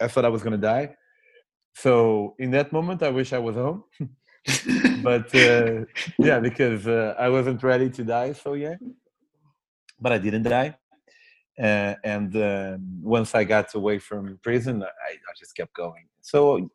I 0.00 0.08
thought 0.08 0.24
I 0.24 0.28
was 0.28 0.42
gonna 0.42 0.58
die. 0.58 0.94
So 1.74 2.34
in 2.38 2.50
that 2.52 2.72
moment, 2.72 3.02
I 3.02 3.10
wish 3.10 3.32
I 3.32 3.38
was 3.38 3.56
home. 3.56 3.84
but 5.02 5.34
uh, 5.34 5.84
yeah, 6.18 6.38
because 6.48 6.86
uh, 6.86 7.14
I 7.18 7.28
wasn't 7.28 7.62
ready 7.62 7.90
to 7.90 8.04
die. 8.04 8.32
So 8.32 8.54
yeah, 8.54 8.76
but 10.00 10.12
I 10.12 10.18
didn't 10.18 10.44
die. 10.44 10.76
Uh, 11.58 11.94
and 12.02 12.34
uh, 12.34 12.76
once 13.02 13.34
I 13.34 13.44
got 13.44 13.74
away 13.74 13.98
from 13.98 14.38
prison, 14.42 14.82
I, 14.82 14.86
I 14.86 15.32
just 15.38 15.54
kept 15.54 15.74
going. 15.74 16.08
So 16.20 16.70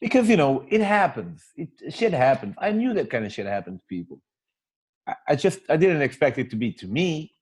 because 0.00 0.28
you 0.28 0.36
know 0.36 0.64
it 0.68 0.80
happens, 0.80 1.44
it 1.56 1.70
shit 1.90 2.12
happens. 2.12 2.54
I 2.58 2.72
knew 2.72 2.94
that 2.94 3.10
kind 3.10 3.24
of 3.24 3.32
shit 3.32 3.46
happened 3.46 3.80
to 3.80 3.86
people. 3.86 4.20
I 5.26 5.36
just 5.36 5.60
I 5.68 5.76
didn't 5.76 6.02
expect 6.02 6.38
it 6.38 6.50
to 6.50 6.56
be 6.56 6.72
to 6.72 6.86
me, 6.86 7.32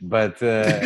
but 0.00 0.42
uh, 0.42 0.80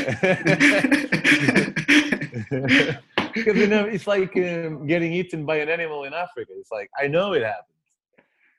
because 3.34 3.56
you 3.56 3.66
know 3.66 3.84
it's 3.84 4.06
like 4.06 4.36
um, 4.36 4.86
getting 4.86 5.12
eaten 5.12 5.44
by 5.44 5.56
an 5.56 5.68
animal 5.68 6.04
in 6.04 6.14
Africa. 6.14 6.52
It's 6.56 6.70
like 6.70 6.90
I 6.98 7.06
know 7.06 7.32
it 7.32 7.42
happens. 7.42 7.66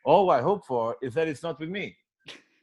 All 0.03 0.31
I 0.31 0.41
hope 0.41 0.65
for 0.65 0.95
is 1.01 1.13
that 1.13 1.27
it's 1.27 1.43
not 1.43 1.59
with 1.59 1.69
me. 1.69 1.95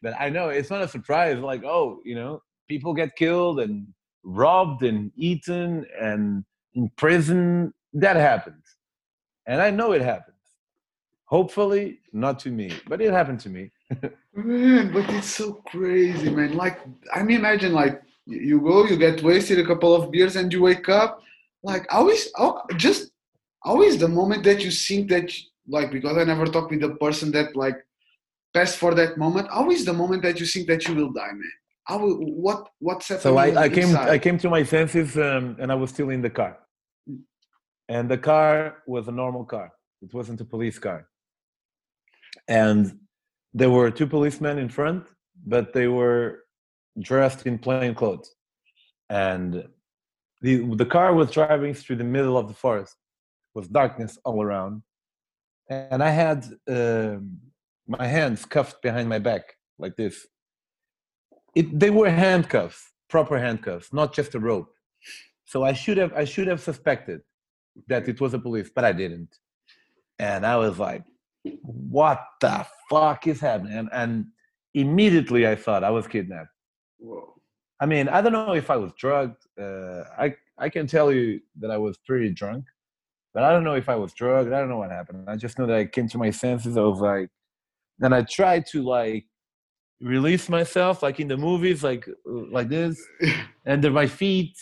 That 0.02 0.20
I 0.20 0.28
know 0.28 0.48
it's 0.48 0.70
not 0.70 0.82
a 0.82 0.88
surprise. 0.88 1.38
Like 1.38 1.64
oh, 1.64 2.00
you 2.04 2.14
know, 2.14 2.42
people 2.68 2.94
get 2.94 3.16
killed 3.16 3.61
and 3.61 3.86
robbed 4.24 4.82
and 4.82 5.11
eaten 5.16 5.86
and 6.00 6.44
in 6.74 6.90
prison. 6.96 7.72
That 7.94 8.16
happens, 8.16 8.64
and 9.46 9.61
I 9.62 9.70
know 9.70 9.92
it 9.92 10.02
happens. 10.02 10.36
Hopefully, 11.24 12.00
not 12.12 12.38
to 12.40 12.50
me, 12.50 12.72
but 12.86 13.00
it 13.00 13.12
happened 13.12 13.40
to 13.40 13.50
me 13.50 13.70
man, 14.34 14.92
but 14.92 15.09
it's 15.11 15.28
so 15.28 15.54
crazy, 15.66 16.30
man. 16.30 16.54
Like, 16.54 16.80
I 17.14 17.22
mean, 17.22 17.38
imagine 17.38 17.72
like 17.72 18.02
you 18.26 18.61
go, 18.61 18.84
you 18.84 18.96
get 18.96 19.22
wasted 19.22 19.59
a 19.59 19.66
couple 19.66 19.94
of 19.94 20.11
beers, 20.11 20.36
and 20.36 20.52
you 20.52 20.62
wake 20.62 20.88
up. 20.88 21.22
Like, 21.62 21.86
always, 21.92 22.30
oh, 22.38 22.62
just 22.76 23.11
always 23.62 23.98
the 23.98 24.09
moment 24.09 24.44
that 24.44 24.62
you 24.64 24.70
think 24.70 25.11
that, 25.11 25.32
like, 25.66 25.90
because 25.90 26.16
I 26.16 26.24
never 26.24 26.46
talk 26.46 26.70
with 26.70 26.80
the 26.80 26.94
person 26.96 27.32
that 27.32 27.56
like 27.56 27.76
passed 28.54 28.76
for 28.76 28.94
that 28.94 29.18
moment. 29.18 29.48
Always 29.48 29.84
the 29.84 29.92
moment 29.92 30.22
that 30.22 30.40
you 30.40 30.46
think 30.46 30.66
that 30.68 30.86
you 30.86 30.94
will 30.94 31.12
die, 31.12 31.32
man. 31.32 31.52
I 31.88 31.96
will, 31.96 32.16
what 32.16 32.68
what's 32.80 33.09
happening? 33.09 33.22
So 33.22 33.36
I, 33.36 33.62
I 33.62 33.68
came 33.68 33.96
I 33.96 34.18
came 34.18 34.38
to 34.38 34.50
my 34.50 34.62
senses, 34.62 35.16
um, 35.16 35.56
and 35.59 35.72
I 35.72 35.74
was 35.74 35.90
still 35.90 36.11
in 36.11 36.22
the 36.22 36.30
car, 36.30 36.59
and 37.88 38.09
the 38.09 38.18
car 38.18 38.82
was 38.86 39.09
a 39.09 39.12
normal 39.12 39.44
car. 39.44 39.72
It 40.02 40.12
wasn't 40.12 40.40
a 40.40 40.44
police 40.44 40.78
car, 40.78 41.09
and 42.46 42.98
there 43.54 43.70
were 43.70 43.90
two 43.90 44.06
policemen 44.06 44.59
in 44.59 44.68
front, 44.68 45.06
but 45.46 45.72
they 45.72 45.88
were 45.88 46.44
dressed 47.00 47.46
in 47.46 47.59
plain 47.59 47.94
clothes. 47.94 48.34
And 49.09 49.64
the, 50.41 50.74
the 50.76 50.86
car 50.86 51.14
was 51.14 51.30
driving 51.30 51.74
through 51.74 51.97
the 51.97 52.05
middle 52.05 52.36
of 52.39 52.49
the 52.49 52.55
forest 52.55 52.97
with 53.55 53.72
darkness 53.72 54.18
all 54.24 54.43
around. 54.43 54.82
And 55.68 56.03
I 56.03 56.11
had 56.11 56.47
uh, 56.68 57.16
my 57.86 58.07
hands 58.07 58.45
cuffed 58.45 58.80
behind 58.82 59.09
my 59.09 59.18
back 59.18 59.55
like 59.78 59.97
this. 59.97 60.26
It, 61.55 61.78
they 61.78 61.91
were 61.91 62.11
handcuffs, 62.11 62.93
proper 63.09 63.39
handcuffs, 63.39 63.93
not 63.93 64.14
just 64.14 64.34
a 64.34 64.41
rope. 64.41 64.72
So 65.45 65.64
I 65.64 65.72
should 65.72 65.97
have 65.97 66.12
I 66.12 66.24
should 66.24 66.47
have 66.47 66.61
suspected 66.61 67.22
that 67.86 68.09
it 68.09 68.20
was 68.20 68.34
a 68.34 68.39
police, 68.39 68.70
but 68.74 68.84
I 68.84 68.93
didn't. 68.93 69.34
And 70.18 70.45
I 70.45 70.57
was 70.57 70.78
like, 70.78 71.05
what 71.62 72.22
the 72.41 72.66
fuck 72.91 73.26
is 73.26 73.41
happening? 73.41 73.72
And, 73.72 73.89
and 73.93 74.26
immediately 74.74 75.47
I 75.47 75.55
thought 75.55 75.84
I 75.84 75.91
was 75.91 76.07
kidnapped. 76.07 76.51
Whoa. 76.99 77.38
I 77.81 77.87
mean, 77.87 78.09
I 78.09 78.20
don't 78.20 78.33
know 78.33 78.55
if 78.55 78.70
I 78.70 78.76
was 78.76 78.93
drugged. 78.99 79.47
Uh, 79.61 80.05
I 80.18 80.35
I 80.59 80.68
can 80.68 80.87
tell 80.87 81.12
you 81.12 81.41
that 81.61 81.70
I 81.70 81.79
was 81.79 81.97
pretty 81.99 82.31
drunk, 82.31 82.64
but 83.35 83.45
I 83.45 83.53
don't 83.53 83.64
know 83.64 83.74
if 83.74 83.89
I 83.89 83.95
was 83.97 84.12
drugged. 84.12 84.53
I 84.53 84.59
don't 84.59 84.68
know 84.68 84.79
what 84.79 84.91
happened. 84.91 85.29
I 85.29 85.37
just 85.37 85.59
know 85.59 85.66
that 85.66 85.76
I 85.76 85.85
came 85.85 86.09
to 86.09 86.18
my 86.18 86.31
senses. 86.31 86.76
I 86.76 86.81
was 86.83 87.01
like, 87.01 87.31
and 88.01 88.14
I 88.14 88.22
tried 88.22 88.66
to 88.72 88.83
like 88.83 89.26
release 90.01 90.49
myself, 90.49 91.03
like 91.03 91.20
in 91.20 91.29
the 91.29 91.37
movies, 91.37 91.85
like 91.85 92.09
like 92.24 92.68
this, 92.68 93.01
under 93.66 93.91
my 93.91 94.07
feet. 94.07 94.57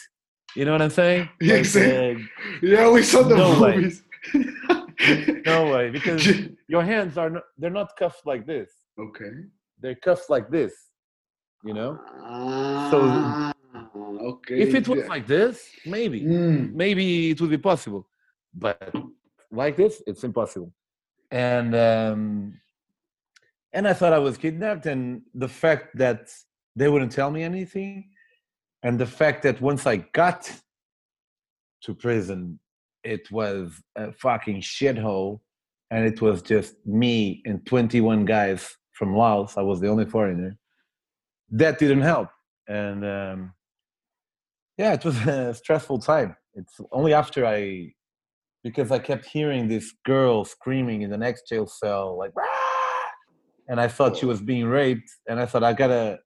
You 0.54 0.64
know 0.64 0.72
what 0.72 0.82
I'm 0.82 0.90
saying? 0.90 1.28
Like, 1.40 1.76
uh, 1.76 2.14
yeah, 2.62 2.90
we 2.90 3.02
saw 3.02 3.22
the 3.22 3.36
no 3.36 3.58
movies. 3.60 4.02
no 5.46 5.72
way, 5.72 5.90
because 5.90 6.26
your 6.68 6.82
hands 6.82 7.18
are 7.18 7.28
not, 7.30 7.42
they're 7.58 7.70
not 7.70 7.96
cuffed 7.96 8.26
like 8.26 8.46
this. 8.46 8.70
okay. 8.98 9.30
They're 9.78 9.94
cuffed 9.94 10.30
like 10.30 10.48
this. 10.50 10.72
You 11.64 11.74
know. 11.74 12.00
Ah, 12.22 13.52
okay. 14.20 14.60
If 14.60 14.74
it 14.74 14.88
was 14.88 15.00
yeah. 15.00 15.06
like 15.06 15.26
this, 15.26 15.68
maybe, 15.84 16.20
Mm, 16.22 16.74
maybe 16.74 17.30
it 17.30 17.40
would 17.40 17.50
be 17.50 17.58
possible, 17.58 18.08
but 18.54 18.94
like 19.50 19.76
this, 19.76 20.02
it's 20.06 20.24
impossible. 20.24 20.72
And 21.30 21.74
um, 21.74 22.60
and 23.72 23.86
I 23.88 23.92
thought 23.92 24.12
I 24.12 24.18
was 24.18 24.36
kidnapped, 24.38 24.86
and 24.86 25.22
the 25.34 25.48
fact 25.48 25.96
that 25.98 26.30
they 26.76 26.88
wouldn't 26.88 27.12
tell 27.12 27.30
me 27.30 27.42
anything, 27.42 28.10
and 28.82 28.98
the 28.98 29.06
fact 29.06 29.42
that 29.42 29.60
once 29.60 29.86
I 29.86 29.96
got 29.96 30.50
to 31.82 31.94
prison, 31.94 32.58
it 33.02 33.30
was 33.30 33.82
a 33.96 34.12
fucking 34.12 34.60
shithole, 34.60 35.40
and 35.90 36.06
it 36.06 36.20
was 36.20 36.42
just 36.42 36.74
me 36.86 37.42
and 37.44 37.64
21 37.66 38.24
guys 38.24 38.76
from 38.92 39.16
Laos. 39.16 39.56
I 39.56 39.62
was 39.62 39.80
the 39.80 39.88
only 39.88 40.06
foreigner. 40.06 40.56
That 41.50 41.78
didn't 41.78 42.02
help, 42.02 42.28
and 42.68 43.04
um, 43.04 43.52
yeah, 44.76 44.92
it 44.94 45.04
was 45.04 45.16
a 45.26 45.54
stressful 45.54 46.00
time. 46.00 46.36
It's 46.54 46.80
only 46.92 47.12
after 47.12 47.46
I, 47.46 47.92
because 48.64 48.90
I 48.90 48.98
kept 48.98 49.26
hearing 49.26 49.68
this 49.68 49.92
girl 50.04 50.44
screaming 50.44 51.02
in 51.02 51.10
the 51.10 51.18
next 51.18 51.48
jail 51.48 51.66
cell, 51.66 52.18
like, 52.18 52.34
"Rah!" 52.34 52.44
and 53.68 53.80
I 53.80 53.88
thought 53.88 54.16
she 54.16 54.26
was 54.26 54.40
being 54.40 54.66
raped, 54.66 55.10
and 55.28 55.38
I 55.38 55.46
thought 55.46 55.62
I 55.62 55.72
gotta, 55.72 56.18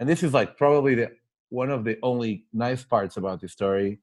and 0.00 0.08
this 0.08 0.22
is 0.22 0.32
like 0.32 0.56
probably 0.56 0.94
the 0.94 1.10
one 1.50 1.70
of 1.70 1.84
the 1.84 1.96
only 2.02 2.44
nice 2.52 2.84
parts 2.84 3.16
about 3.16 3.40
this 3.40 3.52
story, 3.52 4.00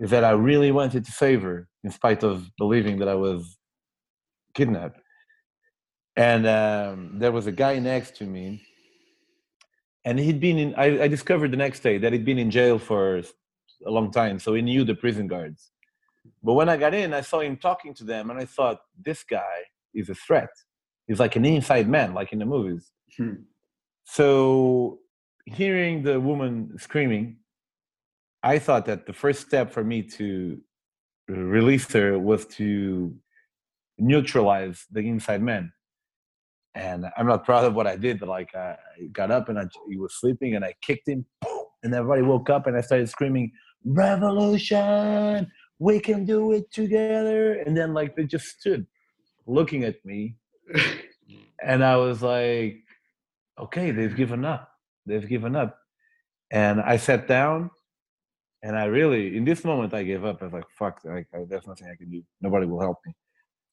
is 0.00 0.10
that 0.10 0.24
I 0.24 0.30
really 0.30 0.72
wanted 0.72 1.04
to 1.04 1.12
save 1.12 1.42
her 1.42 1.68
in 1.84 1.90
spite 1.90 2.22
of 2.22 2.50
believing 2.58 2.98
that 2.98 3.08
I 3.08 3.14
was 3.14 3.56
kidnapped. 4.54 5.00
And 6.16 6.46
um, 6.46 7.18
there 7.18 7.32
was 7.32 7.46
a 7.46 7.52
guy 7.52 7.78
next 7.78 8.16
to 8.16 8.24
me, 8.24 8.62
and 10.04 10.18
he'd 10.18 10.40
been 10.40 10.58
in. 10.58 10.74
I, 10.76 11.04
I 11.04 11.08
discovered 11.08 11.50
the 11.50 11.56
next 11.56 11.80
day 11.80 11.98
that 11.98 12.12
he'd 12.12 12.24
been 12.24 12.38
in 12.38 12.50
jail 12.50 12.78
for 12.78 13.22
a 13.86 13.90
long 13.90 14.10
time, 14.10 14.38
so 14.38 14.54
he 14.54 14.62
knew 14.62 14.84
the 14.84 14.94
prison 14.94 15.26
guards. 15.26 15.70
But 16.42 16.54
when 16.54 16.68
I 16.68 16.76
got 16.76 16.94
in, 16.94 17.12
I 17.14 17.20
saw 17.20 17.40
him 17.40 17.56
talking 17.56 17.94
to 17.94 18.04
them, 18.04 18.30
and 18.30 18.38
I 18.38 18.44
thought 18.44 18.80
this 19.00 19.22
guy 19.24 19.64
is 19.94 20.08
a 20.08 20.14
threat. 20.14 20.50
He's 21.06 21.20
like 21.20 21.36
an 21.36 21.44
inside 21.44 21.88
man, 21.88 22.14
like 22.14 22.32
in 22.32 22.38
the 22.38 22.46
movies. 22.46 22.90
Hmm. 23.16 23.34
So 24.04 25.00
hearing 25.46 26.02
the 26.02 26.20
woman 26.20 26.78
screaming, 26.78 27.38
I 28.42 28.58
thought 28.58 28.86
that 28.86 29.06
the 29.06 29.12
first 29.12 29.40
step 29.40 29.72
for 29.72 29.84
me 29.84 30.02
to 30.02 30.60
release 31.28 31.90
her 31.92 32.18
was 32.18 32.46
to 32.46 33.14
neutralize 33.98 34.86
the 34.90 35.00
inside 35.00 35.42
man. 35.42 35.72
And 36.74 37.06
I'm 37.16 37.26
not 37.26 37.44
proud 37.44 37.64
of 37.64 37.74
what 37.74 37.86
I 37.86 37.96
did, 37.96 38.18
but 38.18 38.28
like 38.28 38.54
I 38.54 38.76
got 39.12 39.30
up 39.30 39.48
and 39.48 39.58
I, 39.58 39.64
he 39.90 39.98
was 39.98 40.14
sleeping 40.18 40.54
and 40.54 40.64
I 40.64 40.74
kicked 40.80 41.06
him, 41.06 41.26
and 41.82 41.94
everybody 41.94 42.22
woke 42.22 42.48
up 42.48 42.66
and 42.66 42.76
I 42.76 42.80
started 42.80 43.08
screaming, 43.10 43.52
"Revolution! 43.84 45.50
We 45.78 46.00
can 46.00 46.24
do 46.24 46.52
it 46.52 46.70
together!" 46.72 47.54
And 47.54 47.76
then 47.76 47.92
like 47.92 48.16
they 48.16 48.24
just 48.24 48.46
stood 48.46 48.86
looking 49.46 49.84
at 49.84 50.02
me, 50.04 50.36
and 51.62 51.84
I 51.84 51.96
was 51.96 52.22
like, 52.22 52.78
"Okay, 53.58 53.90
they've 53.90 54.16
given 54.16 54.44
up. 54.44 54.70
They've 55.04 55.28
given 55.28 55.54
up." 55.54 55.78
And 56.50 56.80
I 56.80 56.96
sat 56.96 57.28
down, 57.28 57.70
and 58.62 58.78
I 58.78 58.84
really, 58.84 59.36
in 59.36 59.44
this 59.44 59.62
moment, 59.64 59.92
I 59.92 60.04
gave 60.04 60.24
up. 60.24 60.40
I 60.40 60.46
was 60.46 60.54
like, 60.54 60.70
"Fuck! 60.78 61.00
Like, 61.04 61.26
there's 61.48 61.66
nothing 61.66 61.88
I 61.92 61.96
can 61.96 62.10
do. 62.10 62.22
Nobody 62.40 62.64
will 62.64 62.80
help 62.80 62.96
me." 63.04 63.12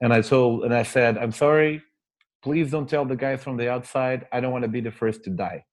And 0.01 0.13
I 0.13 0.21
told, 0.21 0.65
and 0.65 0.73
I 0.73 0.83
said, 0.83 1.17
"I'm 1.17 1.31
sorry. 1.31 1.81
Please 2.43 2.71
don't 2.71 2.89
tell 2.89 3.05
the 3.05 3.15
guys 3.15 3.43
from 3.43 3.57
the 3.57 3.69
outside. 3.69 4.27
I 4.31 4.39
don't 4.39 4.51
want 4.51 4.63
to 4.63 4.69
be 4.69 4.81
the 4.81 4.91
first 4.91 5.23
to 5.25 5.29
die." 5.29 5.65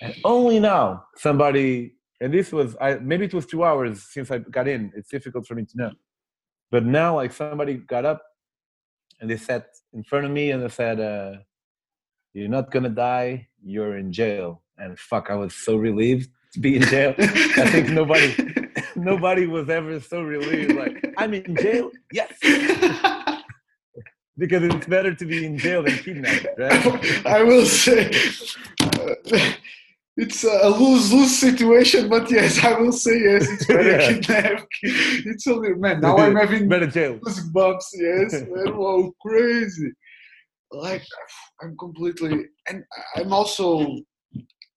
And 0.00 0.14
only 0.24 0.58
now, 0.58 1.04
somebody, 1.16 1.94
and 2.20 2.32
this 2.32 2.52
was, 2.52 2.76
I 2.80 2.96
maybe 2.96 3.26
it 3.26 3.34
was 3.34 3.46
two 3.46 3.64
hours 3.64 4.02
since 4.12 4.30
I 4.30 4.38
got 4.38 4.66
in. 4.66 4.92
It's 4.96 5.10
difficult 5.10 5.46
for 5.46 5.54
me 5.54 5.64
to 5.64 5.76
know, 5.76 5.92
but 6.70 6.84
now, 6.84 7.16
like 7.16 7.32
somebody 7.32 7.74
got 7.74 8.04
up, 8.04 8.22
and 9.20 9.30
they 9.30 9.36
sat 9.36 9.66
in 9.92 10.02
front 10.04 10.24
of 10.24 10.30
me, 10.30 10.50
and 10.50 10.62
they 10.62 10.68
said, 10.68 11.00
uh, 11.00 11.34
"You're 12.32 12.48
not 12.48 12.70
gonna 12.70 12.88
die. 12.88 13.48
You're 13.62 13.98
in 13.98 14.12
jail." 14.12 14.62
And 14.78 14.98
fuck, 14.98 15.30
I 15.30 15.36
was 15.36 15.54
so 15.54 15.76
relieved 15.76 16.30
to 16.54 16.60
be 16.60 16.76
in 16.76 16.82
jail. 16.82 17.14
I 17.18 17.70
think 17.70 17.90
nobody 17.90 18.34
nobody 18.96 19.46
was 19.46 19.68
ever 19.68 20.00
so 20.00 20.22
relieved. 20.22 20.74
Like, 20.74 21.14
I'm 21.18 21.34
in 21.34 21.56
jail? 21.56 21.90
Yes. 22.12 22.32
Because 24.36 24.62
it's 24.64 24.86
better 24.86 25.14
to 25.14 25.24
be 25.24 25.46
in 25.46 25.58
jail 25.58 25.82
than 25.84 25.96
kidnapped, 25.98 26.46
right? 26.58 27.26
I 27.26 27.42
will 27.44 27.64
say 27.66 28.10
uh, 28.82 29.14
it's 30.16 30.42
a 30.44 30.68
lose 30.68 31.12
lose 31.12 31.36
situation, 31.38 32.08
but 32.08 32.28
yes, 32.30 32.62
I 32.64 32.78
will 32.80 32.92
say 32.92 33.20
yes. 33.20 33.48
It's 33.48 33.66
better 33.66 33.90
Yeah. 34.00 34.12
kidnap. 34.12 34.66
It's 34.82 35.46
only 35.46 35.74
man. 35.74 36.00
Now 36.00 36.16
I'm 36.24 36.34
having 36.36 36.68
better 36.68 36.86
jail. 36.88 37.18
goosebumps. 37.18 37.84
Yes, 37.94 38.32
man. 38.32 38.76
Wow, 38.76 39.12
crazy. 39.24 39.90
Like 40.72 41.04
I'm 41.62 41.76
completely, 41.76 42.46
and 42.68 42.82
I'm 43.16 43.32
also 43.32 43.86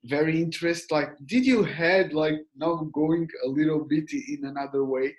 very 0.05 0.39
interested. 0.41 0.93
Like, 0.93 1.09
did 1.25 1.45
you 1.47 1.63
had 1.63 2.13
like 2.13 2.35
now 2.55 2.75
going 2.93 3.27
a 3.43 3.47
little 3.47 3.83
bit 3.85 4.11
in 4.13 4.45
another 4.45 4.83
way? 4.85 5.15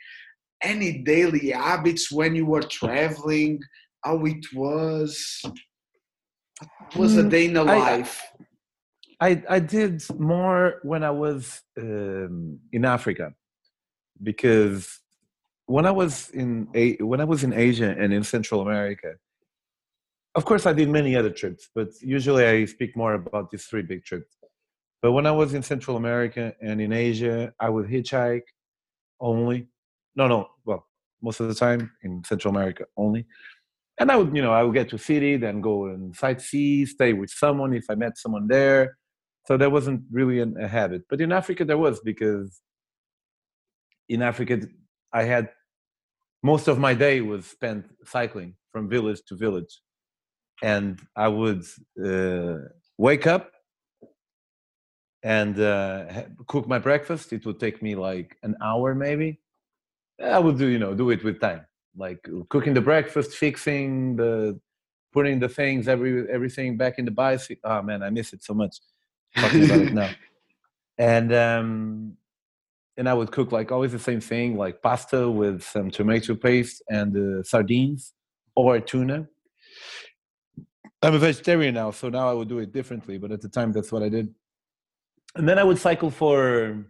Any 0.63 0.99
daily 1.03 1.51
habits 1.51 2.11
when 2.13 2.35
you 2.37 2.47
were 2.47 2.63
traveling? 2.63 3.59
How 4.09 4.25
it 4.25 4.47
was? 4.55 5.43
What 6.81 6.97
was 6.97 7.19
a 7.19 7.25
Mm, 7.25 7.31
day 7.31 7.45
in 7.45 7.53
the 7.53 7.63
life? 7.63 8.33
I, 9.21 9.43
I 9.51 9.59
did 9.59 10.03
more 10.19 10.81
when 10.83 11.05
I 11.05 11.11
was 11.11 11.61
um, 11.77 12.59
in 12.73 12.87
Africa 12.87 13.35
because 14.23 15.01
when 15.67 15.85
I 15.85 15.91
was 15.91 16.31
in 16.31 16.69
a, 16.75 16.97
when 17.11 17.21
I 17.21 17.25
was 17.25 17.45
in 17.45 17.53
Asia 17.53 17.95
and 17.99 18.15
in 18.15 18.25
Central 18.25 18.63
America, 18.63 19.11
of 20.35 20.47
course 20.47 20.65
I 20.65 20.73
did 20.73 20.89
many 20.89 21.15
other 21.15 21.31
trips, 21.41 21.69
but 21.75 21.89
usually 22.01 22.47
I 22.47 22.65
speak 22.65 22.97
more 22.97 23.13
about 23.13 23.51
these 23.51 23.67
three 23.67 23.83
big 23.83 24.07
trips. 24.07 24.39
But 25.03 25.13
when 25.13 25.27
I 25.27 25.33
was 25.33 25.53
in 25.53 25.63
Central 25.63 25.99
America 25.99 26.55
and 26.63 26.81
in 26.81 26.95
Asia, 26.95 27.53
I 27.61 27.69
would 27.69 27.87
hitchhike 27.87 28.49
only. 29.21 29.69
No, 30.17 30.29
no, 30.29 30.49
well, 30.65 30.87
most 31.21 31.41
of 31.41 31.49
the 31.49 31.55
time 31.55 31.93
in 32.03 32.25
Central 32.25 32.57
America 32.57 32.87
only. 32.97 33.27
And 34.01 34.13
I 34.13 34.17
would, 34.17 34.35
you 34.35 34.43
know, 34.43 34.53
I 34.53 34.63
would 34.63 34.75
get 34.75 34.89
to 34.91 34.97
a 34.97 34.99
city, 34.99 35.37
then 35.37 35.61
go 35.61 35.87
and 35.87 36.17
sightsee, 36.17 36.87
stay 36.87 37.13
with 37.13 37.31
someone 37.31 37.75
if 37.75 37.87
I 37.91 37.95
met 37.95 38.17
someone 38.17 38.47
there. 38.47 38.97
So 39.47 39.57
that 39.57 39.73
wasn't 39.73 40.03
really 40.11 40.41
an, 40.41 40.57
a 40.61 40.69
habit. 40.69 41.03
But 41.09 41.21
in 41.21 41.33
Africa, 41.33 41.65
there 41.65 41.79
was 41.79 42.01
because 42.01 42.61
in 44.09 44.23
Africa, 44.23 44.61
I 45.13 45.25
had 45.25 45.51
most 46.43 46.69
of 46.69 46.79
my 46.79 46.95
day 46.95 47.21
was 47.21 47.47
spent 47.47 47.87
cycling 48.05 48.55
from 48.73 48.89
village 48.89 49.21
to 49.29 49.35
village. 49.35 49.81
And 50.63 51.01
I 51.17 51.29
would 51.29 51.65
uh, 52.05 52.59
wake 52.99 53.27
up 53.27 53.51
and 55.23 55.59
uh, 55.59 56.25
cook 56.47 56.69
my 56.69 56.79
breakfast. 56.79 57.33
It 57.33 57.45
would 57.47 57.59
take 57.59 57.83
me 57.83 57.95
like 57.95 58.37
an 58.43 58.57
hour, 58.63 58.95
maybe. 58.95 59.41
I 60.23 60.39
would 60.39 60.59
do, 60.59 60.67
you 60.67 60.79
know, 60.79 60.95
do 60.95 61.11
it 61.11 61.23
with 61.25 61.41
time, 61.41 61.65
like 61.97 62.27
cooking 62.49 62.75
the 62.75 62.81
breakfast, 62.81 63.33
fixing 63.33 64.17
the, 64.17 64.59
putting 65.13 65.39
the 65.39 65.49
things, 65.49 65.89
every 65.89 66.31
everything 66.31 66.77
back 66.77 66.99
in 66.99 67.05
the 67.05 67.11
bicycle. 67.11 67.61
Oh 67.65 67.83
man, 67.83 68.03
I 68.03 68.11
miss 68.11 68.33
it 68.33 68.43
so 68.43 68.55
much. 68.55 68.77
Talking 69.37 69.65
about 69.65 69.81
it 69.81 69.93
now. 70.03 70.11
And 70.99 71.33
um, 71.33 72.17
and 72.97 73.09
I 73.09 73.15
would 73.15 73.31
cook 73.31 73.53
like 73.53 73.71
always 73.71 73.93
the 73.93 73.99
same 73.99 74.21
thing, 74.21 74.57
like 74.57 74.83
pasta 74.83 75.31
with 75.31 75.63
some 75.63 75.91
tomato 75.91 76.35
paste 76.35 76.83
and 76.91 77.17
uh, 77.17 77.43
sardines 77.45 78.13
or 78.57 78.81
tuna. 78.81 79.29
I'm 81.01 81.15
a 81.15 81.19
vegetarian 81.19 81.75
now, 81.75 81.93
so 81.93 82.09
now 82.09 82.29
I 82.29 82.33
would 82.33 82.49
do 82.49 82.59
it 82.59 82.73
differently. 82.73 83.19
But 83.19 83.31
at 83.31 83.41
the 83.41 83.49
time, 83.49 83.73
that's 83.73 83.93
what 83.93 84.03
I 84.03 84.09
did. 84.09 84.35
And 85.37 85.49
then 85.49 85.59
I 85.59 85.65
would 85.65 85.79
cycle 85.79 86.11
for, 86.11 86.85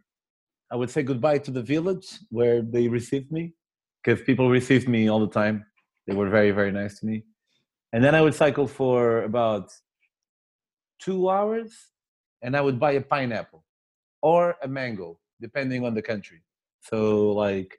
I 0.70 0.76
would 0.76 0.88
say 0.88 1.02
goodbye 1.02 1.38
to 1.38 1.50
the 1.50 1.62
village 1.62 2.08
where 2.30 2.62
they 2.62 2.88
received 2.88 3.30
me, 3.30 3.52
because 4.02 4.22
people 4.22 4.48
received 4.50 4.88
me 4.88 5.08
all 5.08 5.20
the 5.20 5.32
time. 5.32 5.64
They 6.06 6.14
were 6.14 6.28
very, 6.28 6.50
very 6.50 6.72
nice 6.72 6.98
to 7.00 7.06
me. 7.06 7.24
And 7.92 8.02
then 8.02 8.14
I 8.14 8.20
would 8.20 8.34
cycle 8.34 8.66
for 8.66 9.22
about 9.22 9.70
two 11.00 11.30
hours, 11.30 11.72
and 12.42 12.56
I 12.56 12.60
would 12.60 12.78
buy 12.78 12.92
a 12.92 13.00
pineapple 13.00 13.64
or 14.22 14.56
a 14.62 14.68
mango, 14.68 15.18
depending 15.40 15.84
on 15.84 15.94
the 15.94 16.02
country. 16.02 16.42
So, 16.80 17.32
like 17.32 17.78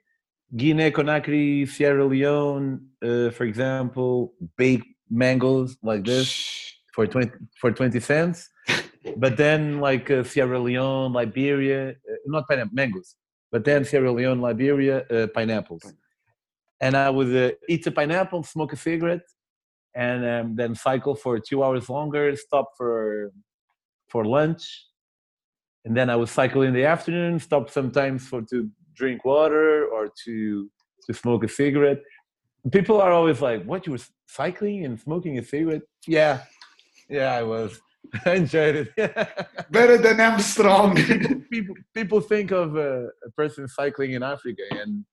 Guinea 0.56 0.90
Conakry, 0.90 1.68
Sierra 1.68 2.04
Leone, 2.04 2.88
uh, 3.02 3.30
for 3.30 3.44
example, 3.44 4.34
baked 4.56 4.86
mangoes 5.10 5.76
like 5.82 6.04
this 6.04 6.70
for 6.94 7.06
20 7.06 7.30
for 7.60 7.72
20 7.72 7.98
cents 8.00 8.48
but 9.16 9.36
then 9.36 9.80
like 9.80 10.10
uh, 10.10 10.22
sierra 10.22 10.58
leone 10.58 11.12
liberia 11.12 11.90
uh, 11.90 12.14
not 12.26 12.46
pineapple 12.48 12.74
mangoes 12.74 13.16
but 13.50 13.64
then 13.64 13.84
sierra 13.84 14.12
leone 14.12 14.40
liberia 14.40 15.04
uh, 15.10 15.26
pineapples 15.34 15.92
and 16.80 16.96
I 16.96 17.10
would 17.10 17.34
uh, 17.36 17.54
eat 17.68 17.86
a 17.86 17.90
pineapple, 17.90 18.42
smoke 18.42 18.72
a 18.72 18.76
cigarette, 18.76 19.26
and 19.94 20.24
um, 20.24 20.56
then 20.56 20.74
cycle 20.74 21.14
for 21.14 21.38
two 21.38 21.62
hours 21.62 21.88
longer, 21.88 22.34
stop 22.36 22.70
for 22.76 23.32
for 24.08 24.24
lunch, 24.24 24.86
and 25.84 25.96
then 25.96 26.10
I 26.10 26.16
would 26.16 26.28
cycle 26.28 26.62
in 26.62 26.74
the 26.74 26.84
afternoon, 26.84 27.38
stop 27.38 27.70
sometimes 27.70 28.26
for 28.26 28.42
to 28.50 28.68
drink 28.94 29.24
water 29.24 29.86
or 29.86 30.10
to 30.24 30.70
to 31.06 31.14
smoke 31.14 31.44
a 31.44 31.48
cigarette. 31.48 32.00
People 32.72 33.00
are 33.00 33.12
always 33.12 33.40
like, 33.40 33.64
"What 33.64 33.86
you 33.86 33.92
were 33.92 34.04
cycling 34.26 34.84
and 34.84 35.00
smoking 35.00 35.38
a 35.38 35.44
cigarette?" 35.44 35.82
Yeah, 36.06 36.42
yeah, 37.08 37.32
I 37.32 37.42
was. 37.42 37.80
I 38.24 38.34
enjoyed 38.34 38.76
it. 38.76 38.96
Better 39.70 39.98
than 39.98 40.20
Armstrong. 40.20 40.96
people, 40.96 41.36
people, 41.50 41.74
people 41.94 42.20
think 42.20 42.50
of 42.50 42.76
a, 42.76 43.08
a 43.26 43.30
person 43.36 43.68
cycling 43.68 44.12
in 44.12 44.22
Africa 44.22 44.62
and 44.70 45.04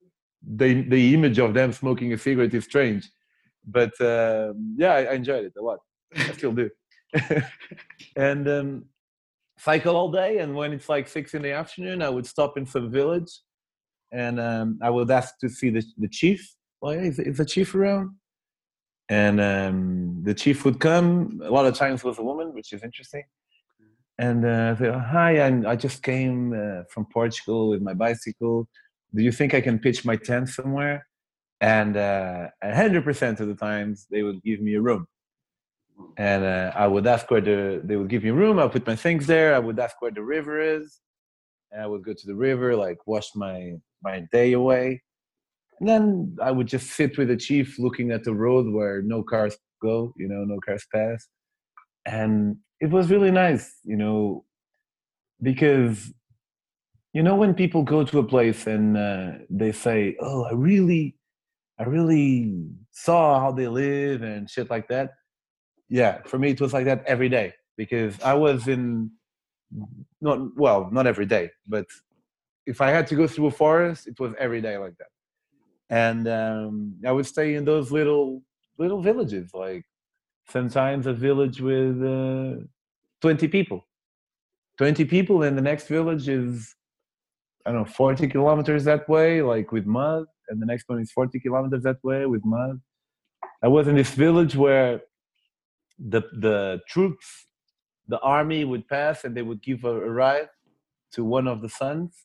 the 0.56 0.82
the 0.84 1.14
image 1.14 1.40
of 1.40 1.54
them 1.54 1.74
smoking 1.74 2.14
a 2.14 2.18
cigarette 2.18 2.54
is 2.54 2.64
strange. 2.64 3.10
But 3.66 4.00
um, 4.00 4.76
yeah, 4.78 4.94
I, 4.94 5.04
I, 5.04 5.14
enjoyed 5.14 5.46
it 5.46 5.54
a 5.60 5.62
lot. 5.62 5.80
I 6.16 6.32
still 6.32 6.54
do. 6.54 6.70
and 8.16 8.48
um, 8.48 8.86
cycle 9.58 9.98
all 9.98 10.10
day. 10.10 10.38
And 10.38 10.56
when 10.56 10.72
it's 10.72 10.88
like 10.88 11.08
six 11.08 11.34
in 11.34 11.42
the 11.42 11.52
afternoon, 11.52 12.02
I 12.02 12.10
would 12.10 12.26
stop 12.26 12.58
in 12.58 12.66
some 12.66 12.90
village, 12.90 13.32
and 14.14 14.40
um, 14.40 14.80
I 14.82 14.90
would 14.90 15.12
ask 15.12 15.38
to 15.40 15.50
see 15.50 15.70
the 15.70 15.84
the 15.98 16.08
chief. 16.08 16.56
Like, 16.82 17.00
is, 17.00 17.20
is 17.20 17.38
the 17.38 17.46
chief 17.46 17.76
around? 17.76 18.12
And 19.10 19.42
um, 19.42 20.22
the 20.24 20.34
chief 20.34 20.64
would 20.64 20.80
come. 20.80 21.42
A 21.44 21.52
lot 21.52 21.66
of 21.66 21.76
times 21.76 22.04
with 22.04 22.20
a 22.20 22.24
woman, 22.24 22.54
which 22.54 22.72
is 22.72 22.84
interesting. 22.84 23.24
And 24.20 24.46
uh, 24.46 24.76
say, 24.78 24.88
oh, 24.88 25.00
hi, 25.00 25.40
i 25.40 25.72
I 25.72 25.76
just 25.76 26.02
came 26.02 26.54
uh, 26.54 26.84
from 26.90 27.06
Portugal 27.06 27.70
with 27.70 27.82
my 27.82 27.94
bicycle 27.94 28.68
do 29.14 29.24
you 29.24 29.32
think 29.32 29.54
I 29.54 29.62
can 29.62 29.80
pitch 29.80 30.06
my 30.06 30.16
tent 30.16 30.50
somewhere? 30.50 31.08
And 31.62 31.98
uh, 31.98 32.50
100% 32.64 33.40
of 33.40 33.48
the 33.48 33.56
times 33.56 34.06
they 34.12 34.24
would 34.24 34.44
give 34.44 34.62
me 34.62 34.76
a 34.76 34.82
room. 34.82 35.08
And 36.18 36.44
uh, 36.44 36.72
I 36.76 36.86
would 36.88 37.08
ask 37.08 37.30
where 37.32 37.42
the, 37.42 37.82
they 37.84 37.96
would 37.96 38.10
give 38.10 38.24
me 38.24 38.30
a 38.30 38.34
room. 38.34 38.60
I 38.60 38.68
put 38.68 38.86
my 38.86 38.96
things 38.96 39.26
there. 39.26 39.56
I 39.56 39.60
would 39.60 39.80
ask 39.80 40.00
where 40.02 40.12
the 40.12 40.22
river 40.22 40.62
is. 40.62 41.00
And 41.72 41.82
I 41.82 41.88
would 41.88 42.04
go 42.04 42.14
to 42.14 42.28
the 42.28 42.36
river, 42.36 42.76
like 42.76 42.98
wash 43.08 43.30
my, 43.36 43.74
my 44.04 44.26
day 44.32 44.54
away. 44.54 45.02
And 45.80 45.90
then 45.90 46.38
I 46.42 46.52
would 46.52 46.68
just 46.68 46.92
sit 46.92 47.18
with 47.18 47.28
the 47.28 47.38
chief 47.38 47.78
looking 47.80 48.12
at 48.12 48.24
the 48.24 48.34
road 48.34 48.72
where 48.72 49.02
no 49.02 49.24
cars 49.24 49.58
go, 49.82 50.14
you 50.18 50.28
know, 50.28 50.44
no 50.44 50.60
cars 50.60 50.86
pass. 50.94 51.28
And 52.06 52.58
it 52.80 52.90
was 52.90 53.10
really 53.10 53.32
nice, 53.32 53.80
you 53.84 53.98
know, 53.98 54.46
because 55.42 56.14
you 57.18 57.24
know 57.24 57.34
when 57.34 57.56
people 57.56 57.82
go 57.82 58.04
to 58.04 58.20
a 58.20 58.24
place 58.24 58.68
and 58.68 58.96
uh, 58.96 59.32
they 59.50 59.72
say 59.72 60.16
oh 60.20 60.44
i 60.44 60.54
really 60.54 61.16
i 61.80 61.84
really 61.84 62.64
saw 62.92 63.40
how 63.40 63.52
they 63.52 63.68
live 63.68 64.22
and 64.22 64.48
shit 64.48 64.70
like 64.70 64.88
that? 64.88 65.10
Yeah 65.90 66.22
for 66.30 66.38
me 66.38 66.52
it 66.52 66.62
was 66.62 66.74
like 66.74 66.86
that 66.86 67.04
every 67.14 67.28
day 67.28 67.48
because 67.76 68.14
i 68.22 68.36
was 68.36 68.68
in 68.68 69.10
not 70.22 70.38
well 70.64 70.90
not 70.92 71.08
every 71.08 71.26
day 71.26 71.50
but 71.68 71.88
if 72.68 72.82
i 72.82 72.90
had 72.92 73.08
to 73.08 73.16
go 73.16 73.26
through 73.28 73.48
a 73.48 73.56
forest 73.64 74.06
it 74.06 74.20
was 74.20 74.34
every 74.38 74.62
day 74.62 74.78
like 74.78 74.96
that. 75.02 75.12
And 75.90 76.28
um, 76.28 76.96
i 77.04 77.12
would 77.12 77.26
stay 77.26 77.56
in 77.56 77.66
those 77.66 77.92
little 77.92 78.44
little 78.78 79.02
villages 79.02 79.48
like 79.56 79.84
sometimes 80.58 81.08
a 81.08 81.14
village 81.14 81.60
with 81.60 81.96
uh, 82.04 82.62
20 83.22 83.48
people. 83.48 83.88
20 84.78 85.04
people 85.06 85.42
and 85.42 85.58
the 85.58 85.68
next 85.72 85.88
village 85.88 86.30
is 86.30 86.77
I 87.68 87.72
don't 87.72 87.80
know, 87.80 87.86
40 87.86 88.30
kilometers 88.30 88.86
that 88.86 89.10
way, 89.10 89.42
like 89.42 89.74
with 89.74 89.86
mud, 89.86 90.26
and 90.48 90.62
the 90.62 90.66
next 90.66 90.88
one 90.88 91.02
is 91.02 91.12
40 91.12 91.38
kilometers 91.42 91.84
that 91.84 92.02
way 92.02 92.26
with 92.26 92.46
mud. 92.46 92.80
I 93.62 93.68
was 93.68 93.90
in 93.90 93.96
this 93.96 94.12
village 94.12 94.56
where 94.56 95.02
the 96.00 96.22
the 96.32 96.80
troops, 96.88 97.48
the 98.08 98.20
army 98.20 98.64
would 98.64 98.88
pass 98.88 99.26
and 99.26 99.36
they 99.36 99.42
would 99.42 99.62
give 99.62 99.84
a, 99.84 99.90
a 99.90 100.10
ride 100.10 100.48
to 101.12 101.26
one 101.26 101.46
of 101.46 101.62
the 101.62 101.68
sons, 101.68 102.16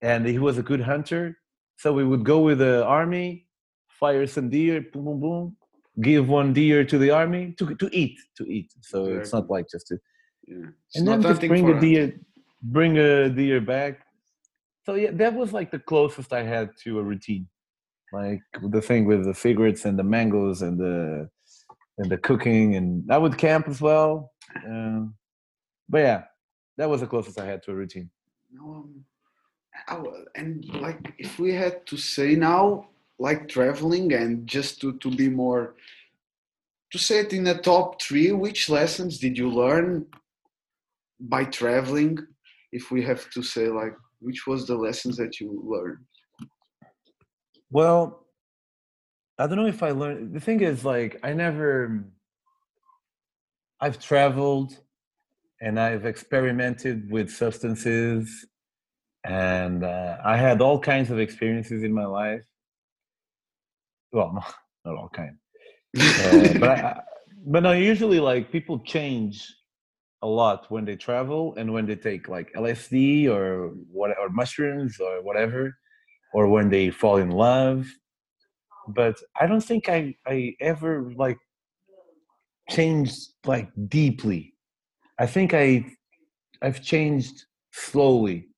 and 0.00 0.26
he 0.26 0.38
was 0.38 0.56
a 0.56 0.62
good 0.62 0.80
hunter. 0.80 1.36
So 1.76 1.92
we 1.92 2.04
would 2.04 2.24
go 2.24 2.40
with 2.40 2.58
the 2.58 2.82
army, 2.86 3.48
fire 3.88 4.26
some 4.26 4.48
deer, 4.48 4.80
boom, 4.90 5.04
boom, 5.04 5.20
boom, 5.20 5.56
give 6.00 6.30
one 6.30 6.54
deer 6.54 6.82
to 6.82 6.96
the 6.96 7.10
army 7.10 7.52
to 7.58 7.74
to 7.74 7.90
eat, 7.92 8.18
to 8.38 8.44
eat. 8.44 8.72
So 8.80 9.04
it's 9.04 9.34
not 9.34 9.50
like 9.50 9.66
just 9.68 9.88
to, 9.88 9.98
yeah. 10.46 10.68
and 10.94 11.06
then 11.06 11.20
just 11.20 11.42
bring 11.42 11.68
a 11.68 11.78
deer, 11.78 12.18
bring 12.62 12.96
a 12.96 13.28
deer 13.28 13.60
back, 13.60 14.05
so 14.86 14.94
yeah, 14.94 15.10
that 15.14 15.34
was 15.34 15.52
like 15.52 15.72
the 15.72 15.80
closest 15.80 16.32
I 16.32 16.44
had 16.44 16.70
to 16.84 17.00
a 17.00 17.02
routine, 17.02 17.48
like 18.12 18.40
the 18.62 18.80
thing 18.80 19.04
with 19.04 19.24
the 19.24 19.34
cigarettes 19.34 19.84
and 19.84 19.98
the 19.98 20.04
mangoes 20.04 20.62
and 20.62 20.78
the 20.78 21.28
and 21.98 22.08
the 22.08 22.18
cooking, 22.18 22.76
and 22.76 23.04
I 23.10 23.18
would 23.18 23.36
camp 23.36 23.66
as 23.66 23.80
well. 23.80 24.32
Uh, 24.56 25.06
but 25.88 25.98
yeah, 25.98 26.22
that 26.76 26.88
was 26.88 27.00
the 27.00 27.08
closest 27.08 27.40
I 27.40 27.46
had 27.46 27.64
to 27.64 27.72
a 27.72 27.74
routine. 27.74 28.10
Um, 28.60 29.04
and 30.36 30.64
like 30.66 31.14
if 31.18 31.40
we 31.40 31.52
had 31.52 31.84
to 31.86 31.96
say 31.96 32.36
now, 32.36 32.86
like 33.18 33.48
traveling 33.48 34.12
and 34.12 34.46
just 34.46 34.80
to 34.82 34.92
to 34.98 35.10
be 35.10 35.28
more 35.28 35.74
to 36.92 36.98
say 36.98 37.18
it 37.18 37.32
in 37.32 37.42
the 37.42 37.58
top 37.58 38.00
three, 38.00 38.30
which 38.30 38.70
lessons 38.70 39.18
did 39.18 39.36
you 39.36 39.50
learn 39.50 40.06
by 41.18 41.42
traveling? 41.42 42.18
If 42.70 42.92
we 42.92 43.02
have 43.02 43.28
to 43.30 43.42
say 43.42 43.68
like 43.68 43.96
which 44.20 44.46
was 44.46 44.66
the 44.66 44.76
lessons 44.76 45.16
that 45.16 45.40
you 45.40 45.62
learned? 45.64 46.04
Well 47.70 48.26
i 49.38 49.46
don't 49.46 49.56
know 49.56 49.66
if 49.66 49.82
i 49.82 49.90
learned 49.90 50.34
the 50.34 50.40
thing 50.40 50.60
is 50.60 50.84
like 50.84 51.18
i 51.22 51.32
never 51.32 52.04
i've 53.80 53.98
traveled 53.98 54.78
and 55.60 55.78
i've 55.78 56.06
experimented 56.06 57.10
with 57.10 57.30
substances 57.30 58.46
and 59.24 59.84
uh, 59.84 60.16
i 60.24 60.36
had 60.36 60.60
all 60.60 60.78
kinds 60.78 61.10
of 61.10 61.18
experiences 61.18 61.82
in 61.82 61.92
my 61.92 62.04
life. 62.04 62.44
Well 64.12 64.32
not, 64.32 64.54
not 64.84 64.96
all 64.96 65.10
kinds. 65.10 65.38
Uh, 65.96 66.58
but 66.58 66.68
I, 66.70 67.00
but 67.46 67.62
no 67.62 67.72
usually 67.72 68.20
like 68.20 68.52
people 68.52 68.78
change 68.80 69.46
a 70.26 70.34
lot 70.42 70.70
when 70.70 70.84
they 70.84 70.96
travel 70.96 71.54
and 71.56 71.72
when 71.72 71.86
they 71.86 71.96
take 71.96 72.28
like 72.28 72.52
LSD 72.54 73.28
or 73.28 73.68
what 73.90 74.10
or 74.18 74.28
mushrooms 74.28 74.98
or 75.00 75.22
whatever, 75.22 75.76
or 76.34 76.48
when 76.48 76.68
they 76.68 76.90
fall 76.90 77.18
in 77.18 77.30
love. 77.30 77.86
But 78.88 79.16
I 79.40 79.46
don't 79.46 79.66
think 79.70 79.88
I 79.88 80.14
I 80.26 80.54
ever 80.60 81.12
like 81.16 81.38
changed 82.70 83.18
like 83.44 83.70
deeply. 83.88 84.54
I 85.18 85.26
think 85.26 85.54
I 85.54 85.66
I've 86.62 86.82
changed 86.82 87.46
slowly. 87.72 88.48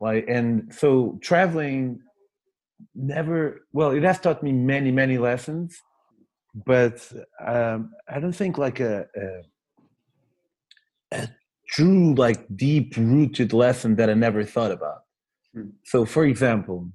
Like 0.00 0.24
and 0.28 0.72
so 0.74 1.18
traveling 1.22 2.00
never 2.94 3.66
well 3.72 3.90
it 3.90 4.04
has 4.04 4.20
taught 4.20 4.42
me 4.42 4.52
many 4.52 4.92
many 4.92 5.18
lessons 5.18 5.82
but 6.54 7.10
um, 7.44 7.92
I 8.08 8.20
don't 8.20 8.34
think 8.34 8.58
like 8.58 8.80
a, 8.80 9.06
a 9.16 9.42
true 11.68 12.14
like 12.14 12.40
deep 12.56 12.96
rooted 12.96 13.52
lesson 13.52 13.96
that 13.96 14.10
I 14.10 14.14
never 14.14 14.44
thought 14.44 14.72
about. 14.72 15.02
Hmm. 15.54 15.70
So, 15.84 16.04
for 16.04 16.24
example, 16.24 16.90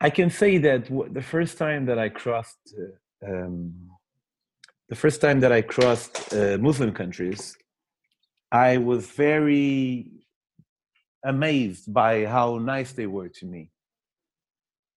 I 0.00 0.10
can 0.10 0.30
say 0.30 0.58
that 0.58 0.86
the 1.12 1.22
first 1.22 1.58
time 1.58 1.86
that 1.86 1.98
I 1.98 2.08
crossed, 2.08 2.74
uh, 2.76 3.30
um, 3.30 3.72
the 4.88 4.96
first 4.96 5.20
time 5.20 5.40
that 5.40 5.52
I 5.52 5.62
crossed 5.62 6.34
uh, 6.34 6.58
Muslim 6.58 6.92
countries, 6.92 7.56
I 8.50 8.78
was 8.78 9.06
very 9.06 10.10
amazed 11.24 11.92
by 11.92 12.26
how 12.26 12.58
nice 12.58 12.92
they 12.92 13.06
were 13.06 13.28
to 13.28 13.46
me, 13.46 13.70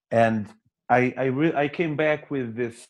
and 0.09 0.47
I 0.89 1.13
I, 1.17 1.25
re- 1.25 1.55
I 1.55 1.67
came 1.67 1.95
back 1.95 2.31
with 2.31 2.55
this 2.55 2.87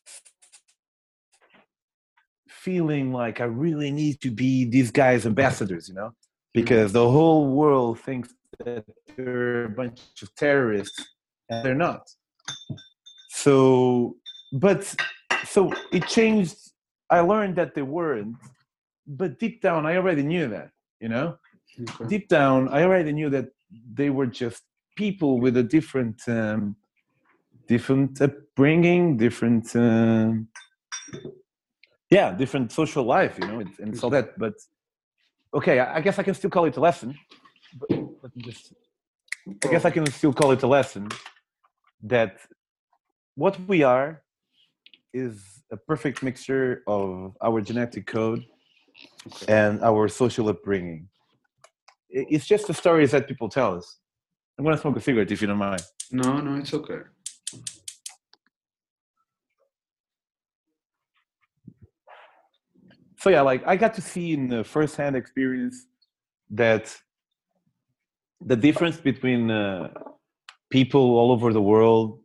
feeling 2.65 3.13
like 3.13 3.37
I 3.41 3.47
really 3.65 3.91
need 3.91 4.15
to 4.21 4.31
be 4.31 4.65
these 4.65 4.89
guys' 4.89 5.27
ambassadors, 5.27 5.87
you 5.87 5.93
know, 5.93 6.11
because 6.51 6.91
the 6.91 7.07
whole 7.15 7.43
world 7.61 7.99
thinks 7.99 8.29
that 8.65 8.83
they're 9.15 9.65
a 9.65 9.69
bunch 9.69 9.99
of 10.23 10.33
terrorists 10.35 10.99
and 11.49 11.63
they're 11.63 11.83
not. 11.89 12.03
So, 13.29 14.15
but 14.51 14.81
so 15.45 15.71
it 15.91 16.07
changed. 16.07 16.57
I 17.11 17.19
learned 17.19 17.55
that 17.57 17.75
they 17.75 17.83
weren't, 17.83 18.35
but 19.05 19.37
deep 19.37 19.61
down, 19.61 19.85
I 19.85 19.97
already 19.97 20.23
knew 20.23 20.47
that, 20.47 20.69
you 20.99 21.09
know, 21.09 21.37
okay. 21.79 22.05
deep 22.07 22.27
down, 22.29 22.67
I 22.69 22.81
already 22.81 23.13
knew 23.13 23.29
that 23.29 23.49
they 23.93 24.09
were 24.09 24.31
just 24.43 24.63
people 24.95 25.39
with 25.39 25.55
a 25.57 25.63
different, 25.75 26.19
um, 26.27 26.75
different 27.67 28.19
upbringing, 28.19 29.17
different. 29.17 29.75
Um, 29.75 30.47
yeah 32.09 32.31
different 32.31 32.71
social 32.71 33.03
life 33.03 33.37
you 33.39 33.47
know 33.47 33.59
and 33.59 33.97
so 33.97 34.07
mm-hmm. 34.07 34.15
that 34.15 34.37
but 34.37 34.53
okay 35.53 35.79
i 35.79 35.99
guess 36.01 36.19
i 36.19 36.23
can 36.23 36.33
still 36.33 36.49
call 36.49 36.65
it 36.65 36.77
a 36.77 36.79
lesson 36.79 37.17
but 37.79 37.89
let 38.23 38.35
me 38.35 38.43
just 38.43 38.73
i 39.63 39.67
guess 39.67 39.85
i 39.85 39.91
can 39.91 40.05
still 40.11 40.33
call 40.33 40.51
it 40.51 40.61
a 40.63 40.67
lesson 40.67 41.07
that 42.03 42.37
what 43.35 43.59
we 43.67 43.83
are 43.83 44.21
is 45.13 45.63
a 45.71 45.77
perfect 45.77 46.21
mixture 46.21 46.83
of 46.87 47.35
our 47.41 47.61
genetic 47.61 48.05
code 48.05 48.45
okay. 49.27 49.53
and 49.53 49.81
our 49.81 50.07
social 50.07 50.49
upbringing. 50.49 51.07
It's 52.09 52.45
just 52.45 52.67
the 52.67 52.73
stories 52.73 53.11
that 53.11 53.27
people 53.27 53.49
tell 53.49 53.77
us. 53.77 53.97
I'm 54.57 54.63
gonna 54.63 54.77
smoke 54.77 54.97
a 54.97 55.01
cigarette 55.01 55.31
if 55.31 55.41
you 55.41 55.47
don't 55.47 55.57
mind. 55.57 55.83
No, 56.11 56.37
no, 56.39 56.55
it's 56.59 56.73
okay. 56.73 56.99
So 63.25 63.31
yeah, 63.31 63.41
like 63.41 63.63
I 63.65 63.75
got 63.75 63.95
to 63.95 64.01
see 64.01 64.33
in 64.33 64.49
the 64.49 64.63
first-hand 64.63 65.15
experience 65.15 65.87
that 66.51 66.95
the 68.39 68.55
difference 68.55 68.97
between 68.97 69.49
uh, 69.49 69.89
people 70.69 71.17
all 71.17 71.31
over 71.31 71.51
the 71.51 71.61
world 71.73 72.19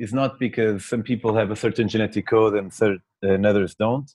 is 0.00 0.12
not 0.12 0.40
because 0.40 0.84
some 0.84 1.04
people 1.04 1.32
have 1.36 1.52
a 1.52 1.54
certain 1.54 1.86
genetic 1.86 2.26
code 2.26 2.54
and, 2.54 2.74
certain, 2.74 3.02
and 3.22 3.46
others 3.46 3.76
don't. 3.76 4.10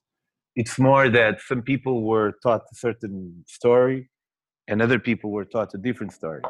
It's 0.58 0.78
more 0.78 1.08
that 1.08 1.40
some 1.40 1.62
people 1.62 2.04
were 2.04 2.34
taught 2.44 2.64
a 2.74 2.76
certain 2.76 3.46
story 3.48 4.10
and 4.68 4.82
other 4.82 5.00
people 5.00 5.32
were 5.32 5.46
taught 5.46 5.74
a 5.76 5.78
different 5.78 6.12
story. 6.12 6.42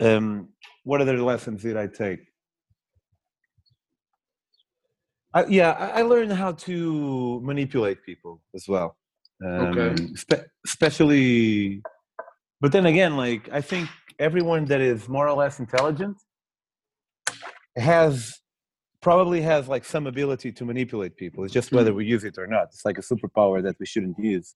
Um, 0.00 0.48
what 0.82 1.00
other 1.00 1.22
lessons 1.22 1.62
did 1.62 1.76
I 1.76 1.86
take? 1.86 2.22
I, 5.34 5.44
yeah, 5.46 5.72
I, 5.72 6.02
learned 6.02 6.32
how 6.32 6.52
to 6.52 7.40
manipulate 7.42 8.02
people 8.02 8.40
as 8.54 8.66
well. 8.66 8.96
Um, 9.44 9.78
okay. 9.78 10.06
Spe- 10.14 10.46
especially, 10.66 11.82
but 12.60 12.72
then 12.72 12.86
again, 12.86 13.16
like 13.16 13.48
I 13.52 13.60
think 13.60 13.88
everyone 14.18 14.64
that 14.66 14.80
is 14.80 15.08
more 15.08 15.28
or 15.28 15.36
less 15.36 15.60
intelligent 15.60 16.16
has 17.76 18.40
probably 19.00 19.40
has 19.42 19.68
like 19.68 19.84
some 19.84 20.06
ability 20.06 20.50
to 20.52 20.64
manipulate 20.64 21.16
people. 21.16 21.44
It's 21.44 21.52
just 21.52 21.72
whether 21.72 21.92
mm. 21.92 21.96
we 21.96 22.06
use 22.06 22.24
it 22.24 22.38
or 22.38 22.46
not. 22.46 22.68
It's 22.72 22.84
like 22.84 22.98
a 22.98 23.02
superpower 23.02 23.62
that 23.62 23.76
we 23.78 23.86
shouldn't 23.86 24.18
use. 24.18 24.54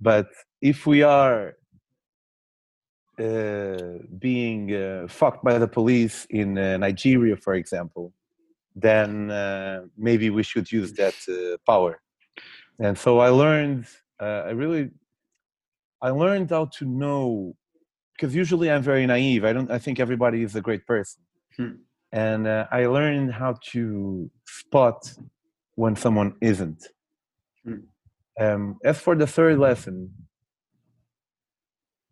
But 0.00 0.26
if 0.60 0.86
we 0.86 1.02
are 1.02 1.54
uh, 3.18 3.98
being 4.18 4.74
uh, 4.74 5.06
fucked 5.08 5.44
by 5.44 5.58
the 5.58 5.68
police 5.68 6.26
in 6.30 6.58
uh, 6.58 6.76
Nigeria, 6.76 7.36
for 7.36 7.54
example, 7.54 8.12
then 8.74 9.30
uh, 9.30 9.82
maybe 9.96 10.30
we 10.30 10.42
should 10.42 10.70
use 10.70 10.92
that 10.94 11.14
uh, 11.28 11.56
power. 11.70 12.00
And 12.78 12.96
so 12.98 13.18
I 13.18 13.28
learned, 13.28 13.86
uh, 14.20 14.42
I 14.46 14.50
really, 14.50 14.90
I 16.00 16.10
learned 16.10 16.50
how 16.50 16.66
to 16.78 16.84
know, 16.84 17.54
because 18.14 18.34
usually 18.34 18.70
I'm 18.70 18.82
very 18.82 19.06
naive. 19.06 19.44
I 19.44 19.52
don't, 19.52 19.70
I 19.70 19.78
think 19.78 20.00
everybody 20.00 20.42
is 20.42 20.56
a 20.56 20.60
great 20.60 20.86
person. 20.86 21.22
Hmm 21.56 21.72
and 22.12 22.46
uh, 22.46 22.66
I 22.70 22.86
learned 22.86 23.32
how 23.32 23.56
to 23.72 24.30
spot 24.44 25.12
when 25.74 25.96
someone 25.96 26.34
isn't. 26.40 26.86
Mm. 27.66 27.84
Um, 28.38 28.78
as 28.84 28.98
for 28.98 29.16
the 29.16 29.26
third 29.26 29.58
lesson, 29.58 30.12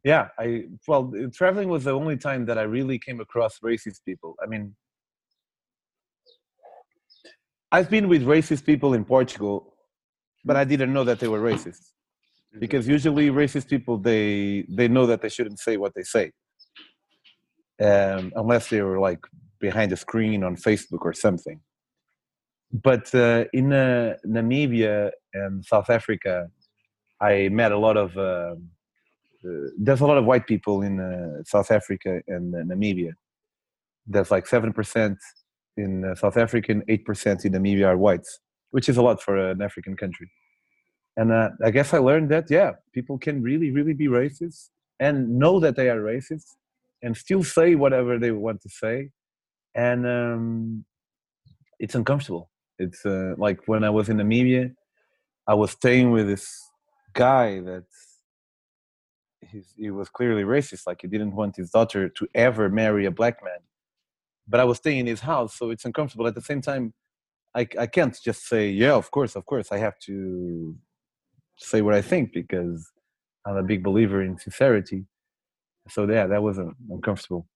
yeah, 0.03 0.29
I 0.39 0.65
well, 0.89 1.13
traveling 1.35 1.69
was 1.69 1.85
the 1.85 1.93
only 1.93 2.17
time 2.17 2.47
that 2.47 2.57
I 2.59 2.63
really 2.63 2.99
came 2.99 3.21
across 3.21 3.59
racist 3.59 4.03
people. 4.07 4.35
I 4.43 4.47
mean, 4.47 4.75
I've 7.73 7.89
been 7.89 8.09
with 8.09 8.25
racist 8.25 8.65
people 8.65 8.95
in 8.95 9.05
Portugal, 9.05 9.75
but 10.45 10.57
I 10.57 10.65
didn't 10.65 10.93
know 10.93 11.05
that 11.05 11.21
they 11.21 11.29
were 11.29 11.41
racist 11.41 11.93
because 12.59 12.89
usually 12.89 13.31
racist 13.31 13.69
people 13.69 13.97
they 13.97 14.65
they 14.69 14.89
know 14.89 15.07
that 15.07 15.23
they 15.23 15.29
shouldn't 15.29 15.61
say 15.61 15.77
what 15.77 15.95
they 15.95 16.03
say 16.03 16.33
um, 17.81 18.33
unless 18.37 18.69
they 18.69 18.83
were 18.83 18.99
like 18.99 19.21
behind 19.61 19.93
a 19.93 19.97
screen 19.97 20.43
on 20.43 20.57
Facebook 20.57 21.01
or 21.03 21.13
something. 21.13 21.61
But 22.73 23.13
uh, 23.15 23.45
in 23.53 23.73
uh, 23.73 24.17
Namibia 24.27 25.11
and 25.35 25.65
South 25.65 25.91
Africa, 25.91 26.49
I 27.21 27.49
met 27.49 27.73
a 27.73 27.79
lot 27.79 27.97
of. 27.97 28.17
Uh, 28.17 28.55
uh 29.45 29.69
there's 29.79 30.01
a 30.01 30.07
lot 30.07 30.19
of 30.19 30.25
white 30.25 30.47
people 30.47 30.83
in 30.83 31.01
uh, 31.01 31.43
South 31.45 31.71
Africa 31.71 32.21
and 32.29 32.55
uh, 32.55 32.59
Namibia. 32.59 33.13
There's 34.07 34.31
like 34.31 34.47
seven 34.47 34.73
percent 34.73 35.19
in 35.77 36.15
South 36.17 36.37
Africa 36.37 36.73
and 36.73 36.85
eight 36.89 37.05
percent 37.05 37.45
in 37.45 37.53
Namibia 37.53 37.89
are 37.89 37.97
whites, 37.97 38.41
which 38.71 38.89
is 38.89 38.97
a 38.97 39.03
lot 39.03 39.23
for 39.23 39.37
an 39.37 39.63
African 39.63 39.97
country. 39.97 40.31
And 41.17 41.33
I 41.33 41.71
guess 41.71 41.93
I 41.93 41.99
learned 41.99 42.31
that 42.31 42.51
yeah, 42.51 42.73
people 42.93 43.19
can 43.19 43.43
really, 43.43 43.71
really 43.71 43.95
be 43.95 44.07
racist 44.07 44.71
and 44.99 45.39
know 45.39 45.61
that 45.61 45.77
they 45.77 45.91
are 45.91 46.01
racist 46.01 46.47
and 47.03 47.17
still 47.17 47.43
say 47.43 47.75
whatever 47.75 48.19
they 48.19 48.31
want 48.31 48.61
to 48.63 48.69
say 48.69 49.11
and 49.75 50.07
um, 50.07 50.85
it's 51.79 51.95
uncomfortable. 51.95 52.51
It's 52.79 53.05
uh, 53.05 53.35
like 53.37 53.67
when 53.67 53.85
I 53.85 53.91
was 53.91 54.09
in 54.09 54.17
Namibia, 54.17 54.75
I 55.47 55.55
was 55.55 55.73
staying 55.73 56.11
with 56.11 56.27
this 56.27 56.71
guy 57.13 57.61
that 57.61 57.85
he 59.77 59.91
was 59.91 60.09
clearly 60.09 60.43
racist. 60.43 60.87
Like 60.87 61.01
he 61.03 61.09
didn't 61.09 61.35
want 61.35 61.57
his 61.57 61.71
daughter 61.71 62.09
to 62.09 62.29
ever 62.35 62.69
marry 62.69 63.07
a 63.07 63.11
black 63.11 63.43
man. 63.43 63.59
But 64.49 64.61
I 64.61 64.65
was 64.65 64.79
staying 64.79 64.99
in 64.99 65.07
his 65.07 65.21
house, 65.21 65.57
so 65.57 65.71
it's 65.71 65.85
uncomfortable. 65.85 66.27
At 66.27 66.35
the 66.35 66.43
same 66.43 66.61
time, 66.61 66.93
I, 67.55 67.67
I 67.79 67.87
can't 67.87 68.17
just 68.23 68.49
say, 68.49 68.71
yeah, 68.71 68.95
of 68.95 69.11
course, 69.11 69.37
of 69.37 69.47
course. 69.47 69.71
I 69.73 69.79
have 69.79 69.99
to 70.07 70.77
say 71.57 71.83
what 71.83 71.95
I 71.95 72.03
think 72.03 72.33
because 72.33 72.91
I'm 73.47 73.57
a 73.57 73.63
big 73.63 73.83
believer 73.83 74.23
in 74.23 74.39
sincerity. 74.39 75.05
So 75.89 76.09
yeah, 76.09 76.27
that 76.27 76.43
was 76.43 76.59
uncomfortable 76.91 77.47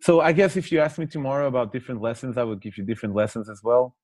so 0.00 0.20
I 0.20 0.32
guess 0.32 0.56
if 0.56 0.70
you 0.70 0.80
ask 0.80 0.98
me 0.98 1.06
tomorrow 1.06 1.46
about 1.46 1.72
different 1.72 2.00
lessons, 2.00 2.36
I 2.36 2.44
would 2.44 2.60
give 2.60 2.76
you 2.78 2.84
different 2.84 3.14
lessons 3.14 3.48
as 3.48 3.62
well, 3.62 3.96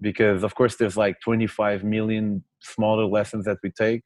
because 0.00 0.42
of 0.42 0.54
course 0.54 0.76
there's 0.76 0.96
like 0.96 1.20
25 1.20 1.84
million 1.84 2.44
smaller 2.60 3.04
lessons 3.04 3.44
that 3.44 3.58
we 3.62 3.70
take, 3.70 4.02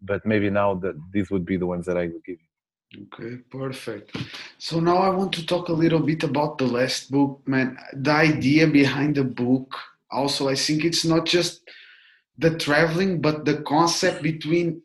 but 0.00 0.24
maybe 0.24 0.50
now 0.50 0.74
that 0.74 0.94
these 1.12 1.30
would 1.30 1.44
be 1.44 1.56
the 1.56 1.66
ones 1.66 1.86
that 1.86 1.96
I 1.96 2.02
would 2.02 2.24
give 2.24 2.38
you. 2.40 2.51
Okay, 2.94 3.36
perfect. 3.50 4.16
So 4.58 4.78
now 4.78 4.98
I 4.98 5.08
want 5.08 5.32
to 5.34 5.46
talk 5.46 5.68
a 5.68 5.72
little 5.72 6.00
bit 6.00 6.22
about 6.24 6.58
the 6.58 6.66
last 6.66 7.10
book, 7.10 7.40
man. 7.46 7.78
The 7.94 8.12
idea 8.12 8.66
behind 8.66 9.16
the 9.16 9.24
book. 9.24 9.74
Also, 10.10 10.48
I 10.48 10.54
think 10.54 10.84
it's 10.84 11.04
not 11.04 11.24
just 11.24 11.62
the 12.36 12.58
traveling, 12.58 13.20
but 13.20 13.44
the 13.44 13.62
concept 13.62 14.22
between 14.22 14.82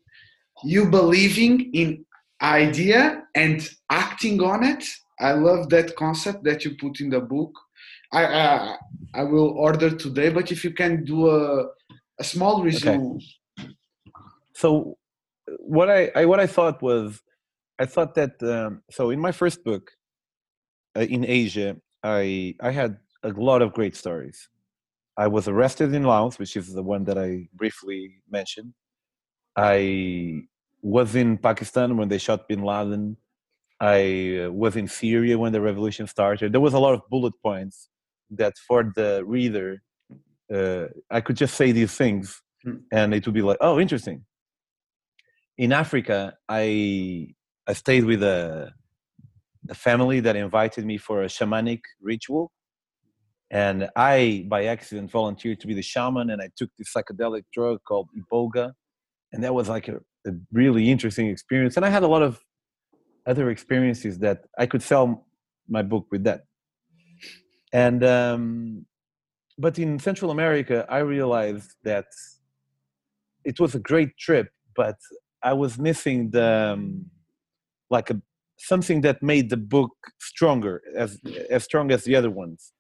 you 0.64 0.90
believing 0.90 1.70
in 1.74 2.06
idea 2.42 3.24
and 3.36 3.68
acting 3.90 4.42
on 4.42 4.64
it 4.64 4.84
I 5.20 5.34
love 5.34 5.70
that 5.70 5.96
concept 5.96 6.44
that 6.44 6.64
you 6.64 6.76
put 6.80 7.00
in 7.00 7.10
the 7.10 7.20
book. 7.20 7.58
I 8.12 8.26
I, 8.26 8.76
I 9.14 9.24
will 9.24 9.50
order 9.50 9.96
today, 9.96 10.30
but 10.30 10.52
if 10.52 10.64
you 10.64 10.72
can 10.72 11.04
do 11.04 11.30
a 11.30 11.68
a 12.20 12.24
small 12.24 12.64
resume. 12.64 13.20
Okay. 13.60 13.70
So 14.54 14.98
what 15.60 15.90
I, 15.90 16.12
I, 16.16 16.26
what 16.26 16.40
I 16.40 16.48
thought 16.48 16.82
was 16.82 17.22
I 17.80 17.86
thought 17.86 18.16
that 18.16 18.42
um, 18.44 18.82
so 18.90 19.10
in 19.12 19.20
my 19.20 19.32
first 19.32 19.64
book 19.64 19.92
uh, 20.96 21.02
in 21.02 21.26
Asia 21.26 21.78
I 22.04 22.56
I 22.62 22.72
had 22.72 22.98
a 23.24 23.30
lot 23.30 23.62
of 23.62 23.74
great 23.74 23.96
stories. 23.96 24.50
I 25.18 25.28
was 25.28 25.48
arrested 25.48 25.94
in 25.94 26.04
Laos, 26.04 26.38
which 26.38 26.56
is 26.56 26.74
the 26.74 26.84
one 26.84 27.04
that 27.06 27.18
I 27.18 27.50
briefly 27.54 28.22
mentioned. 28.30 28.74
I 29.56 30.44
was 30.82 31.16
in 31.16 31.38
Pakistan 31.38 31.98
when 31.98 32.08
they 32.08 32.20
shot 32.20 32.48
Bin 32.48 32.62
Laden. 32.62 33.18
I 33.80 34.46
uh, 34.46 34.52
was 34.52 34.76
in 34.76 34.88
Syria 34.88 35.38
when 35.38 35.54
the 35.54 35.62
revolution 35.62 36.08
started. 36.08 36.52
There 36.52 36.62
was 36.62 36.76
a 36.76 36.80
lot 36.80 36.94
of 36.94 37.02
bullet 37.10 37.34
points 37.44 37.90
that 38.32 38.54
for 38.68 38.92
the 38.96 39.24
reader, 39.26 39.82
uh, 40.54 40.86
I 41.10 41.22
could 41.22 41.38
just 41.38 41.56
say 41.56 41.72
these 41.72 41.94
things 41.94 42.42
hmm. 42.64 42.78
and 42.92 43.14
it 43.14 43.26
would 43.26 43.36
be 43.36 43.42
like, 43.42 43.58
oh, 43.62 43.80
interesting. 43.80 44.26
In 45.58 45.72
Africa, 45.72 46.36
I 46.48 47.34
I 47.68 47.74
stayed 47.74 48.06
with 48.06 48.24
a, 48.24 48.72
a 49.70 49.76
family 49.76 50.22
that 50.22 50.36
invited 50.36 50.86
me 50.86 50.98
for 50.98 51.24
a 51.24 51.28
shamanic 51.28 51.82
ritual. 52.02 52.52
And 53.52 53.90
I, 53.96 54.46
by 54.50 54.66
accident, 54.66 55.12
volunteered 55.12 55.60
to 55.62 55.68
be 55.68 55.74
the 55.74 55.82
shaman, 55.82 56.30
and 56.30 56.42
I 56.42 56.50
took 56.56 56.70
this 56.78 56.94
psychedelic 56.94 57.44
drug 57.54 57.80
called 57.88 58.10
iboga, 58.18 58.74
and 59.32 59.44
that 59.44 59.54
was 59.54 59.70
like 59.70 59.88
a, 59.88 59.98
a 60.26 60.32
really 60.52 60.90
interesting 60.92 61.28
experience. 61.28 61.78
And 61.78 61.86
I 61.86 61.90
had 61.90 62.04
a 62.04 62.08
lot 62.08 62.24
of 62.24 62.40
other 63.26 63.50
experiences 63.50 64.20
that 64.20 64.46
I 64.58 64.66
could 64.66 64.82
sell 64.82 65.28
my 65.68 65.82
book 65.82 66.08
with 66.12 66.24
that. 66.24 66.42
And 67.74 68.04
um, 68.04 68.86
but 69.58 69.80
in 69.80 70.00
Central 70.00 70.32
America, 70.32 70.86
I 70.90 71.00
realized 71.00 71.72
that 71.84 72.08
it 73.44 73.60
was 73.60 73.76
a 73.76 73.80
great 73.80 74.18
trip, 74.18 74.50
but 74.76 74.98
I 75.44 75.54
was 75.54 75.78
missing 75.78 76.32
the 76.32 76.74
um, 76.74 77.06
like 77.90 78.10
a 78.10 78.22
something 78.60 79.02
that 79.02 79.22
made 79.22 79.50
the 79.50 79.58
book 79.58 79.92
stronger, 80.20 80.82
as 80.96 81.20
as 81.50 81.64
strong 81.64 81.92
as 81.92 82.04
the 82.04 82.16
other 82.16 82.32
ones. 82.32 82.74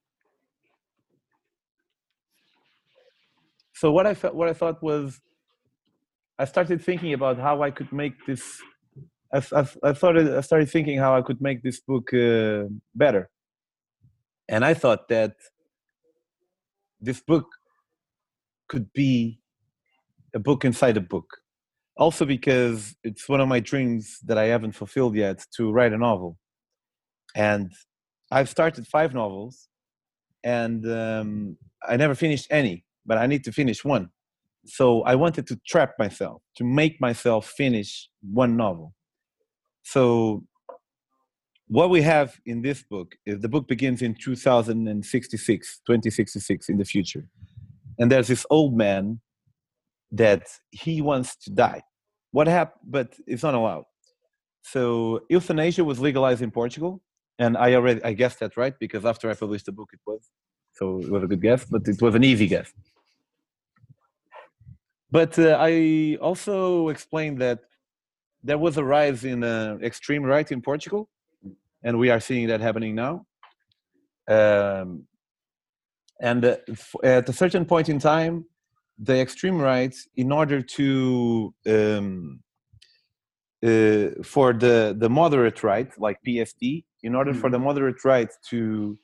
So 3.73 3.91
what 3.91 4.07
I 4.07 4.15
felt, 4.15 4.35
what 4.35 4.49
I 4.49 4.53
thought 4.53 4.81
was, 4.81 5.19
I 6.39 6.45
started 6.45 6.81
thinking 6.83 7.13
about 7.13 7.37
how 7.37 7.61
I 7.61 7.71
could 7.71 7.91
make 7.93 8.13
this 8.25 8.59
I, 9.33 9.39
I, 9.53 9.67
I 9.83 9.93
started 9.93 10.35
I 10.35 10.41
started 10.41 10.69
thinking 10.69 10.97
how 10.97 11.15
I 11.17 11.21
could 11.21 11.41
make 11.41 11.61
this 11.63 11.79
book 11.81 12.13
uh, 12.13 12.65
better. 12.95 13.29
and 14.49 14.63
I 14.65 14.73
thought 14.73 15.07
that 15.09 15.33
this 16.99 17.19
book 17.21 17.47
could 18.67 18.91
be 18.93 19.39
a 20.33 20.39
book 20.39 20.65
inside 20.65 20.97
a 20.97 21.01
book. 21.01 21.27
Also, 21.97 22.25
because 22.25 22.95
it's 23.03 23.27
one 23.27 23.41
of 23.41 23.47
my 23.47 23.59
dreams 23.59 24.19
that 24.25 24.37
I 24.37 24.45
haven't 24.45 24.73
fulfilled 24.73 25.15
yet 25.15 25.43
to 25.55 25.71
write 25.71 25.93
a 25.93 25.97
novel. 25.97 26.37
And 27.35 27.71
I've 28.31 28.49
started 28.49 28.85
five 28.87 29.13
novels, 29.13 29.67
and 30.43 30.87
um, 30.91 31.57
I 31.87 31.97
never 31.97 32.15
finished 32.15 32.47
any, 32.51 32.85
but 33.05 33.17
I 33.17 33.25
need 33.25 33.43
to 33.45 33.51
finish 33.51 33.83
one. 33.83 34.09
So 34.65 35.01
I 35.03 35.15
wanted 35.15 35.47
to 35.47 35.59
trap 35.65 35.93
myself, 35.97 36.41
to 36.57 36.63
make 36.63 36.99
myself 37.01 37.47
finish 37.47 38.09
one 38.21 38.57
novel. 38.57 38.93
So 39.83 40.43
what 41.67 41.89
we 41.89 42.01
have 42.01 42.39
in 42.45 42.61
this 42.61 42.83
book 42.83 43.15
is 43.25 43.41
the 43.41 43.49
book 43.49 43.67
begins 43.67 44.01
in 44.01 44.15
2066 44.15 45.81
2066 45.85 46.69
in 46.69 46.77
the 46.77 46.85
future 46.85 47.27
and 47.99 48.11
there's 48.11 48.27
this 48.27 48.45
old 48.49 48.77
man 48.77 49.19
that 50.11 50.43
he 50.71 51.01
wants 51.01 51.35
to 51.43 51.49
die. 51.51 51.81
What 52.31 52.47
happened 52.47 52.81
but 52.85 53.15
it's 53.25 53.43
not 53.43 53.53
allowed. 53.53 53.85
So 54.61 55.21
euthanasia 55.29 55.83
was 55.83 55.99
legalized 55.99 56.41
in 56.41 56.51
portugal 56.51 57.01
and 57.39 57.57
i 57.57 57.73
already 57.75 58.03
i 58.03 58.13
guessed 58.13 58.39
that 58.39 58.57
right 58.57 58.75
because 58.79 59.05
after 59.05 59.29
i 59.29 59.33
published 59.33 59.65
the 59.65 59.71
book 59.71 59.89
it 59.93 59.99
was 60.05 60.21
so 60.73 60.99
it 60.99 61.09
was 61.09 61.23
a 61.23 61.27
good 61.27 61.41
guess 61.41 61.65
but 61.65 61.87
it 61.87 62.01
was 62.01 62.15
an 62.15 62.23
easy 62.23 62.47
guess. 62.47 62.71
But 65.09 65.39
uh, 65.39 65.57
i 65.59 66.17
also 66.21 66.89
explained 66.89 67.37
that 67.41 67.59
there 68.43 68.57
was 68.57 68.77
a 68.77 68.83
rise 68.83 69.23
in 69.23 69.43
uh, 69.43 69.77
extreme 69.81 70.23
right 70.23 70.49
in 70.51 70.61
portugal 70.61 71.09
and 71.83 71.97
we 71.97 72.09
are 72.09 72.19
seeing 72.19 72.47
that 72.47 72.61
happening 72.61 72.95
now. 72.95 73.25
Um, 74.27 75.03
and 76.19 76.43
uh, 76.43 76.57
at 77.03 77.29
a 77.29 77.33
certain 77.33 77.65
point 77.65 77.89
in 77.89 77.99
time, 77.99 78.45
the 78.97 79.19
extreme 79.19 79.59
right, 79.59 79.95
in 80.15 80.31
order 80.31 80.61
to 80.61 81.53
um, 81.67 82.39
uh, 83.63 84.09
for 84.23 84.53
the 84.53 84.95
the 84.97 85.09
moderate 85.09 85.63
right, 85.63 85.89
like 85.99 86.17
PSD, 86.27 86.83
in 87.03 87.15
order 87.15 87.33
for 87.33 87.49
the 87.49 87.57
mm-hmm. 87.57 87.65
moderate 87.65 88.03
right 88.03 88.29
to 88.49 88.97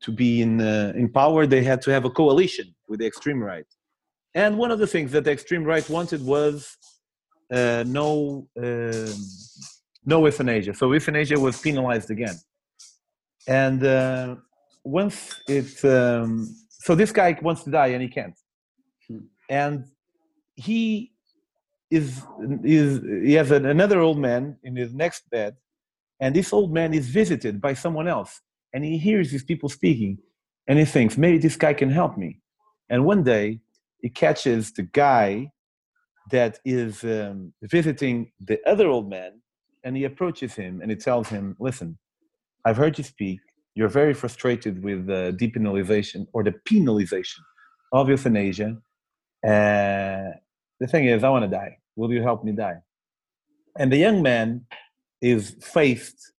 to 0.00 0.12
be 0.12 0.42
in 0.42 0.60
uh, 0.60 0.92
in 0.94 1.08
power, 1.10 1.46
they 1.46 1.62
had 1.62 1.82
to 1.82 1.90
have 1.90 2.04
a 2.04 2.10
coalition 2.10 2.74
with 2.88 3.00
the 3.00 3.06
extreme 3.06 3.42
right. 3.42 3.66
And 4.34 4.56
one 4.58 4.70
of 4.70 4.78
the 4.78 4.86
things 4.86 5.12
that 5.12 5.24
the 5.24 5.32
extreme 5.32 5.64
right 5.64 5.88
wanted 5.88 6.24
was 6.24 6.76
uh, 7.50 7.84
no 7.86 8.46
um, 8.56 9.14
no 10.04 10.24
euthanasia. 10.24 10.74
So 10.74 10.92
euthanasia 10.92 11.38
was 11.38 11.60
penalized 11.60 12.10
again. 12.10 12.36
And 13.46 13.84
uh, 13.84 14.36
once 14.84 15.40
it, 15.48 15.84
um, 15.84 16.54
so 16.68 16.94
this 16.94 17.12
guy 17.12 17.38
wants 17.42 17.64
to 17.64 17.70
die 17.70 17.88
and 17.88 18.02
he 18.02 18.08
can't. 18.08 18.34
And 19.48 19.84
he 20.54 21.12
is, 21.90 22.22
is 22.64 23.00
he 23.24 23.32
has 23.34 23.50
another 23.50 24.00
old 24.00 24.18
man 24.18 24.56
in 24.62 24.76
his 24.76 24.92
next 24.94 25.28
bed, 25.30 25.56
and 26.20 26.34
this 26.34 26.52
old 26.52 26.72
man 26.72 26.92
is 26.92 27.08
visited 27.08 27.60
by 27.60 27.74
someone 27.74 28.08
else, 28.08 28.40
and 28.72 28.84
he 28.84 28.98
hears 28.98 29.30
these 29.30 29.44
people 29.44 29.68
speaking, 29.68 30.18
and 30.66 30.78
he 30.78 30.84
thinks 30.84 31.16
maybe 31.16 31.38
this 31.38 31.56
guy 31.56 31.72
can 31.72 31.90
help 31.90 32.18
me. 32.18 32.40
And 32.90 33.04
one 33.04 33.22
day 33.22 33.60
he 34.00 34.08
catches 34.08 34.72
the 34.72 34.82
guy 34.82 35.50
that 36.30 36.58
is 36.64 37.04
um, 37.04 37.52
visiting 37.62 38.32
the 38.40 38.58
other 38.66 38.88
old 38.88 39.08
man 39.08 39.40
and 39.84 39.96
he 39.96 40.04
approaches 40.04 40.54
him 40.54 40.80
and 40.82 40.90
he 40.90 40.96
tells 40.96 41.28
him, 41.28 41.56
"Listen, 41.58 41.98
I've 42.64 42.76
heard 42.76 42.98
you 42.98 43.04
speak. 43.04 43.40
You're 43.74 43.88
very 43.88 44.14
frustrated 44.14 44.82
with 44.82 45.06
the 45.06 45.34
depenalization 45.40 46.26
or 46.32 46.42
the 46.42 46.54
penalization 46.68 47.40
of 47.92 48.08
euthanasia. 48.08 48.76
Uh, 49.44 50.34
the 50.80 50.86
thing 50.88 51.06
is, 51.06 51.24
I 51.24 51.28
want 51.28 51.44
to 51.44 51.50
die. 51.50 51.78
Will 51.96 52.12
you 52.12 52.22
help 52.22 52.44
me 52.44 52.52
die?" 52.52 52.78
And 53.78 53.92
the 53.92 53.96
young 53.96 54.22
man 54.22 54.66
is 55.20 55.56
faced 55.60 56.32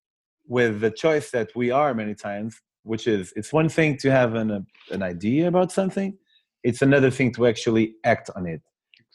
with 0.47 0.81
the 0.81 0.91
choice 0.91 1.31
that 1.31 1.51
we 1.55 1.71
are 1.71 1.95
many 1.95 2.15
times, 2.15 2.61
which 2.83 3.07
is 3.07 3.33
it's 3.37 3.53
one 3.53 3.69
thing 3.69 3.97
to 3.99 4.11
have 4.11 4.35
an, 4.35 4.51
a, 4.51 4.65
an 4.91 5.03
idea 5.03 5.47
about 5.49 5.71
something, 5.71 6.17
it's 6.63 6.83
another 6.83 7.11
thing 7.11 7.33
to 7.35 7.47
actually 7.47 7.95
act 8.05 8.31
on 8.35 8.47
it. 8.47 8.63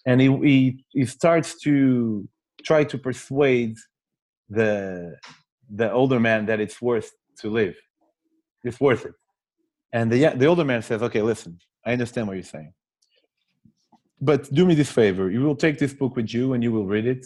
And 0.05 0.21
he, 0.21 0.27
he, 0.37 0.85
he 0.89 1.05
starts 1.05 1.59
to 1.61 2.27
try 2.63 2.83
to 2.83 2.97
persuade 2.97 3.75
the 4.49 5.17
the 5.73 5.91
older 5.91 6.19
man 6.19 6.45
that 6.45 6.59
it's 6.59 6.81
worth 6.81 7.11
to 7.39 7.49
live. 7.49 7.75
It's 8.63 8.79
worth 8.79 9.05
it. 9.05 9.13
And 9.91 10.11
the 10.11 10.33
the 10.35 10.45
older 10.45 10.65
man 10.65 10.81
says, 10.81 11.01
"Okay, 11.01 11.21
listen, 11.21 11.57
I 11.85 11.93
understand 11.93 12.27
what 12.27 12.33
you're 12.33 12.43
saying, 12.43 12.73
but 14.29 14.41
do 14.53 14.65
me 14.65 14.75
this 14.75 14.91
favor: 14.91 15.29
you 15.29 15.41
will 15.41 15.55
take 15.65 15.77
this 15.79 15.93
book 15.93 16.15
with 16.15 16.33
you 16.33 16.53
and 16.53 16.63
you 16.63 16.71
will 16.71 16.87
read 16.95 17.07
it, 17.15 17.23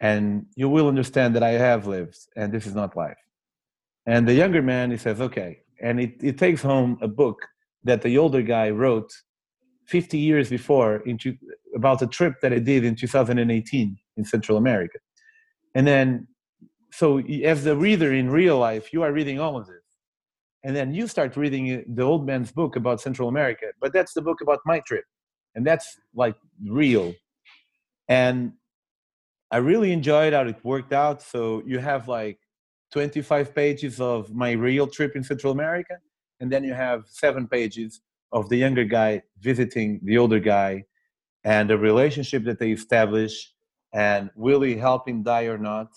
and 0.00 0.46
you 0.56 0.68
will 0.68 0.88
understand 0.88 1.34
that 1.34 1.42
I 1.42 1.54
have 1.68 1.86
lived, 1.86 2.18
and 2.36 2.52
this 2.52 2.66
is 2.66 2.74
not 2.74 2.96
life." 2.96 3.22
And 4.06 4.26
the 4.28 4.34
younger 4.42 4.62
man 4.62 4.90
he 4.90 4.96
says, 4.96 5.20
"Okay," 5.20 5.60
and 5.80 6.00
it, 6.00 6.14
it 6.30 6.38
takes 6.38 6.62
home 6.62 6.98
a 7.02 7.08
book 7.08 7.38
that 7.84 8.02
the 8.02 8.18
older 8.18 8.42
guy 8.42 8.70
wrote 8.70 9.10
50 9.86 10.18
years 10.18 10.50
before 10.50 10.96
into 11.06 11.36
about 11.74 12.02
a 12.02 12.06
trip 12.06 12.34
that 12.42 12.52
I 12.52 12.58
did 12.58 12.84
in 12.84 12.96
2018 12.96 13.96
in 14.16 14.24
Central 14.24 14.58
America. 14.58 14.98
And 15.74 15.86
then, 15.86 16.26
so 16.90 17.18
as 17.18 17.64
the 17.64 17.76
reader 17.76 18.12
in 18.12 18.30
real 18.30 18.58
life, 18.58 18.92
you 18.92 19.02
are 19.02 19.12
reading 19.12 19.38
all 19.38 19.56
of 19.56 19.66
this. 19.66 19.76
And 20.64 20.74
then 20.74 20.92
you 20.94 21.06
start 21.06 21.36
reading 21.36 21.84
the 21.86 22.02
old 22.02 22.26
man's 22.26 22.50
book 22.50 22.74
about 22.74 23.00
Central 23.00 23.28
America, 23.28 23.66
but 23.80 23.92
that's 23.92 24.14
the 24.14 24.22
book 24.22 24.40
about 24.40 24.60
my 24.66 24.80
trip. 24.80 25.04
And 25.56 25.66
that's 25.66 25.98
like 26.14 26.36
real. 26.64 27.14
And 28.08 28.52
I 29.50 29.56
really 29.56 29.92
enjoyed 29.92 30.32
how 30.32 30.42
it 30.42 30.64
worked 30.64 30.92
out. 30.92 31.22
So 31.22 31.62
you 31.66 31.80
have 31.80 32.06
like 32.06 32.38
25 32.92 33.54
pages 33.54 34.00
of 34.00 34.32
my 34.32 34.52
real 34.52 34.86
trip 34.86 35.16
in 35.16 35.24
Central 35.24 35.52
America, 35.52 35.96
and 36.38 36.52
then 36.52 36.62
you 36.62 36.74
have 36.74 37.04
seven 37.08 37.48
pages 37.48 38.00
of 38.32 38.48
the 38.48 38.56
younger 38.56 38.84
guy 38.84 39.22
visiting 39.40 40.00
the 40.04 40.18
older 40.18 40.38
guy 40.38 40.84
and 41.44 41.70
the 41.70 41.78
relationship 41.78 42.44
that 42.44 42.58
they 42.58 42.72
establish 42.72 43.52
and 43.94 44.30
will 44.34 44.60
he 44.60 44.76
help 44.76 45.08
him 45.08 45.22
die 45.22 45.44
or 45.44 45.58
not 45.58 45.92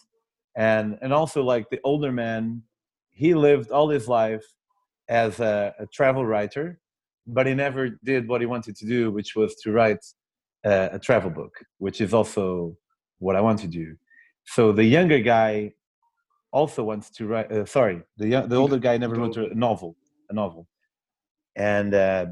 and 0.56 0.98
and 1.02 1.12
also 1.12 1.44
like 1.44 1.70
the 1.70 1.80
older 1.84 2.12
man 2.12 2.62
he 3.10 3.34
lived 3.34 3.72
all 3.72 3.90
his 3.90 4.08
life 4.08 4.46
as 5.08 5.40
a, 5.40 5.74
a 5.80 5.88
travel 5.88 6.26
writer 6.26 6.80
but 7.34 7.48
he 7.48 7.54
never 7.54 7.90
did 8.04 8.28
what 8.28 8.42
he 8.42 8.48
wanted 8.48 8.76
to 8.76 8.86
do 8.86 9.12
which 9.12 9.36
was 9.36 9.56
to 9.56 9.72
write 9.72 10.04
a, 10.66 10.90
a 10.94 11.00
travel 11.00 11.30
book 11.30 11.54
which 11.78 12.02
is 12.02 12.14
also 12.14 12.76
what 13.20 13.36
i 13.36 13.42
want 13.42 13.60
to 13.60 13.68
do. 13.68 13.96
So 14.46 14.72
the 14.72 14.84
younger 14.84 15.20
guy 15.20 15.74
also 16.52 16.84
wants 16.84 17.10
to 17.12 17.28
write 17.28 17.52
uh, 17.52 17.66
sorry 17.66 18.02
the 18.18 18.28
young, 18.28 18.50
the 18.50 18.56
older 18.56 18.80
guy 18.80 18.98
never 18.98 19.16
wrote 19.16 19.38
a 19.38 19.54
novel 19.54 19.96
a 20.30 20.34
novel. 20.34 20.68
And 21.56 21.94
uh, 21.94 22.26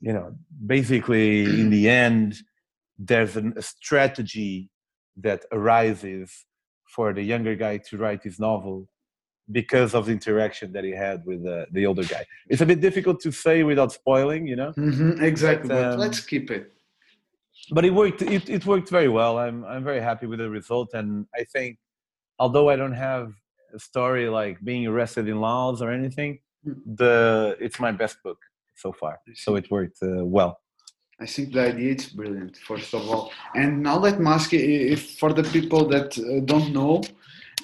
you 0.00 0.12
know 0.12 0.34
basically 0.66 1.44
in 1.44 1.70
the 1.70 1.88
end 2.04 2.36
there's 2.98 3.36
an, 3.36 3.54
a 3.56 3.62
strategy 3.62 4.70
that 5.16 5.44
arises 5.52 6.46
for 6.94 7.12
the 7.12 7.22
younger 7.22 7.54
guy 7.54 7.78
to 7.78 7.96
write 7.96 8.22
his 8.22 8.38
novel 8.38 8.88
because 9.50 9.94
of 9.94 10.06
the 10.06 10.12
interaction 10.12 10.72
that 10.72 10.84
he 10.84 10.92
had 10.92 11.24
with 11.26 11.44
uh, 11.46 11.66
the 11.72 11.86
older 11.86 12.04
guy. 12.04 12.24
It's 12.48 12.60
a 12.60 12.66
bit 12.66 12.80
difficult 12.80 13.20
to 13.20 13.32
say 13.32 13.62
without 13.64 13.92
spoiling, 13.92 14.46
you 14.46 14.56
know. 14.56 14.72
Mm-hmm, 14.72 15.22
exactly, 15.22 15.68
but, 15.68 15.92
um, 15.94 15.98
let's 15.98 16.20
keep 16.20 16.50
it. 16.50 16.72
But 17.70 17.84
it 17.84 17.92
worked. 17.92 18.22
It, 18.22 18.48
it 18.48 18.66
worked 18.66 18.88
very 18.88 19.08
well. 19.08 19.38
I'm 19.38 19.64
I'm 19.64 19.84
very 19.84 20.00
happy 20.00 20.26
with 20.26 20.38
the 20.38 20.50
result, 20.50 20.90
and 20.94 21.26
I 21.34 21.44
think, 21.44 21.78
although 22.38 22.68
I 22.68 22.76
don't 22.76 22.94
have 22.94 23.32
a 23.74 23.78
story 23.78 24.28
like 24.28 24.58
being 24.62 24.86
arrested 24.86 25.28
in 25.28 25.40
Laos 25.40 25.80
or 25.80 25.90
anything, 25.90 26.40
hmm. 26.64 26.72
the 26.86 27.56
it's 27.60 27.78
my 27.78 27.92
best 27.92 28.16
book 28.22 28.38
so 28.76 28.92
far. 28.92 29.20
So 29.34 29.56
it 29.56 29.70
worked 29.70 29.98
uh, 30.02 30.24
well. 30.24 30.58
I 31.20 31.26
think 31.26 31.52
the 31.52 31.68
idea 31.68 31.94
is 31.94 32.06
brilliant, 32.06 32.56
first 32.56 32.92
of 32.94 33.08
all. 33.08 33.30
And 33.54 33.82
now 33.82 33.96
let 33.98 34.18
me 34.18 34.26
ask 34.26 34.52
you, 34.52 34.58
if 34.58 35.18
for 35.20 35.32
the 35.32 35.44
people 35.44 35.86
that 35.88 36.18
uh, 36.18 36.40
don't 36.44 36.72
know, 36.72 37.02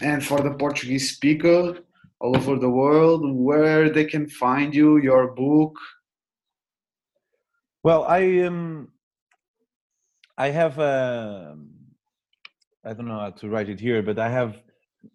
and 0.03 0.25
for 0.25 0.41
the 0.41 0.53
Portuguese 0.53 1.11
speaker 1.11 1.79
all 2.21 2.37
over 2.37 2.57
the 2.57 2.69
world, 2.69 3.23
where 3.25 3.89
they 3.91 4.05
can 4.05 4.29
find 4.29 4.75
you, 4.75 4.99
your 4.99 5.29
book. 5.29 5.77
Well, 7.83 8.05
I 8.05 8.41
um, 8.41 8.89
I 10.37 10.49
have 10.51 10.79
uh, 10.79 11.55
I 12.85 12.93
don't 12.93 13.07
know 13.07 13.21
how 13.21 13.31
to 13.31 13.49
write 13.49 13.69
it 13.69 13.81
here, 13.81 14.03
but 14.03 14.19
I 14.19 14.29
have 14.29 14.63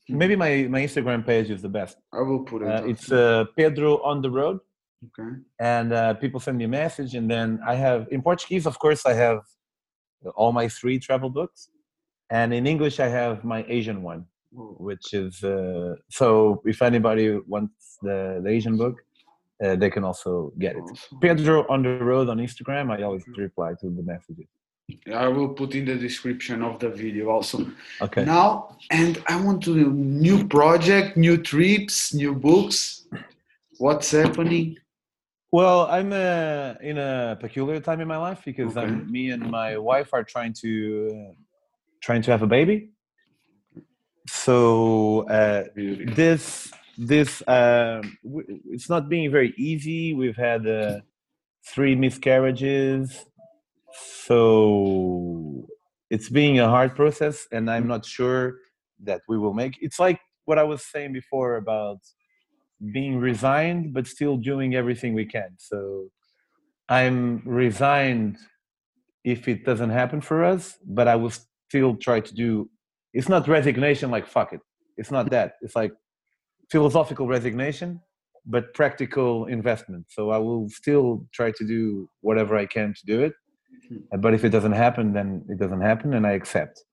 maybe 0.07 0.35
my 0.35 0.67
my 0.69 0.81
Instagram 0.81 1.25
page 1.25 1.49
is 1.49 1.61
the 1.61 1.69
best. 1.69 1.97
I 2.13 2.21
will 2.21 2.43
put 2.43 2.61
it. 2.61 2.67
Uh, 2.67 2.83
it's 2.85 3.11
uh, 3.11 3.45
Pedro 3.57 4.01
on 4.01 4.21
the 4.21 4.31
road. 4.31 4.59
Okay. 5.07 5.29
And 5.59 5.91
uh, 5.91 6.13
people 6.13 6.39
send 6.39 6.57
me 6.57 6.63
a 6.63 6.69
message, 6.69 7.15
and 7.15 7.29
then 7.29 7.59
I 7.67 7.75
have 7.75 8.07
in 8.11 8.21
Portuguese, 8.21 8.65
of 8.65 8.79
course, 8.79 9.05
I 9.05 9.13
have 9.13 9.39
all 10.35 10.53
my 10.53 10.69
three 10.69 10.97
travel 10.97 11.29
books, 11.29 11.67
and 12.29 12.53
in 12.53 12.65
English, 12.65 13.01
I 13.01 13.09
have 13.09 13.43
my 13.43 13.65
Asian 13.67 14.01
one, 14.01 14.25
which 14.55 15.13
is 15.13 15.43
uh, 15.43 15.95
so. 16.09 16.61
If 16.65 16.81
anybody 16.81 17.39
wants 17.47 17.97
the, 18.01 18.41
the 18.43 18.49
Asian 18.49 18.77
book, 18.77 18.95
uh, 19.63 19.75
they 19.75 19.89
can 19.89 20.03
also 20.03 20.53
get 20.59 20.75
it. 20.75 20.83
Pedro 21.21 21.65
on 21.69 21.83
the 21.83 21.97
road 22.03 22.29
on 22.29 22.37
Instagram. 22.37 22.91
I 22.91 23.03
always 23.03 23.23
reply 23.37 23.73
to 23.81 23.89
the 23.89 24.03
messages. 24.03 24.47
I 25.13 25.27
will 25.27 25.49
put 25.49 25.75
in 25.75 25.85
the 25.85 25.95
description 25.95 26.61
of 26.61 26.77
the 26.79 26.89
video 26.89 27.29
also. 27.29 27.65
Okay. 28.01 28.25
Now, 28.25 28.75
and 28.91 29.23
I 29.27 29.39
want 29.41 29.63
to 29.63 29.73
do 29.73 29.91
new 29.91 30.45
project, 30.47 31.15
new 31.15 31.37
trips, 31.37 32.13
new 32.13 32.35
books. 32.35 33.07
What's 33.77 34.11
happening? 34.11 34.77
Well, 35.51 35.87
I'm 35.87 36.11
uh, 36.11 36.73
in 36.81 36.97
a 36.97 37.37
peculiar 37.39 37.79
time 37.79 38.01
in 38.01 38.07
my 38.07 38.17
life 38.17 38.41
because 38.43 38.75
Okay. 38.75 38.85
I'm, 38.87 39.11
me 39.11 39.29
and 39.31 39.49
my 39.49 39.77
wife 39.77 40.09
are 40.13 40.23
trying 40.23 40.53
to 40.61 41.09
uh, 41.13 41.33
trying 42.01 42.21
to 42.23 42.31
have 42.31 42.43
a 42.43 42.47
baby. 42.47 42.89
So 44.27 45.27
uh, 45.29 45.65
this 45.75 46.71
this 46.97 47.41
w- 48.23 48.59
it's 48.71 48.89
not 48.89 49.09
being 49.09 49.31
very 49.31 49.53
easy. 49.57 50.13
We've 50.13 50.35
had 50.37 50.67
uh, 50.67 51.01
three 51.67 51.95
miscarriages, 51.95 53.25
so 54.25 55.67
it's 56.09 56.29
being 56.29 56.59
a 56.59 56.69
hard 56.69 56.95
process, 56.95 57.47
and 57.51 57.69
I'm 57.69 57.87
not 57.87 58.05
sure 58.05 58.57
that 59.03 59.21
we 59.27 59.37
will 59.37 59.53
make. 59.53 59.77
It's 59.81 59.99
like 59.99 60.19
what 60.45 60.59
I 60.59 60.63
was 60.63 60.85
saying 60.85 61.13
before 61.13 61.57
about 61.57 61.99
being 62.93 63.17
resigned, 63.19 63.93
but 63.93 64.07
still 64.07 64.37
doing 64.37 64.75
everything 64.75 65.13
we 65.13 65.25
can. 65.25 65.55
So 65.57 66.09
I'm 66.89 67.41
resigned 67.45 68.37
if 69.23 69.47
it 69.47 69.65
doesn't 69.65 69.91
happen 69.91 70.21
for 70.21 70.43
us, 70.43 70.77
but 70.85 71.07
I 71.07 71.15
will 71.15 71.33
still 71.69 71.95
try 71.95 72.19
to 72.19 72.33
do. 72.33 72.69
It's 73.13 73.29
not 73.29 73.47
resignation 73.47 74.11
like 74.11 74.27
fuck 74.27 74.53
it. 74.53 74.61
It's 74.97 75.11
not 75.11 75.29
that. 75.29 75.53
It's 75.61 75.75
like 75.75 75.93
philosophical 76.71 77.27
resignation, 77.27 78.01
but 78.45 78.73
practical 78.73 79.45
investment. 79.45 80.05
So 80.09 80.31
I 80.31 80.37
will 80.37 80.69
still 80.69 81.25
try 81.31 81.51
to 81.51 81.65
do 81.65 82.09
whatever 82.21 82.57
I 82.57 82.65
can 82.65 82.93
to 82.93 83.05
do 83.05 83.23
it. 83.23 83.33
Uh, 84.13 84.17
But 84.17 84.33
if 84.33 84.43
it 84.43 84.49
doesn't 84.49 84.77
happen, 84.85 85.13
then 85.13 85.45
it 85.49 85.59
doesn't 85.59 85.81
happen, 85.81 86.13
and 86.13 86.25
I 86.25 86.31
accept. 86.31 86.83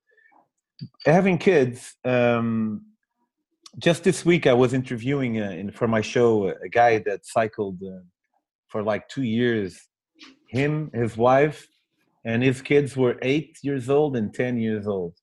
Having 1.04 1.38
kids, 1.38 1.94
um, 2.04 2.82
just 3.78 4.02
this 4.02 4.24
week 4.24 4.46
I 4.46 4.54
was 4.54 4.72
interviewing 4.72 5.40
uh, 5.40 5.50
in, 5.50 5.70
for 5.70 5.86
my 5.86 6.00
show 6.00 6.48
a 6.48 6.68
guy 6.68 6.98
that 7.06 7.26
cycled 7.26 7.78
uh, 7.82 8.00
for 8.68 8.82
like 8.82 9.08
two 9.08 9.22
years. 9.22 9.78
Him, 10.48 10.90
his 10.92 11.16
wife, 11.16 11.68
and 12.24 12.42
his 12.42 12.60
kids 12.60 12.96
were 12.96 13.16
eight 13.22 13.58
years 13.62 13.88
old 13.88 14.16
and 14.16 14.34
ten 14.34 14.58
years 14.58 14.86
old. 14.86 15.14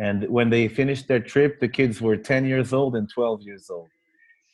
And 0.00 0.28
when 0.30 0.48
they 0.48 0.66
finished 0.66 1.08
their 1.08 1.20
trip, 1.20 1.60
the 1.60 1.68
kids 1.68 2.00
were 2.00 2.16
ten 2.16 2.42
years 2.46 2.72
old 2.72 2.96
and 2.96 3.06
twelve 3.16 3.42
years 3.42 3.68
old. 3.68 3.90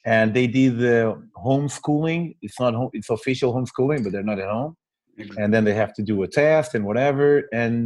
And 0.04 0.34
they 0.34 0.46
did 0.46 0.78
the 0.78 0.98
homeschooling. 1.46 2.36
It's 2.42 2.58
not 2.58 2.74
home, 2.74 2.90
it's 2.92 3.10
official 3.10 3.54
homeschooling, 3.54 4.02
but 4.02 4.10
they're 4.12 4.30
not 4.32 4.40
at 4.46 4.50
home. 4.50 4.76
And 5.38 5.48
then 5.54 5.64
they 5.64 5.74
have 5.74 5.94
to 5.94 6.02
do 6.02 6.22
a 6.24 6.28
test 6.28 6.74
and 6.74 6.84
whatever. 6.84 7.48
And 7.52 7.76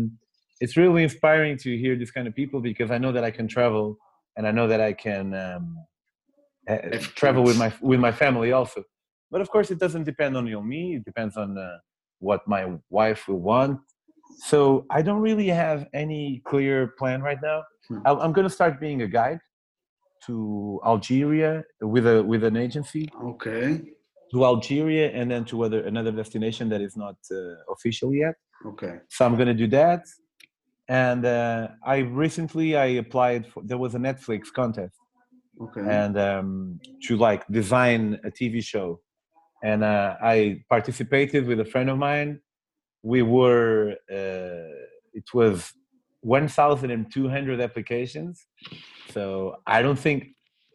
it's 0.61 0.77
really 0.77 1.03
inspiring 1.03 1.57
to 1.59 1.71
hear 1.79 1.95
these 1.97 2.11
kind 2.11 2.27
of 2.27 2.35
people 2.35 2.61
because 2.61 2.91
I 2.91 2.99
know 2.99 3.13
that 3.13 3.25
I 3.25 3.31
can 3.31 3.47
travel 3.47 3.97
and 4.37 4.47
I 4.47 4.53
know 4.53 4.67
that 4.69 4.81
I 4.81 4.93
can 4.93 5.35
um, 5.35 5.77
uh, 6.69 6.77
travel 7.21 7.43
with 7.43 7.59
my 7.59 7.73
with 7.81 8.01
my 8.01 8.13
family 8.13 8.53
also. 8.53 8.83
But 9.31 9.41
of 9.41 9.51
course, 9.51 9.71
it 9.71 9.79
doesn't 9.79 10.05
depend 10.05 10.37
on 10.37 10.45
me. 10.69 10.97
It 10.97 11.05
depends 11.05 11.37
on 11.37 11.57
uh, 11.57 11.79
what 12.19 12.41
my 12.47 12.63
wife 12.89 13.29
will 13.29 13.41
want. 13.53 13.81
So 14.39 14.87
I 14.91 15.03
don't 15.03 15.21
really 15.21 15.49
have 15.49 15.87
any 15.95 16.43
clear 16.45 16.95
plan 16.99 17.23
right 17.23 17.39
now. 17.43 17.63
Hmm. 17.89 17.99
I'm 18.05 18.33
going 18.33 18.47
to 18.49 18.55
start 18.55 18.81
being 18.81 19.03
a 19.03 19.07
guide 19.09 19.41
to 20.27 20.81
Algeria 20.85 21.65
with 21.81 22.07
a 22.07 22.23
with 22.23 22.45
an 22.45 22.57
agency 22.57 23.09
Okay. 23.23 23.83
to 24.33 24.45
Algeria 24.45 25.11
and 25.11 25.31
then 25.31 25.45
to 25.47 25.65
other 25.65 25.81
another 25.87 26.13
destination 26.13 26.69
that 26.69 26.81
is 26.81 26.97
not 26.97 27.17
uh, 27.33 27.73
official 27.73 28.15
yet 28.15 28.35
Okay. 28.67 28.99
so 29.09 29.25
i'm 29.25 29.37
going 29.37 29.49
to 29.49 29.55
do 29.55 29.67
that 29.69 30.05
and 30.89 31.25
uh, 31.25 31.69
i 31.85 31.99
recently 31.99 32.77
i 32.77 32.87
applied 33.05 33.47
for 33.47 33.63
there 33.65 33.79
was 33.79 33.95
a 33.95 33.99
netflix 33.99 34.53
contest 34.55 34.99
Okay. 35.63 35.81
and 35.81 36.19
um, 36.19 36.81
to 37.05 37.17
like 37.17 37.47
design 37.49 38.19
a 38.25 38.31
tv 38.31 38.63
show 38.63 39.01
and 39.63 39.83
uh, 39.83 40.17
i 40.23 40.63
participated 40.69 41.47
with 41.47 41.61
a 41.61 41.65
friend 41.65 41.89
of 41.89 41.97
mine 41.97 42.41
we 43.03 43.23
were 43.23 43.97
uh, 44.11 44.75
it 45.13 45.35
was 45.35 45.73
1200 46.23 47.61
applications. 47.61 48.47
So 49.11 49.57
i 49.67 49.83
don't 49.83 49.99
think 49.99 50.29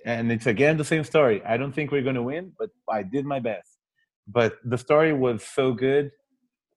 and 0.05 0.31
it's 0.31 0.45
again 0.45 0.77
the 0.77 0.85
same 0.85 1.03
story. 1.03 1.43
I 1.45 1.57
don't 1.57 1.73
think 1.73 1.91
we're 1.91 2.03
going 2.09 2.15
to 2.15 2.23
win 2.23 2.51
but 2.59 2.69
i 2.89 3.03
did 3.03 3.25
my 3.25 3.39
best. 3.39 3.77
But 4.27 4.57
the 4.63 4.77
story 4.77 5.13
was 5.13 5.43
so 5.43 5.73
good 5.73 6.11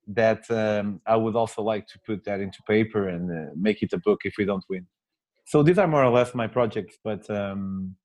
that 0.08 0.50
um, 0.50 1.00
i 1.06 1.16
would 1.16 1.36
also 1.36 1.62
like 1.62 1.86
to 1.88 1.98
put 2.06 2.24
that 2.24 2.40
into 2.40 2.58
paper 2.66 3.08
and 3.08 3.30
uh, 3.30 3.50
make 3.56 3.82
it 3.82 3.92
a 3.92 3.98
book 3.98 4.20
if 4.24 4.34
we 4.38 4.44
don't 4.44 4.64
win. 4.68 4.86
So 5.46 5.62
these 5.62 5.78
are 5.78 5.88
more 5.88 6.04
or 6.04 6.12
less 6.12 6.34
my 6.34 6.46
projects 6.46 6.98
but 7.02 7.28
um, 7.30 7.96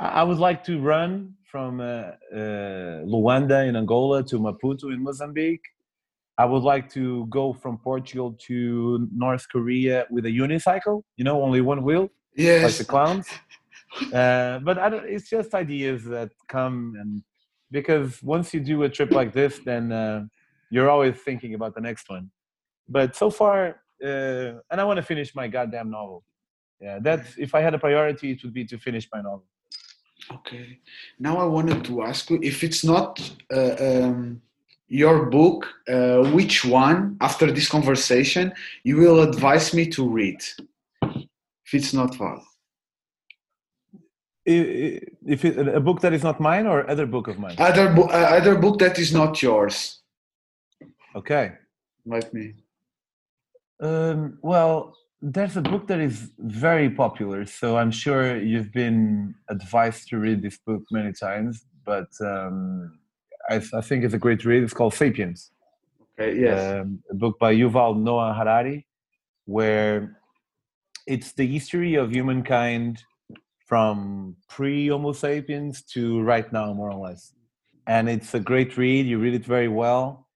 I 0.00 0.22
would 0.22 0.38
like 0.38 0.62
to 0.64 0.80
run 0.80 1.34
from 1.50 1.80
uh, 1.80 2.12
uh, 2.32 3.02
Luanda 3.04 3.66
in 3.66 3.74
Angola 3.74 4.22
to 4.24 4.38
Maputo 4.38 4.92
in 4.92 5.02
Mozambique. 5.02 5.64
I 6.38 6.44
would 6.44 6.62
like 6.62 6.88
to 6.92 7.26
go 7.26 7.52
from 7.52 7.78
Portugal 7.78 8.32
to 8.46 9.08
North 9.12 9.46
Korea 9.50 10.06
with 10.08 10.24
a 10.24 10.30
unicycle, 10.30 11.02
you 11.16 11.24
know, 11.24 11.42
only 11.42 11.60
one 11.60 11.82
wheel, 11.82 12.08
yes. 12.36 12.62
like 12.62 12.74
the 12.74 12.84
clowns. 12.84 13.26
Uh, 14.12 14.58
but 14.58 14.78
I 14.78 14.90
don't, 14.90 15.06
it's 15.08 15.30
just 15.30 15.54
ideas 15.54 16.04
that 16.04 16.30
come, 16.46 16.94
and 17.00 17.22
because 17.70 18.22
once 18.22 18.52
you 18.52 18.60
do 18.60 18.82
a 18.82 18.88
trip 18.88 19.12
like 19.12 19.32
this, 19.32 19.60
then 19.64 19.90
uh, 19.90 20.26
you're 20.70 20.90
always 20.90 21.16
thinking 21.16 21.54
about 21.54 21.74
the 21.74 21.80
next 21.80 22.10
one. 22.10 22.30
But 22.86 23.16
so 23.16 23.30
far, 23.30 23.80
uh, 24.04 24.60
and 24.70 24.78
I 24.78 24.84
want 24.84 24.98
to 24.98 25.02
finish 25.02 25.34
my 25.34 25.48
goddamn 25.48 25.90
novel. 25.90 26.22
Yeah, 26.82 26.98
that's 27.00 27.38
if 27.38 27.54
I 27.54 27.62
had 27.62 27.72
a 27.72 27.78
priority, 27.78 28.32
it 28.32 28.42
would 28.44 28.52
be 28.52 28.66
to 28.66 28.78
finish 28.78 29.08
my 29.10 29.22
novel. 29.22 29.46
Okay. 30.32 30.78
Now 31.18 31.38
I 31.38 31.44
wanted 31.44 31.82
to 31.86 32.02
ask 32.02 32.28
you 32.28 32.38
if 32.42 32.62
it's 32.62 32.84
not 32.84 33.18
uh, 33.50 33.74
um, 33.80 34.42
your 34.88 35.26
book, 35.26 35.66
uh, 35.88 36.22
which 36.32 36.64
one 36.64 37.16
after 37.20 37.50
this 37.52 37.68
conversation 37.68 38.52
you 38.84 38.96
will 38.96 39.20
advise 39.20 39.74
me 39.74 39.86
to 39.90 40.08
read? 40.08 40.40
If 41.02 41.74
it's 41.74 41.92
not 41.92 42.16
i- 44.46 45.00
If 45.34 45.44
it, 45.44 45.58
a 45.58 45.80
book 45.80 46.00
that 46.00 46.12
is 46.14 46.22
not 46.22 46.40
mine 46.40 46.66
or 46.66 46.88
other 46.90 47.06
book 47.06 47.28
of 47.28 47.38
mine. 47.38 47.56
Other, 47.58 47.92
bo- 47.92 48.08
uh, 48.08 48.28
other 48.38 48.56
book 48.56 48.78
that 48.78 48.98
is 48.98 49.12
not 49.12 49.42
yours, 49.42 50.00
Okay. 51.14 51.52
like 52.06 52.32
me. 52.32 52.54
Um, 53.80 54.38
well, 54.42 54.96
there's 55.20 55.56
a 55.56 55.62
book 55.62 55.86
that 55.88 56.00
is 56.00 56.30
very 56.38 56.88
popular, 56.90 57.44
so 57.44 57.76
I'm 57.76 57.90
sure 57.90 58.40
you've 58.40 58.72
been 58.72 59.34
advised 59.50 60.08
to 60.08 60.18
read 60.18 60.42
this 60.42 60.58
book 60.58 60.82
many 60.90 61.12
times. 61.12 61.64
But 61.84 62.08
um, 62.20 62.98
I, 63.48 63.56
I 63.74 63.80
think 63.80 64.04
it's 64.04 64.14
a 64.14 64.18
great 64.18 64.44
read. 64.44 64.62
It's 64.62 64.74
called 64.74 64.94
*Sapiens*, 64.94 65.50
Okay. 66.18 66.38
Yes. 66.40 66.80
um, 66.80 67.02
a 67.10 67.14
book 67.14 67.38
by 67.38 67.54
Yuval 67.54 67.96
Noah 67.98 68.34
Harari, 68.34 68.86
where 69.46 70.18
it's 71.06 71.32
the 71.32 71.46
history 71.46 71.94
of 71.94 72.10
humankind 72.10 73.02
from 73.66 74.36
pre-Homo 74.48 75.12
sapiens 75.12 75.82
to 75.82 76.20
right 76.22 76.50
now, 76.52 76.72
more 76.72 76.90
or 76.90 77.00
less. 77.08 77.32
And 77.86 78.08
it's 78.08 78.34
a 78.34 78.40
great 78.40 78.76
read. 78.76 79.06
You 79.06 79.18
read 79.18 79.34
it 79.34 79.44
very 79.44 79.68
well, 79.68 80.26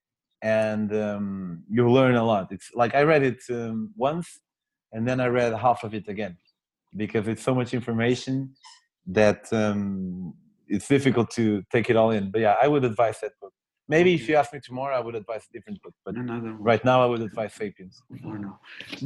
and 0.42 0.94
um, 0.94 1.62
you 1.70 1.90
learn 1.90 2.14
a 2.14 2.24
lot. 2.24 2.52
It's 2.52 2.70
like 2.74 2.94
I 2.94 3.02
read 3.02 3.22
it 3.22 3.42
um, 3.50 3.90
once, 3.96 4.40
and 4.92 5.06
then 5.06 5.20
I 5.20 5.26
read 5.26 5.52
half 5.54 5.84
of 5.84 5.94
it 5.94 6.08
again, 6.08 6.36
because 6.96 7.28
it's 7.28 7.42
so 7.42 7.54
much 7.54 7.74
information 7.74 8.54
that 9.06 9.52
um, 9.52 10.34
it's 10.74 10.88
difficult 10.88 11.28
to 11.38 11.44
take 11.74 11.86
it 11.92 11.96
all 12.00 12.10
in. 12.18 12.24
But 12.32 12.40
yeah, 12.46 12.56
I 12.64 12.66
would 12.72 12.84
advise 12.92 13.18
that 13.20 13.32
book. 13.40 13.52
Maybe 13.88 14.10
if 14.14 14.28
you 14.28 14.34
ask 14.36 14.52
me 14.56 14.60
tomorrow, 14.68 14.94
I 14.96 15.02
would 15.06 15.16
advise 15.22 15.44
a 15.50 15.52
different 15.56 15.78
book. 15.82 15.94
But 16.04 16.14
Another 16.16 16.52
one. 16.54 16.62
right 16.70 16.82
now, 16.90 16.98
I 17.04 17.06
would 17.12 17.20
advise 17.30 17.52
*Sapiens*. 17.60 17.94
for 18.22 18.38
now. 18.46 18.54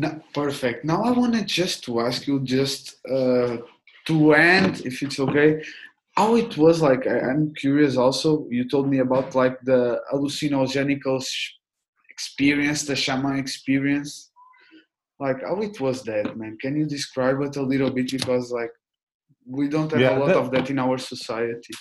No, 0.02 0.10
perfect. 0.42 0.84
Now 0.84 0.98
I 1.02 1.10
wanted 1.22 1.46
just 1.60 1.76
to 1.84 2.00
ask 2.08 2.26
you, 2.28 2.36
just 2.58 2.82
uh, 3.16 3.56
to 4.08 4.16
end, 4.34 4.72
if 4.90 5.02
it's 5.04 5.18
okay, 5.26 5.50
how 6.16 6.36
it 6.36 6.52
was 6.64 6.76
like. 6.88 7.02
I, 7.06 7.16
I'm 7.30 7.44
curious. 7.64 7.96
Also, 7.96 8.46
you 8.56 8.62
told 8.68 8.86
me 8.92 8.98
about 9.06 9.34
like 9.34 9.56
the 9.70 9.80
hallucinogenical 10.12 11.18
experience, 12.14 12.80
the 12.90 12.96
shaman 13.04 13.36
experience. 13.38 14.30
Like 15.18 15.40
how 15.48 15.58
it 15.68 15.80
was 15.80 16.02
that, 16.10 16.36
man? 16.40 16.54
Can 16.60 16.76
you 16.80 16.86
describe 16.96 17.38
it 17.46 17.56
a 17.56 17.62
little 17.72 17.90
bit? 17.90 18.08
Because 18.18 18.52
like 18.60 18.74
we 19.46 19.68
don't 19.68 19.90
have 19.92 20.00
Yeah, 20.00 20.16
a 20.16 20.20
lot 20.20 20.28
that- 20.28 20.36
of 20.36 20.50
that 20.50 20.70
in 20.70 20.78
our 20.78 20.98
society. 20.98 21.74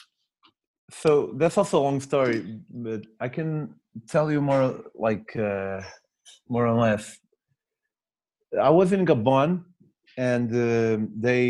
So 0.91 1.33
that's 1.37 1.57
also 1.57 1.79
a 1.79 1.83
long 1.83 1.99
story, 1.99 2.59
but 2.69 3.01
I 3.19 3.27
can 3.27 3.73
tell 4.07 4.31
you 4.31 4.39
more, 4.39 4.83
like 4.93 5.35
uh, 5.35 5.81
more 6.47 6.67
or 6.67 6.79
less. 6.79 7.17
I 8.61 8.69
was 8.69 8.93
in 8.93 9.05
Gabon, 9.05 9.63
and 10.17 10.49
um 10.51 11.09
they, 11.19 11.43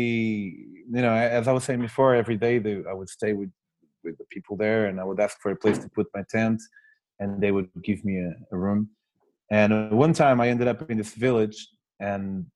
you 0.96 1.02
know, 1.04 1.12
as 1.12 1.46
I 1.48 1.52
was 1.52 1.64
saying 1.64 1.80
before, 1.80 2.14
every 2.14 2.36
day 2.36 2.58
they, 2.58 2.82
I 2.90 2.94
would 2.94 3.08
stay 3.08 3.32
with 3.34 3.50
with 4.04 4.16
the 4.18 4.24
people 4.30 4.56
there, 4.56 4.86
and 4.86 4.98
I 5.00 5.04
would 5.04 5.20
ask 5.20 5.36
for 5.42 5.50
a 5.52 5.56
place 5.56 5.78
to 5.78 5.88
put 5.90 6.06
my 6.14 6.22
tent, 6.30 6.60
and 7.20 7.40
they 7.42 7.52
would 7.52 7.68
give 7.84 8.04
me 8.04 8.16
a, 8.18 8.32
a 8.54 8.56
room. 8.58 8.88
And 9.50 9.90
one 9.92 10.12
time 10.12 10.40
I 10.40 10.48
ended 10.48 10.68
up 10.68 10.90
in 10.90 10.96
this 10.98 11.14
village, 11.14 11.58
and 12.00 12.46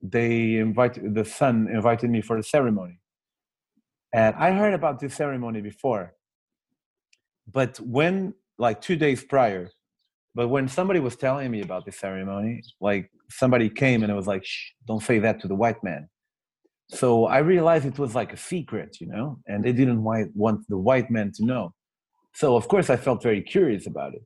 they 0.00 0.56
invited 0.56 1.14
the 1.14 1.24
son 1.24 1.68
invited 1.68 2.10
me 2.10 2.20
for 2.22 2.36
a 2.38 2.42
ceremony, 2.42 2.97
and 4.12 4.34
I 4.36 4.52
heard 4.52 4.74
about 4.74 5.00
this 5.00 5.14
ceremony 5.14 5.60
before. 5.60 6.14
But 7.50 7.78
when 7.78 8.34
like 8.58 8.80
two 8.80 8.96
days 8.96 9.24
prior, 9.24 9.70
but 10.34 10.48
when 10.48 10.68
somebody 10.68 11.00
was 11.00 11.16
telling 11.16 11.50
me 11.50 11.62
about 11.62 11.84
this 11.84 11.98
ceremony, 11.98 12.62
like 12.80 13.10
somebody 13.30 13.68
came 13.68 14.02
and 14.02 14.12
it 14.12 14.14
was 14.14 14.26
like, 14.26 14.44
Shh, 14.44 14.70
don't 14.86 15.02
say 15.02 15.18
that 15.20 15.40
to 15.40 15.48
the 15.48 15.54
white 15.54 15.82
man. 15.82 16.08
So 16.90 17.26
I 17.26 17.38
realized 17.38 17.84
it 17.84 17.98
was 17.98 18.14
like 18.14 18.32
a 18.32 18.36
secret, 18.36 18.96
you 19.00 19.08
know, 19.08 19.38
and 19.46 19.62
they 19.62 19.72
didn't 19.72 20.02
want 20.02 20.66
the 20.68 20.78
white 20.78 21.10
man 21.10 21.32
to 21.34 21.44
know. 21.44 21.74
So 22.34 22.56
of 22.56 22.68
course 22.68 22.88
I 22.88 22.96
felt 22.96 23.22
very 23.22 23.42
curious 23.42 23.86
about 23.86 24.14
it. 24.14 24.22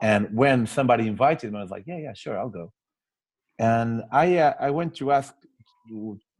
And 0.00 0.28
when 0.32 0.66
somebody 0.66 1.08
invited 1.08 1.52
me, 1.52 1.58
I 1.58 1.62
was 1.62 1.70
like, 1.70 1.84
yeah, 1.86 1.98
yeah, 1.98 2.12
sure, 2.14 2.38
I'll 2.38 2.50
go. 2.50 2.72
And 3.58 4.02
I, 4.12 4.36
uh, 4.36 4.54
I 4.60 4.70
went 4.70 4.94
to 4.96 5.10
ask 5.10 5.34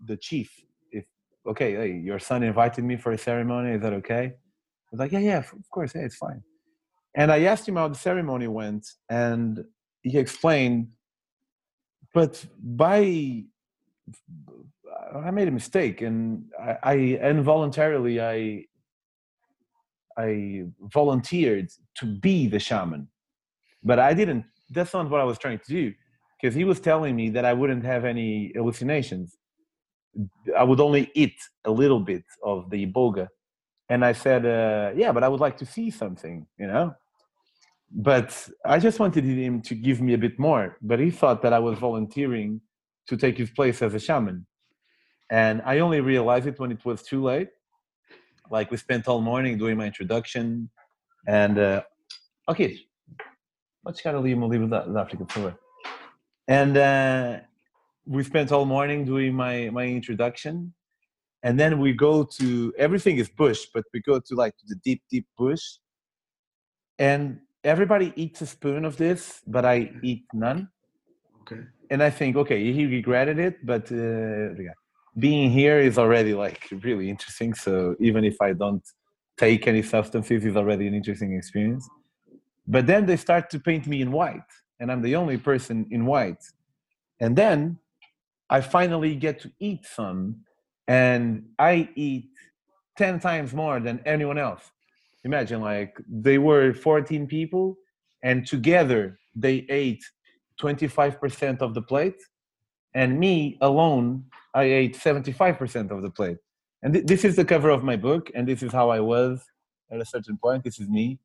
the 0.05 0.17
chief 0.19 0.53
okay, 1.47 1.75
hey, 1.75 1.93
your 1.93 2.19
son 2.19 2.43
invited 2.43 2.85
me 2.85 2.97
for 2.97 3.13
a 3.13 3.19
ceremony. 3.19 3.73
Is 3.73 3.83
that 3.83 3.93
okay? 3.95 4.25
I 4.25 4.89
was 4.91 5.01
like, 5.01 5.13
yeah, 5.13 5.19
yeah, 5.21 5.39
of 5.39 5.71
course, 5.71 5.95
it's 5.95 6.17
fine. 6.17 6.43
And 7.15 7.33
I 7.33 7.45
asked 7.45 7.69
him 7.69 7.77
how 7.77 7.89
the 7.89 7.95
ceremony 7.95 8.47
went, 8.47 8.87
and 9.09 9.65
he 10.03 10.19
explained, 10.19 10.89
but 12.13 12.45
by 12.63 13.45
I 15.25 15.31
made 15.31 15.49
a 15.49 15.51
mistake, 15.51 16.03
and 16.03 16.45
I, 16.61 16.77
I 16.83 16.95
involuntarily 17.31 18.21
I 18.21 18.65
I 20.19 20.65
volunteered 20.81 21.71
to 21.97 22.07
be 22.07 22.47
the 22.49 22.59
shaman, 22.59 23.09
but 23.83 23.99
I 23.99 24.15
didn't. 24.15 24.45
That's 24.71 24.93
not 24.93 25.11
what 25.11 25.21
I 25.21 25.25
was 25.25 25.39
trying 25.39 25.59
to 25.59 25.69
do, 25.69 25.95
because 26.41 26.55
he 26.55 26.65
was 26.65 26.81
telling 26.81 27.17
me 27.17 27.31
that 27.31 27.45
I 27.45 27.53
wouldn't 27.53 27.85
have 27.85 28.05
any 28.05 28.53
hallucinations. 28.55 29.37
I 30.57 30.65
would 30.65 30.81
only 30.81 31.11
eat 31.15 31.39
a 31.65 31.71
little 31.71 32.01
bit 32.01 32.25
of 32.43 32.71
the 32.71 32.87
iboga, 32.87 33.29
and 33.89 34.05
I 34.05 34.13
said, 34.13 34.45
uh, 34.47 34.93
"Yeah, 34.97 35.13
but 35.13 35.23
I 35.25 35.29
would 35.29 35.41
like 35.41 35.57
to 35.59 35.67
see 35.67 35.91
something," 35.91 36.47
you 36.59 36.67
know. 36.67 36.95
But 37.91 38.49
I 38.65 38.79
just 38.79 38.99
wanted 38.99 39.25
him 39.25 39.63
to 39.63 39.75
give 39.75 40.01
me 40.01 40.15
a 40.15 40.19
bit 40.19 40.39
more. 40.39 40.77
But 40.83 40.99
he 40.99 41.11
thought 41.11 41.41
that 41.43 41.53
I 41.53 41.61
was 41.61 41.79
volunteering 41.79 42.61
to 43.09 43.17
take 43.17 43.39
his 43.39 43.51
place 43.51 43.81
as 43.83 43.95
a 43.95 44.01
shaman 44.01 44.47
and 45.31 45.63
I 45.65 45.81
only 45.81 46.01
realized 46.01 46.47
it 46.47 46.59
when 46.59 46.71
it 46.71 46.85
was 46.85 47.03
too 47.03 47.23
late. 47.23 47.49
Like 48.51 48.71
we 48.71 48.77
spent 48.77 49.09
all 49.09 49.21
morning 49.21 49.59
doing 49.59 49.77
my 49.77 49.87
introduction, 49.87 50.71
and 51.27 51.59
uh, 51.59 51.83
okay, 52.49 52.79
let's 53.85 54.01
kind 54.01 54.17
of 54.17 54.23
leave 54.23 54.39
leave 54.39 54.71
that 54.71 54.89
Africa 54.97 55.27
for 55.29 55.57
And 56.47 56.77
uh, 56.77 57.41
we 58.07 58.23
spent 58.23 58.53
all 58.53 58.65
morning 58.65 59.05
doing 59.05 59.35
my 59.35 59.71
my 59.71 59.85
introduction, 59.85 60.73
and 61.43 61.59
then 61.59 61.79
we 61.79 61.93
go 61.93 62.25
to 62.39 62.73
everything 62.79 63.19
is 63.19 63.29
bush, 63.29 63.67
but 63.75 63.85
we 63.93 64.01
go 64.01 64.21
to 64.21 64.35
like 64.35 64.55
the 64.69 64.77
deep 64.85 65.03
deep 65.11 65.27
bush, 65.37 65.65
and 66.99 67.41
everybody 67.65 68.13
eats 68.17 68.41
a 68.43 68.47
spoon 68.47 68.85
of 68.85 68.97
this, 68.97 69.43
but 69.47 69.65
I 69.65 69.91
eat 70.03 70.25
none. 70.33 70.69
Okay. 71.43 71.63
And 71.91 72.03
I 72.03 72.11
think, 72.11 72.37
okay, 72.37 72.73
he 72.73 72.87
regretted 72.87 73.39
it, 73.39 73.65
but 73.65 73.91
uh, 73.93 74.49
being 75.19 75.51
here 75.51 75.79
is 75.79 75.99
already 75.99 76.35
like 76.35 76.69
really 76.83 77.09
interesting. 77.09 77.55
So 77.55 77.97
even 78.01 78.25
if 78.25 78.37
I 78.41 78.53
don't 78.53 78.83
take 79.37 79.67
any 79.69 79.83
substances, 79.83 80.45
it's 80.45 80.57
already 80.57 80.87
an 80.87 80.95
interesting 80.95 81.35
experience. 81.37 81.89
But 82.67 82.87
then 82.87 83.07
they 83.07 83.17
start 83.17 83.51
to 83.51 83.61
paint 83.61 83.87
me 83.87 84.01
in 84.01 84.11
white, 84.11 84.51
and 84.81 84.91
I'm 84.91 85.03
the 85.03 85.17
only 85.17 85.39
person 85.39 85.87
in 85.91 86.07
white. 86.07 86.43
And 87.21 87.37
then 87.37 87.79
I 88.49 88.61
finally 88.61 89.15
get 89.17 89.41
to 89.41 89.51
eat 89.59 89.85
some, 89.85 90.43
and 90.87 91.47
I 91.59 91.89
eat 91.97 92.31
10 92.97 93.21
times 93.21 93.53
more 93.53 93.81
than 93.81 94.01
anyone 94.07 94.39
else. 94.39 94.63
Imagine, 95.25 95.61
like, 95.61 95.99
they 96.09 96.39
were 96.39 96.73
14 96.73 97.27
people, 97.27 97.77
and 98.23 98.47
together 98.47 99.19
they 99.35 99.67
ate 99.69 100.05
25% 100.61 101.61
of 101.61 101.75
the 101.75 101.83
plate, 101.83 102.21
and 102.95 103.19
me 103.19 103.59
alone 103.61 104.25
I 104.55 104.65
ate 104.65 104.97
75% 104.97 105.91
of 105.91 106.03
the 106.03 106.11
plate. 106.11 106.39
And 106.83 106.95
th- 106.95 107.07
this 107.07 107.25
is 107.25 107.37
the 107.37 107.45
cover 107.45 107.71
of 107.71 107.83
my 107.83 107.97
book, 107.97 108.31
and 108.35 108.47
this 108.47 108.63
is 108.63 108.73
how 108.73 108.91
I 108.91 109.01
was 109.01 109.45
at 109.91 110.01
a 110.01 110.05
certain 110.05 110.39
point. 110.39 110.65
This 110.65 110.79
is 110.79 110.89
me. 110.89 111.19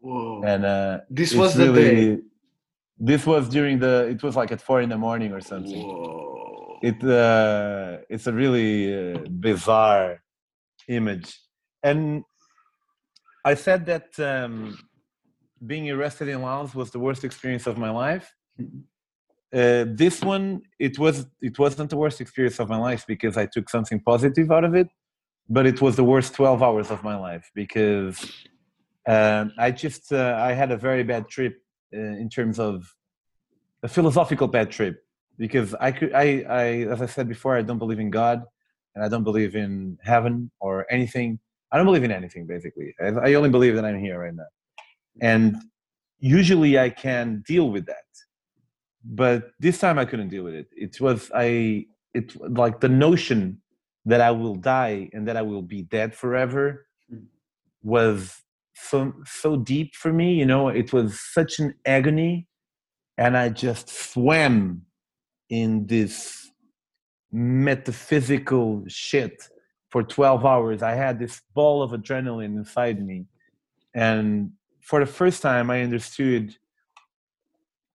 Whoa. 0.00 0.42
And 0.44 0.64
uh, 0.64 1.00
this 1.10 1.34
was 1.34 1.54
the 1.54 1.72
really, 1.72 2.16
day. 2.16 2.22
This 2.98 3.26
was 3.26 3.48
during 3.48 3.78
the. 3.78 4.06
It 4.08 4.22
was 4.22 4.36
like 4.36 4.52
at 4.52 4.60
four 4.60 4.80
in 4.80 4.88
the 4.88 4.96
morning 4.96 5.32
or 5.32 5.40
something. 5.40 5.82
Whoa. 5.82 6.47
It 6.82 7.02
uh, 7.02 7.98
it's 8.08 8.26
a 8.26 8.32
really 8.32 8.72
uh, 8.94 9.18
bizarre 9.28 10.22
image, 10.88 11.40
and 11.82 12.24
I 13.44 13.54
said 13.54 13.86
that 13.86 14.18
um, 14.20 14.78
being 15.66 15.90
arrested 15.90 16.28
in 16.28 16.42
Laos 16.42 16.74
was 16.74 16.90
the 16.90 16.98
worst 16.98 17.24
experience 17.24 17.66
of 17.66 17.78
my 17.78 17.90
life. 17.90 18.32
Uh, 19.52 19.86
this 19.86 20.22
one 20.22 20.60
it 20.78 20.98
was 20.98 21.26
it 21.40 21.58
wasn't 21.58 21.90
the 21.90 21.96
worst 21.96 22.20
experience 22.20 22.58
of 22.60 22.68
my 22.68 22.76
life 22.76 23.04
because 23.08 23.36
I 23.36 23.46
took 23.46 23.70
something 23.70 24.00
positive 24.00 24.52
out 24.52 24.64
of 24.64 24.74
it, 24.74 24.88
but 25.48 25.66
it 25.66 25.80
was 25.80 25.96
the 25.96 26.04
worst 26.04 26.34
12 26.34 26.62
hours 26.62 26.90
of 26.90 27.02
my 27.02 27.16
life 27.16 27.50
because 27.54 28.30
um, 29.06 29.52
I 29.58 29.70
just 29.70 30.12
uh, 30.12 30.36
I 30.38 30.52
had 30.52 30.70
a 30.70 30.76
very 30.76 31.02
bad 31.02 31.28
trip 31.28 31.56
uh, 31.94 31.98
in 32.22 32.28
terms 32.28 32.58
of 32.60 32.94
a 33.82 33.88
philosophical 33.88 34.48
bad 34.48 34.70
trip 34.70 35.02
because 35.38 35.74
I 35.80 35.92
could 35.92 36.12
I, 36.12 36.44
I 36.48 36.64
as 36.92 37.00
I 37.00 37.06
said 37.06 37.28
before 37.28 37.56
I 37.56 37.62
don't 37.62 37.78
believe 37.78 38.00
in 38.00 38.10
God 38.10 38.42
and 38.94 39.04
I 39.04 39.08
don't 39.08 39.24
believe 39.24 39.54
in 39.56 39.98
heaven 40.02 40.50
or 40.60 40.86
anything. 40.90 41.38
I 41.70 41.76
don't 41.76 41.86
believe 41.86 42.04
in 42.04 42.12
anything 42.12 42.46
basically. 42.46 42.94
I, 43.00 43.08
I 43.08 43.34
only 43.34 43.50
believe 43.50 43.74
that 43.76 43.84
I'm 43.84 43.98
here 43.98 44.18
right 44.18 44.34
now, 44.34 44.50
and 45.20 45.56
usually 46.18 46.78
I 46.78 46.90
can 46.90 47.42
deal 47.46 47.70
with 47.70 47.86
that 47.86 48.08
but 49.04 49.52
this 49.58 49.78
time 49.78 49.98
I 49.98 50.04
couldn't 50.04 50.28
deal 50.28 50.44
with 50.44 50.54
it. 50.54 50.68
It 50.76 51.00
was 51.00 51.30
I 51.34 51.86
it 52.14 52.38
like 52.40 52.80
the 52.80 52.88
notion 52.88 53.60
that 54.04 54.20
I 54.20 54.30
will 54.30 54.54
die 54.54 55.08
and 55.12 55.26
that 55.28 55.36
I 55.36 55.42
will 55.42 55.62
be 55.62 55.82
dead 55.82 56.14
forever 56.14 56.86
was 57.82 58.42
so 58.74 59.12
so 59.24 59.56
deep 59.56 59.94
for 59.94 60.12
me. 60.12 60.34
You 60.34 60.46
know, 60.46 60.68
it 60.68 60.92
was 60.92 61.20
such 61.20 61.58
an 61.58 61.74
agony, 61.86 62.46
and 63.16 63.36
I 63.36 63.48
just 63.48 63.88
swam 63.88 64.82
in 65.50 65.86
this 65.86 66.50
metaphysical 67.32 68.84
shit 68.88 69.48
for 69.90 70.02
12 70.02 70.44
hours. 70.44 70.82
I 70.82 70.94
had 70.94 71.18
this 71.18 71.40
ball 71.54 71.82
of 71.82 71.92
adrenaline 71.92 72.56
inside 72.56 73.04
me, 73.04 73.26
and 73.94 74.52
for 74.80 75.00
the 75.00 75.06
first 75.06 75.42
time, 75.42 75.70
I 75.70 75.82
understood 75.82 76.56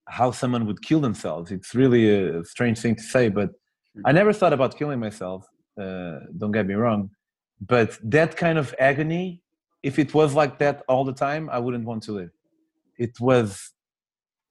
how 0.07 0.31
someone 0.31 0.65
would 0.65 0.81
kill 0.81 0.99
themselves. 0.99 1.51
It's 1.51 1.73
really 1.73 2.09
a 2.09 2.43
strange 2.43 2.79
thing 2.79 2.95
to 2.95 3.01
say, 3.01 3.29
but 3.29 3.49
I 3.49 4.09
mm-hmm. 4.09 4.15
never 4.15 4.33
thought 4.33 4.53
about 4.53 4.77
killing 4.77 4.99
myself. 4.99 5.47
Uh, 5.79 6.19
don't 6.37 6.51
get 6.51 6.67
me 6.67 6.75
wrong, 6.75 7.09
but 7.59 7.97
that 8.03 8.35
kind 8.37 8.57
of 8.57 8.75
agony, 8.79 9.41
if 9.81 9.97
it 9.97 10.13
was 10.13 10.33
like 10.35 10.59
that 10.59 10.83
all 10.87 11.03
the 11.03 11.13
time, 11.13 11.49
I 11.49 11.59
wouldn't 11.59 11.85
want 11.85 12.03
to 12.03 12.11
live. 12.11 12.29
It 12.97 13.19
was 13.19 13.73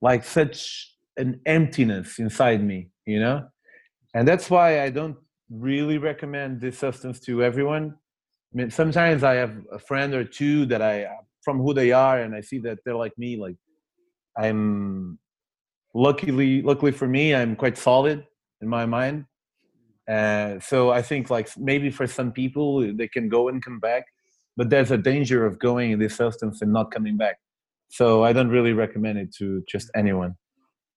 like 0.01 0.24
such 0.24 0.93
an 1.16 1.41
emptiness 1.47 2.19
inside 2.19 2.65
me, 2.65 2.89
you 3.07 3.20
know, 3.20 3.47
and 4.15 4.27
that's 4.27 4.51
why 4.51 4.83
I 4.83 4.91
don't 4.91 5.16
really 5.51 5.99
recommend 5.99 6.61
this 6.61 6.79
substance 6.79 7.20
to 7.20 7.43
everyone. 7.43 7.95
I 8.53 8.57
mean, 8.57 8.70
sometimes 8.70 9.23
I 9.23 9.35
have 9.35 9.55
a 9.73 9.79
friend 9.79 10.15
or 10.15 10.24
two 10.24 10.66
that 10.66 10.83
I, 10.83 11.09
from 11.43 11.59
who 11.59 11.74
they 11.74 11.93
are, 11.93 12.20
and 12.20 12.35
I 12.35 12.41
see 12.41 12.59
that 12.61 12.79
they're 12.85 12.97
like 12.97 13.16
me, 13.19 13.37
like 13.37 13.57
I'm 14.37 15.19
luckily 15.95 16.62
luckily 16.62 16.93
for 16.93 17.07
me 17.07 17.35
i'm 17.35 17.55
quite 17.55 17.77
solid 17.77 18.24
in 18.61 18.69
my 18.69 18.87
mind. 18.87 19.24
Uh, 20.09 20.59
so 20.59 20.91
i 20.91 21.01
think 21.01 21.31
like 21.31 21.49
maybe 21.57 21.91
for 21.91 22.07
some 22.07 22.33
people 22.33 22.93
they 22.97 23.07
can 23.07 23.29
go 23.29 23.49
and 23.49 23.65
come 23.65 23.79
back 23.79 24.05
but 24.57 24.69
there's 24.69 24.91
a 24.91 24.99
danger 24.99 25.47
of 25.47 25.59
going 25.59 25.93
in 25.93 25.99
this 25.99 26.16
substance 26.16 26.61
and 26.61 26.73
not 26.73 26.91
coming 26.91 27.16
back. 27.16 27.37
So 27.89 28.24
i 28.24 28.33
don't 28.33 28.49
really 28.49 28.73
recommend 28.73 29.19
it 29.19 29.35
to 29.37 29.62
just 29.69 29.91
anyone 29.95 30.35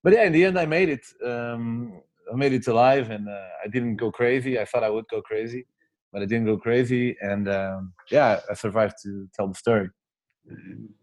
but 0.06 0.14
yeah 0.14 0.24
in 0.24 0.32
the 0.32 0.46
end 0.46 0.58
i 0.58 0.66
made 0.66 0.90
it 0.98 1.06
um, 1.26 2.00
i 2.32 2.36
made 2.36 2.54
it 2.54 2.68
alive 2.68 3.10
and 3.10 3.28
uh, 3.28 3.50
i 3.64 3.68
didn't 3.68 3.98
go 3.98 4.10
crazy. 4.12 4.58
I 4.58 4.66
thought 4.66 4.84
i 4.84 4.90
would 4.90 5.08
go 5.10 5.22
crazy 5.22 5.66
but 6.14 6.22
i 6.22 6.26
didn't 6.26 6.46
go 6.46 6.58
crazy. 6.58 7.18
And 7.20 7.50
um, 7.50 7.94
yeah 8.10 8.40
i 8.50 8.54
survived 8.54 8.96
to 9.04 9.28
tell 9.36 9.48
the 9.50 9.56
story. 9.56 9.90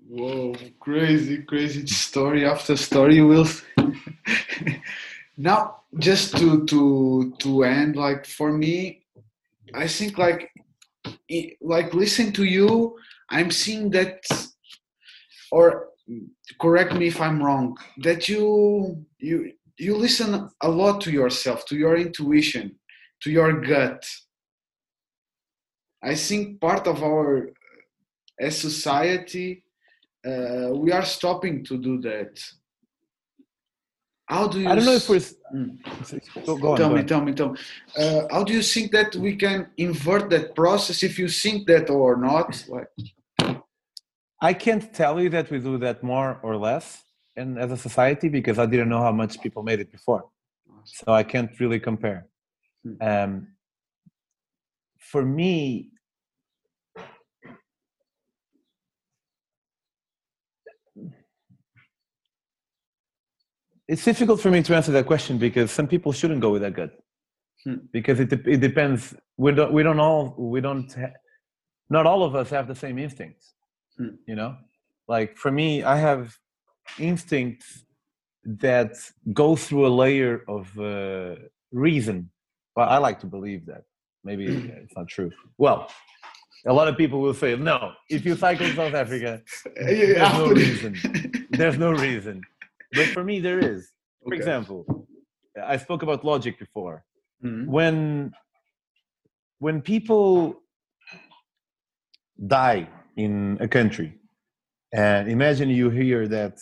Whoa, 0.09 0.55
crazy, 0.79 1.39
crazy 1.43 1.85
story 1.87 2.47
after 2.47 2.77
story, 2.77 3.21
Will. 3.23 3.49
now, 5.37 5.59
just 5.99 6.37
to 6.39 6.65
to 6.67 7.35
to 7.41 7.65
end, 7.65 7.97
like 7.97 8.25
for 8.25 8.53
me, 8.53 9.05
I 9.75 9.89
think 9.89 10.19
like 10.19 10.53
like 11.61 11.95
listen 11.95 12.33
to 12.33 12.45
you 12.45 12.97
i'm 13.31 13.51
seeing 13.51 13.91
that 13.91 14.21
or 15.51 15.89
correct 16.61 16.93
me 16.95 17.07
if 17.07 17.21
i'm 17.21 17.43
wrong 17.43 17.77
that 17.99 18.29
you 18.29 19.05
you 19.19 19.53
you 19.79 19.97
listen 19.97 20.49
a 20.63 20.69
lot 20.69 21.01
to 21.01 21.11
yourself 21.11 21.65
to 21.67 21.77
your 21.77 21.97
intuition 21.97 22.75
to 23.21 23.31
your 23.31 23.61
gut 23.61 24.05
i 26.03 26.15
think 26.15 26.61
part 26.61 26.87
of 26.87 27.03
our 27.03 27.51
as 28.41 28.59
society 28.59 29.65
uh, 30.27 30.69
we 30.73 30.93
are 30.93 31.05
stopping 31.05 31.65
to 31.65 31.77
do 31.79 32.01
that 32.01 32.33
how 34.33 34.49
do 34.49 34.61
you? 34.61 34.69
I 34.69 34.75
don't 34.75 34.87
know 34.87 34.95
if 34.95 35.09
we're. 35.09 35.21
Mm. 35.55 35.77
Go 36.47 36.73
on, 36.73 36.79
tell 36.79 36.91
me, 36.91 37.03
tell 37.03 37.21
me, 37.21 37.33
tell 37.33 37.51
me. 37.51 37.59
Uh, 37.99 38.23
how 38.31 38.43
do 38.45 38.53
you 38.55 38.63
think 38.63 38.91
that 38.93 39.15
we 39.17 39.37
can 39.37 39.67
invert 39.77 40.31
that 40.31 40.55
process? 40.55 41.03
If 41.03 41.19
you 41.19 41.29
think 41.29 41.67
that 41.67 41.91
or 41.91 42.17
not, 42.17 42.65
like. 42.69 42.89
I 44.43 44.53
can't 44.53 44.93
tell 44.93 45.21
you 45.21 45.31
that 45.31 45.53
we 45.53 45.61
do 45.61 45.79
that 45.79 46.03
more 46.03 46.41
or 46.43 46.57
less, 46.57 47.05
and 47.37 47.61
as 47.61 47.71
a 47.71 47.77
society, 47.77 48.29
because 48.29 48.59
I 48.59 48.67
didn't 48.67 48.89
know 48.89 49.01
how 49.01 49.13
much 49.13 49.41
people 49.41 49.63
made 49.63 49.79
it 49.79 49.93
before, 49.93 50.25
so 50.85 51.13
I 51.13 51.23
can't 51.23 51.53
really 51.61 51.79
compare. 51.79 52.27
Hmm. 52.85 52.95
Um, 53.01 53.47
for 54.99 55.25
me, 55.25 55.91
it's 63.87 64.05
difficult 64.05 64.41
for 64.41 64.51
me 64.51 64.61
to 64.65 64.75
answer 64.75 64.91
that 64.91 65.07
question 65.07 65.39
because 65.39 65.71
some 65.71 65.87
people 65.87 66.11
shouldn't 66.11 66.41
go 66.41 66.51
with 66.51 66.63
that 66.63 66.75
gut 66.75 66.93
hmm. 67.63 67.77
because 67.93 68.19
it 68.19 68.33
it 68.33 68.61
depends. 68.61 69.15
We 69.37 69.53
don't 69.53 69.73
we 69.73 69.85
don't 69.85 70.01
all 70.01 70.35
we 70.37 70.61
don't 70.61 70.93
ha- 70.93 71.17
not 71.89 72.07
all 72.07 72.25
of 72.25 72.35
us 72.35 72.51
have 72.51 72.67
the 72.67 72.75
same 72.75 72.99
instincts. 72.99 73.55
Hmm. 73.97 74.17
You 74.27 74.35
know, 74.35 74.57
like 75.09 75.37
for 75.37 75.51
me, 75.51 75.83
I 75.83 75.97
have 75.97 76.37
instincts 76.99 77.85
that 78.45 78.95
go 79.33 79.57
through 79.57 79.87
a 79.87 79.93
layer 80.03 80.45
of 80.49 80.79
uh, 80.79 81.37
reason, 81.71 82.31
but 82.75 82.89
I 82.89 82.99
like 82.99 83.21
to 83.21 83.27
believe 83.27 83.67
that. 83.67 83.85
Maybe 84.25 84.47
it's 84.47 84.97
not 84.97 85.09
true. 85.09 85.33
Well, 85.59 85.91
a 86.67 86.73
lot 86.73 86.87
of 86.87 86.97
people 86.97 87.21
will 87.21 87.35
say 87.35 87.57
no. 87.57 87.93
If 88.09 88.25
you 88.25 88.37
cycle 88.37 88.69
South 88.69 88.95
Africa, 88.95 89.43
there's 89.77 90.33
no 90.39 90.47
reason. 90.47 91.47
There's 91.51 91.79
no 91.79 91.91
reason 91.91 92.43
but 92.93 93.07
for 93.09 93.25
me 93.25 93.41
there 93.41 93.59
is 93.59 93.91
for 94.23 94.29
okay. 94.29 94.37
example 94.37 95.07
i 95.65 95.77
spoke 95.77 96.03
about 96.03 96.25
logic 96.25 96.59
before 96.59 97.05
mm-hmm. 97.45 97.71
when 97.71 98.33
when 99.59 99.81
people 99.81 100.61
die 102.47 102.89
in 103.17 103.59
a 103.61 103.69
country 103.69 104.19
and 104.93 105.29
imagine 105.29 105.69
you 105.69 105.91
hear 105.91 106.29
that 106.29 106.59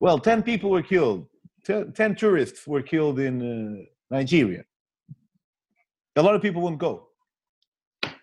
well 0.00 0.18
10 0.18 0.42
people 0.42 0.70
were 0.70 0.82
killed 0.82 1.26
10 1.64 2.14
tourists 2.14 2.66
were 2.66 2.82
killed 2.82 3.18
in 3.18 3.34
uh, 3.42 4.14
nigeria 4.14 4.64
a 6.16 6.22
lot 6.22 6.34
of 6.34 6.42
people 6.42 6.62
won't 6.62 6.78
go 6.78 7.08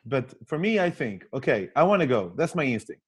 but 0.05 0.33
for 0.47 0.57
me 0.57 0.79
i 0.79 0.89
think 0.89 1.25
okay 1.33 1.69
i 1.75 1.83
want 1.83 2.01
to 2.01 2.07
go 2.07 2.31
that's 2.35 2.55
my 2.55 2.63
instinct 2.63 3.01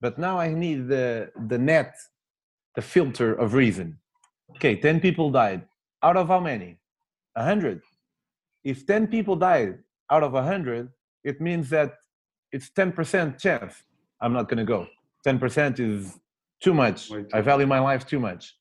but 0.00 0.18
now 0.18 0.38
i 0.38 0.48
need 0.52 0.88
the 0.88 1.30
the 1.48 1.58
net 1.58 1.94
the 2.76 2.82
filter 2.82 3.34
of 3.34 3.54
reason. 3.54 3.98
Okay, 4.56 4.76
10 4.76 5.00
people 5.00 5.30
died. 5.30 5.62
Out 6.02 6.16
of 6.16 6.28
how 6.28 6.40
many? 6.40 6.78
100. 7.34 7.80
If 8.64 8.86
10 8.86 9.06
people 9.08 9.36
died 9.36 9.78
out 10.10 10.22
of 10.22 10.32
100, 10.32 10.88
it 11.24 11.40
means 11.40 11.68
that 11.70 11.94
it's 12.52 12.70
10% 12.70 13.38
chance 13.38 13.82
I'm 14.20 14.32
not 14.32 14.48
going 14.48 14.58
to 14.58 14.64
go. 14.64 14.86
10% 15.26 15.80
is 15.80 16.18
too 16.62 16.74
much. 16.74 17.10
I 17.32 17.40
value 17.40 17.66
my 17.66 17.78
life 17.78 18.06
too 18.06 18.20
much. 18.20 18.54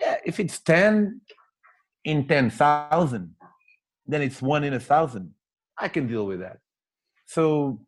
Yeah, 0.00 0.16
if 0.24 0.40
it's 0.40 0.58
10 0.60 1.20
in 2.04 2.26
10,000, 2.26 3.34
then 4.06 4.22
it's 4.22 4.40
one 4.40 4.64
in 4.64 4.74
a 4.74 4.80
thousand. 4.80 5.34
I 5.76 5.88
can 5.88 6.06
deal 6.06 6.26
with 6.26 6.40
that. 6.40 6.58
So 7.26 7.80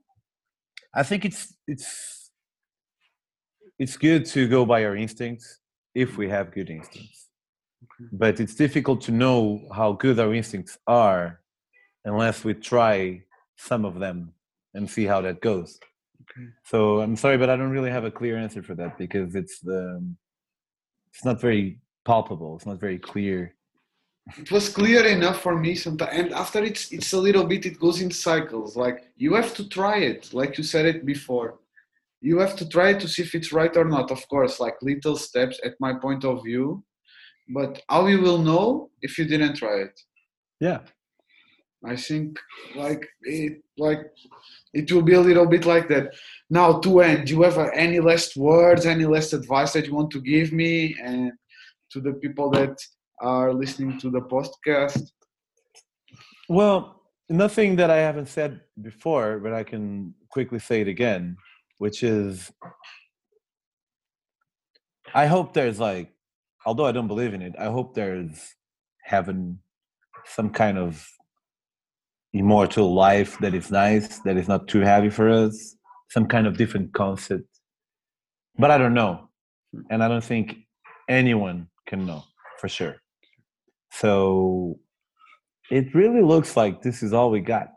I 0.95 1.03
think 1.03 1.25
it's 1.25 1.55
it's 1.67 2.31
it's 3.79 3.97
good 3.97 4.27
to 4.27 4.47
go 4.49 4.67
by 4.67 4.85
our 4.85 4.97
instincts 4.97 5.61
if 5.95 6.19
we 6.19 6.29
have 6.29 6.53
good 6.53 6.69
instincts 6.69 7.29
okay. 7.85 8.09
but 8.13 8.41
it's 8.41 8.55
difficult 8.55 9.01
to 9.03 9.13
know 9.13 9.67
how 9.75 9.93
good 9.93 10.19
our 10.21 10.35
instincts 10.35 10.79
are 10.87 11.41
unless 12.05 12.45
we 12.45 12.55
try 12.55 13.23
some 13.57 13.85
of 13.85 13.99
them 13.99 14.33
and 14.75 14.89
see 14.89 15.05
how 15.05 15.21
that 15.21 15.41
goes. 15.41 15.79
Okay. 16.23 16.49
so 16.65 17.01
i'm 17.01 17.17
sorry 17.17 17.39
but 17.39 17.51
i 17.51 17.57
don't 17.57 17.71
really 17.71 17.91
have 17.91 18.05
a 18.05 18.11
clear 18.11 18.37
answer 18.37 18.63
for 18.63 18.75
that 18.75 18.99
because 18.99 19.35
it's 19.35 19.59
the 19.61 19.97
um, 19.97 20.17
it's 21.13 21.25
not 21.25 21.41
very 21.41 21.81
palpable 22.05 22.57
it's 22.57 22.67
not 22.67 22.81
very 22.81 22.99
clear. 22.99 23.55
It 24.39 24.51
was 24.53 24.69
clear 24.69 25.05
enough 25.07 25.41
for 25.41 25.59
me 25.59 25.75
sometimes 25.75 26.13
and 26.13 26.33
after 26.33 26.63
it's 26.63 26.93
it's 26.93 27.13
a 27.15 27.19
little 27.27 27.45
bit 27.45 27.67
it 27.67 27.81
goes 27.81 28.01
in 28.01 28.11
cycles 28.11 28.77
like 28.77 28.99
you 29.17 29.35
have 29.35 29.55
to 29.55 29.69
try 29.69 29.97
it 30.11 30.33
like 30.33 30.57
you 30.59 30.65
said 30.65 30.87
it 30.87 31.05
before. 31.05 31.59
You 32.21 32.39
have 32.39 32.55
to 32.57 32.69
try 32.69 32.93
to 32.93 33.09
see 33.09 33.23
if 33.23 33.35
it's 33.35 33.53
right 33.53 33.75
or 33.77 33.87
not 33.87 34.11
of 34.11 34.23
course 34.29 34.61
like 34.61 34.77
little 34.83 35.17
steps 35.17 35.59
at 35.65 35.75
my 35.81 35.93
point 35.95 36.25
of 36.25 36.45
view 36.45 36.85
but 37.49 37.83
how 37.89 38.07
you 38.07 38.21
will 38.21 38.43
know 38.51 38.91
if 39.03 39.19
you 39.19 39.25
didn't 39.25 39.57
try 39.57 39.77
it. 39.87 39.97
Yeah 40.61 40.81
i 41.85 41.97
think 41.97 42.39
like 42.77 43.07
it 43.23 43.63
like 43.79 44.01
it 44.73 44.91
will 44.93 45.03
be 45.03 45.15
a 45.15 45.21
little 45.21 45.47
bit 45.47 45.67
like 45.67 45.89
that. 45.89 46.15
Now 46.49 46.79
to 46.79 47.01
end 47.01 47.27
do 47.27 47.35
you 47.35 47.43
have 47.43 47.59
any 47.75 47.99
last 47.99 48.37
words 48.37 48.87
any 48.87 49.05
last 49.05 49.33
advice 49.33 49.73
that 49.73 49.87
you 49.87 49.95
want 49.95 50.11
to 50.13 50.21
give 50.21 50.53
me 50.53 50.95
and 51.03 51.33
to 51.91 52.01
the 52.01 52.13
people 52.13 52.51
that 52.51 52.79
are 53.21 53.53
listening 53.53 53.99
to 53.99 54.11
the 54.11 54.21
podcast? 54.21 55.11
Well 56.49 57.03
nothing 57.29 57.77
that 57.77 57.91
i 57.91 57.99
haven't 57.99 58.27
said 58.27 58.61
before 58.83 59.39
but 59.39 59.53
i 59.53 59.63
can 59.63 60.13
quickly 60.31 60.59
say 60.59 60.81
it 60.81 60.89
again 60.89 61.37
which 61.79 62.03
is 62.03 62.51
I 65.15 65.27
hope 65.27 65.53
there's 65.53 65.81
like 65.81 66.13
although 66.67 66.87
I 66.87 66.93
don't 66.93 67.09
believe 67.09 67.35
in 67.35 67.43
it, 67.43 67.55
I 67.59 67.67
hope 67.67 67.95
there's 67.95 68.55
heaven 69.03 69.61
some 70.27 70.51
kind 70.51 70.79
of 70.79 71.09
immortal 72.33 72.95
life 72.95 73.39
that 73.39 73.55
is 73.55 73.71
nice, 73.71 74.21
that 74.21 74.37
is 74.37 74.49
not 74.49 74.69
too 74.69 74.81
heavy 74.81 75.11
for 75.11 75.29
us, 75.29 75.77
some 76.11 76.27
kind 76.27 76.47
of 76.47 76.57
different 76.57 76.93
concept. 76.93 77.49
But 78.59 78.71
I 78.71 78.79
don't 78.79 78.95
know. 78.95 79.29
And 79.91 80.03
I 80.03 80.09
don't 80.09 80.25
think 80.25 80.57
anyone 81.09 81.69
can 81.87 82.07
know 82.07 82.25
for 82.59 82.69
sure. 82.69 82.97
So 83.93 84.79
it 85.71 85.95
really 85.95 86.23
looks 86.23 86.57
like 86.57 86.83
this 86.83 87.03
is 87.03 87.13
all 87.13 87.31
we 87.31 87.41
got, 87.41 87.69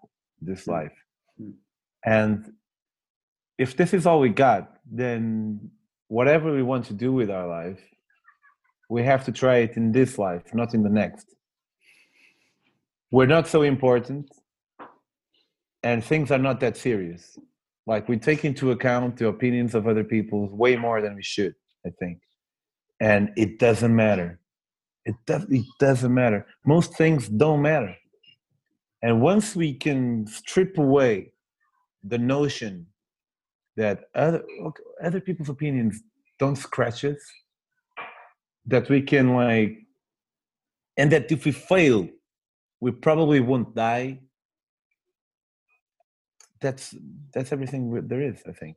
this 0.42 0.66
hmm. 0.66 0.72
life. 0.72 0.98
Hmm. 1.38 1.52
And 2.06 2.54
if 3.58 3.78
this 3.78 3.94
is 3.94 4.06
all 4.06 4.20
we 4.20 4.30
got, 4.30 4.72
then 4.92 5.72
whatever 6.08 6.52
we 6.54 6.64
want 6.64 6.86
to 6.86 6.94
do 6.94 7.14
with 7.14 7.30
our 7.30 7.48
life, 7.48 7.82
we 8.90 9.04
have 9.04 9.26
to 9.26 9.32
try 9.32 9.58
it 9.58 9.78
in 9.78 9.92
this 9.92 10.18
life, 10.18 10.44
not 10.54 10.74
in 10.74 10.84
the 10.84 10.90
next. 10.90 11.28
We're 13.12 13.28
not 13.28 13.48
so 13.48 13.62
important, 13.62 14.30
and 15.84 16.04
things 16.04 16.32
are 16.32 16.38
not 16.38 16.60
that 16.62 16.78
serious. 16.78 17.38
Like 17.86 18.08
we 18.08 18.18
take 18.18 18.46
into 18.46 18.72
account 18.72 19.18
the 19.18 19.28
opinions 19.28 19.76
of 19.76 19.88
other 19.88 20.04
people 20.04 20.50
way 20.56 20.76
more 20.76 21.02
than 21.02 21.16
we 21.16 21.24
should, 21.24 21.56
I 21.86 21.90
think. 22.00 22.20
And 23.00 23.32
it 23.36 23.60
doesn't 23.60 23.94
matter. 23.94 24.40
It, 25.06 25.16
does, 25.26 25.46
it 25.50 25.66
doesn't 25.80 26.14
matter. 26.14 26.46
Most 26.66 26.96
things 26.96 27.28
don't 27.28 27.62
matter. 27.62 27.96
And 29.02 29.22
once 29.22 29.54
we 29.54 29.74
can 29.74 30.26
strip 30.28 30.78
away 30.78 31.34
the 32.04 32.18
notion 32.18 32.88
that 33.76 34.06
other 34.14 34.44
other 35.04 35.20
people's 35.20 35.50
opinions 35.50 36.02
don't 36.38 36.58
scratch 36.58 37.04
us 37.06 37.20
that 38.66 38.88
we 38.90 39.02
can 39.02 39.34
like 39.34 39.78
and 40.98 41.12
that 41.12 41.32
if 41.32 41.46
we 41.46 41.52
fail 41.52 42.08
we 42.82 42.92
probably 42.92 43.40
won't 43.40 43.74
die 43.76 44.20
that's 46.64 46.86
that's 47.34 47.52
everything 47.56 47.82
there 48.12 48.24
is 48.30 48.38
i 48.52 48.54
think 48.62 48.76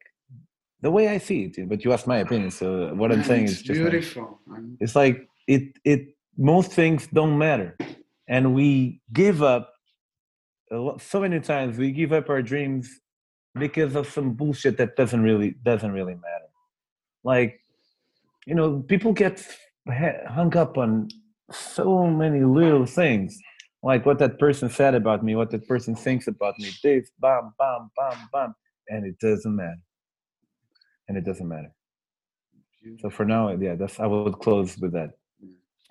the 0.84 0.90
way 0.96 1.04
i 1.14 1.18
see 1.26 1.38
it 1.44 1.68
but 1.70 1.78
you 1.84 1.92
asked 1.94 2.08
my 2.14 2.18
opinion 2.26 2.50
so 2.50 2.66
what 3.00 3.10
i'm 3.12 3.24
saying 3.30 3.44
is 3.44 3.62
just 3.62 3.80
beautiful 3.80 4.38
like, 4.48 4.62
it's 4.80 4.96
like 5.02 5.16
it 5.54 5.64
it 5.92 6.00
most 6.36 6.70
things 6.80 7.06
don't 7.18 7.36
matter 7.38 7.70
and 8.28 8.54
we 8.54 9.00
give 9.12 9.42
up 9.42 9.64
lot, 10.72 11.00
so 11.00 11.20
many 11.20 11.40
times 11.40 11.78
we 11.78 11.92
give 11.92 12.12
up 12.12 12.28
our 12.28 12.42
dreams 12.42 13.00
because 13.58 13.94
of 13.94 14.08
some 14.08 14.32
bullshit 14.32 14.76
that 14.78 14.96
doesn't 14.96 15.22
really 15.22 15.54
doesn't 15.62 15.92
really 15.92 16.14
matter. 16.14 16.50
Like, 17.24 17.60
you 18.46 18.54
know, 18.54 18.80
people 18.80 19.12
get 19.12 19.46
hung 20.28 20.56
up 20.56 20.78
on 20.78 21.08
so 21.50 22.06
many 22.06 22.44
little 22.44 22.86
things. 22.86 23.40
Like 23.86 24.04
what 24.04 24.18
that 24.18 24.38
person 24.40 24.68
said 24.68 24.94
about 24.96 25.22
me, 25.22 25.36
what 25.36 25.50
that 25.52 25.66
person 25.68 25.94
thinks 25.94 26.26
about 26.26 26.58
me. 26.58 26.70
This, 26.82 27.08
bam, 27.20 27.54
bam, 27.56 27.88
bam, 27.96 28.18
bam, 28.32 28.54
and 28.88 29.06
it 29.06 29.16
doesn't 29.20 29.54
matter. 29.54 29.82
And 31.06 31.16
it 31.16 31.24
doesn't 31.24 31.46
matter. 31.46 31.72
So 33.00 33.10
for 33.10 33.24
now, 33.24 33.50
yeah, 33.50 33.76
that's 33.76 34.00
I 34.00 34.06
would 34.06 34.38
close 34.40 34.76
with 34.78 34.92
that. 34.92 35.10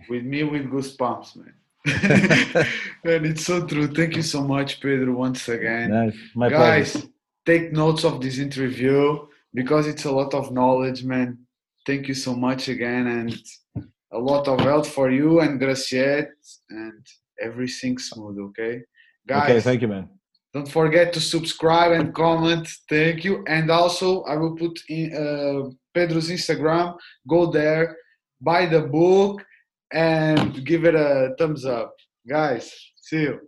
With 0.09 0.26
me, 0.26 0.43
with 0.43 0.65
goosebumps, 0.69 1.38
man. 1.38 1.53
and 3.05 3.26
it's 3.26 3.45
so 3.45 3.65
true. 3.65 3.88
Thank 3.88 4.17
you 4.17 4.23
so 4.23 4.41
much, 4.43 4.81
Pedro, 4.81 5.13
once 5.13 5.47
again. 5.47 5.91
Nice. 5.91 6.17
My 6.35 6.49
Guys, 6.49 6.91
pleasure. 6.91 7.07
take 7.45 7.72
notes 7.72 8.03
of 8.03 8.19
this 8.19 8.39
interview 8.39 9.26
because 9.53 9.88
it's 9.88 10.03
a 10.03 10.11
lot 10.11 10.34
of 10.34 10.51
knowledge, 10.51 11.05
man. 11.05 11.38
Thank 11.85 12.09
you 12.09 12.13
so 12.13 12.35
much 12.35 12.67
again, 12.67 13.07
and 13.07 13.85
a 14.11 14.19
lot 14.19 14.49
of 14.49 14.59
health 14.59 14.89
for 14.89 15.09
you 15.09 15.39
and 15.39 15.61
Graciette, 15.61 16.31
and 16.69 17.05
everything 17.41 17.97
smooth. 17.97 18.37
Okay, 18.39 18.81
guys. 19.27 19.49
Okay, 19.49 19.61
thank 19.61 19.81
you, 19.81 19.87
man. 19.87 20.09
Don't 20.53 20.69
forget 20.69 21.11
to 21.13 21.19
subscribe 21.19 21.91
and 21.91 22.13
comment. 22.13 22.67
Thank 22.89 23.25
you. 23.25 23.43
And 23.47 23.69
also, 23.69 24.23
I 24.23 24.35
will 24.37 24.55
put 24.55 24.79
in 24.87 25.13
uh, 25.13 25.69
Pedro's 25.93 26.29
Instagram. 26.29 26.97
Go 27.27 27.51
there, 27.51 27.97
buy 28.39 28.65
the 28.65 28.81
book, 28.81 29.43
and 29.91 30.65
give 30.65 30.85
it 30.85 30.95
a 30.95 31.35
thumbs 31.37 31.65
up. 31.65 31.93
Guys, 32.27 32.73
see 33.01 33.23
you. 33.23 33.39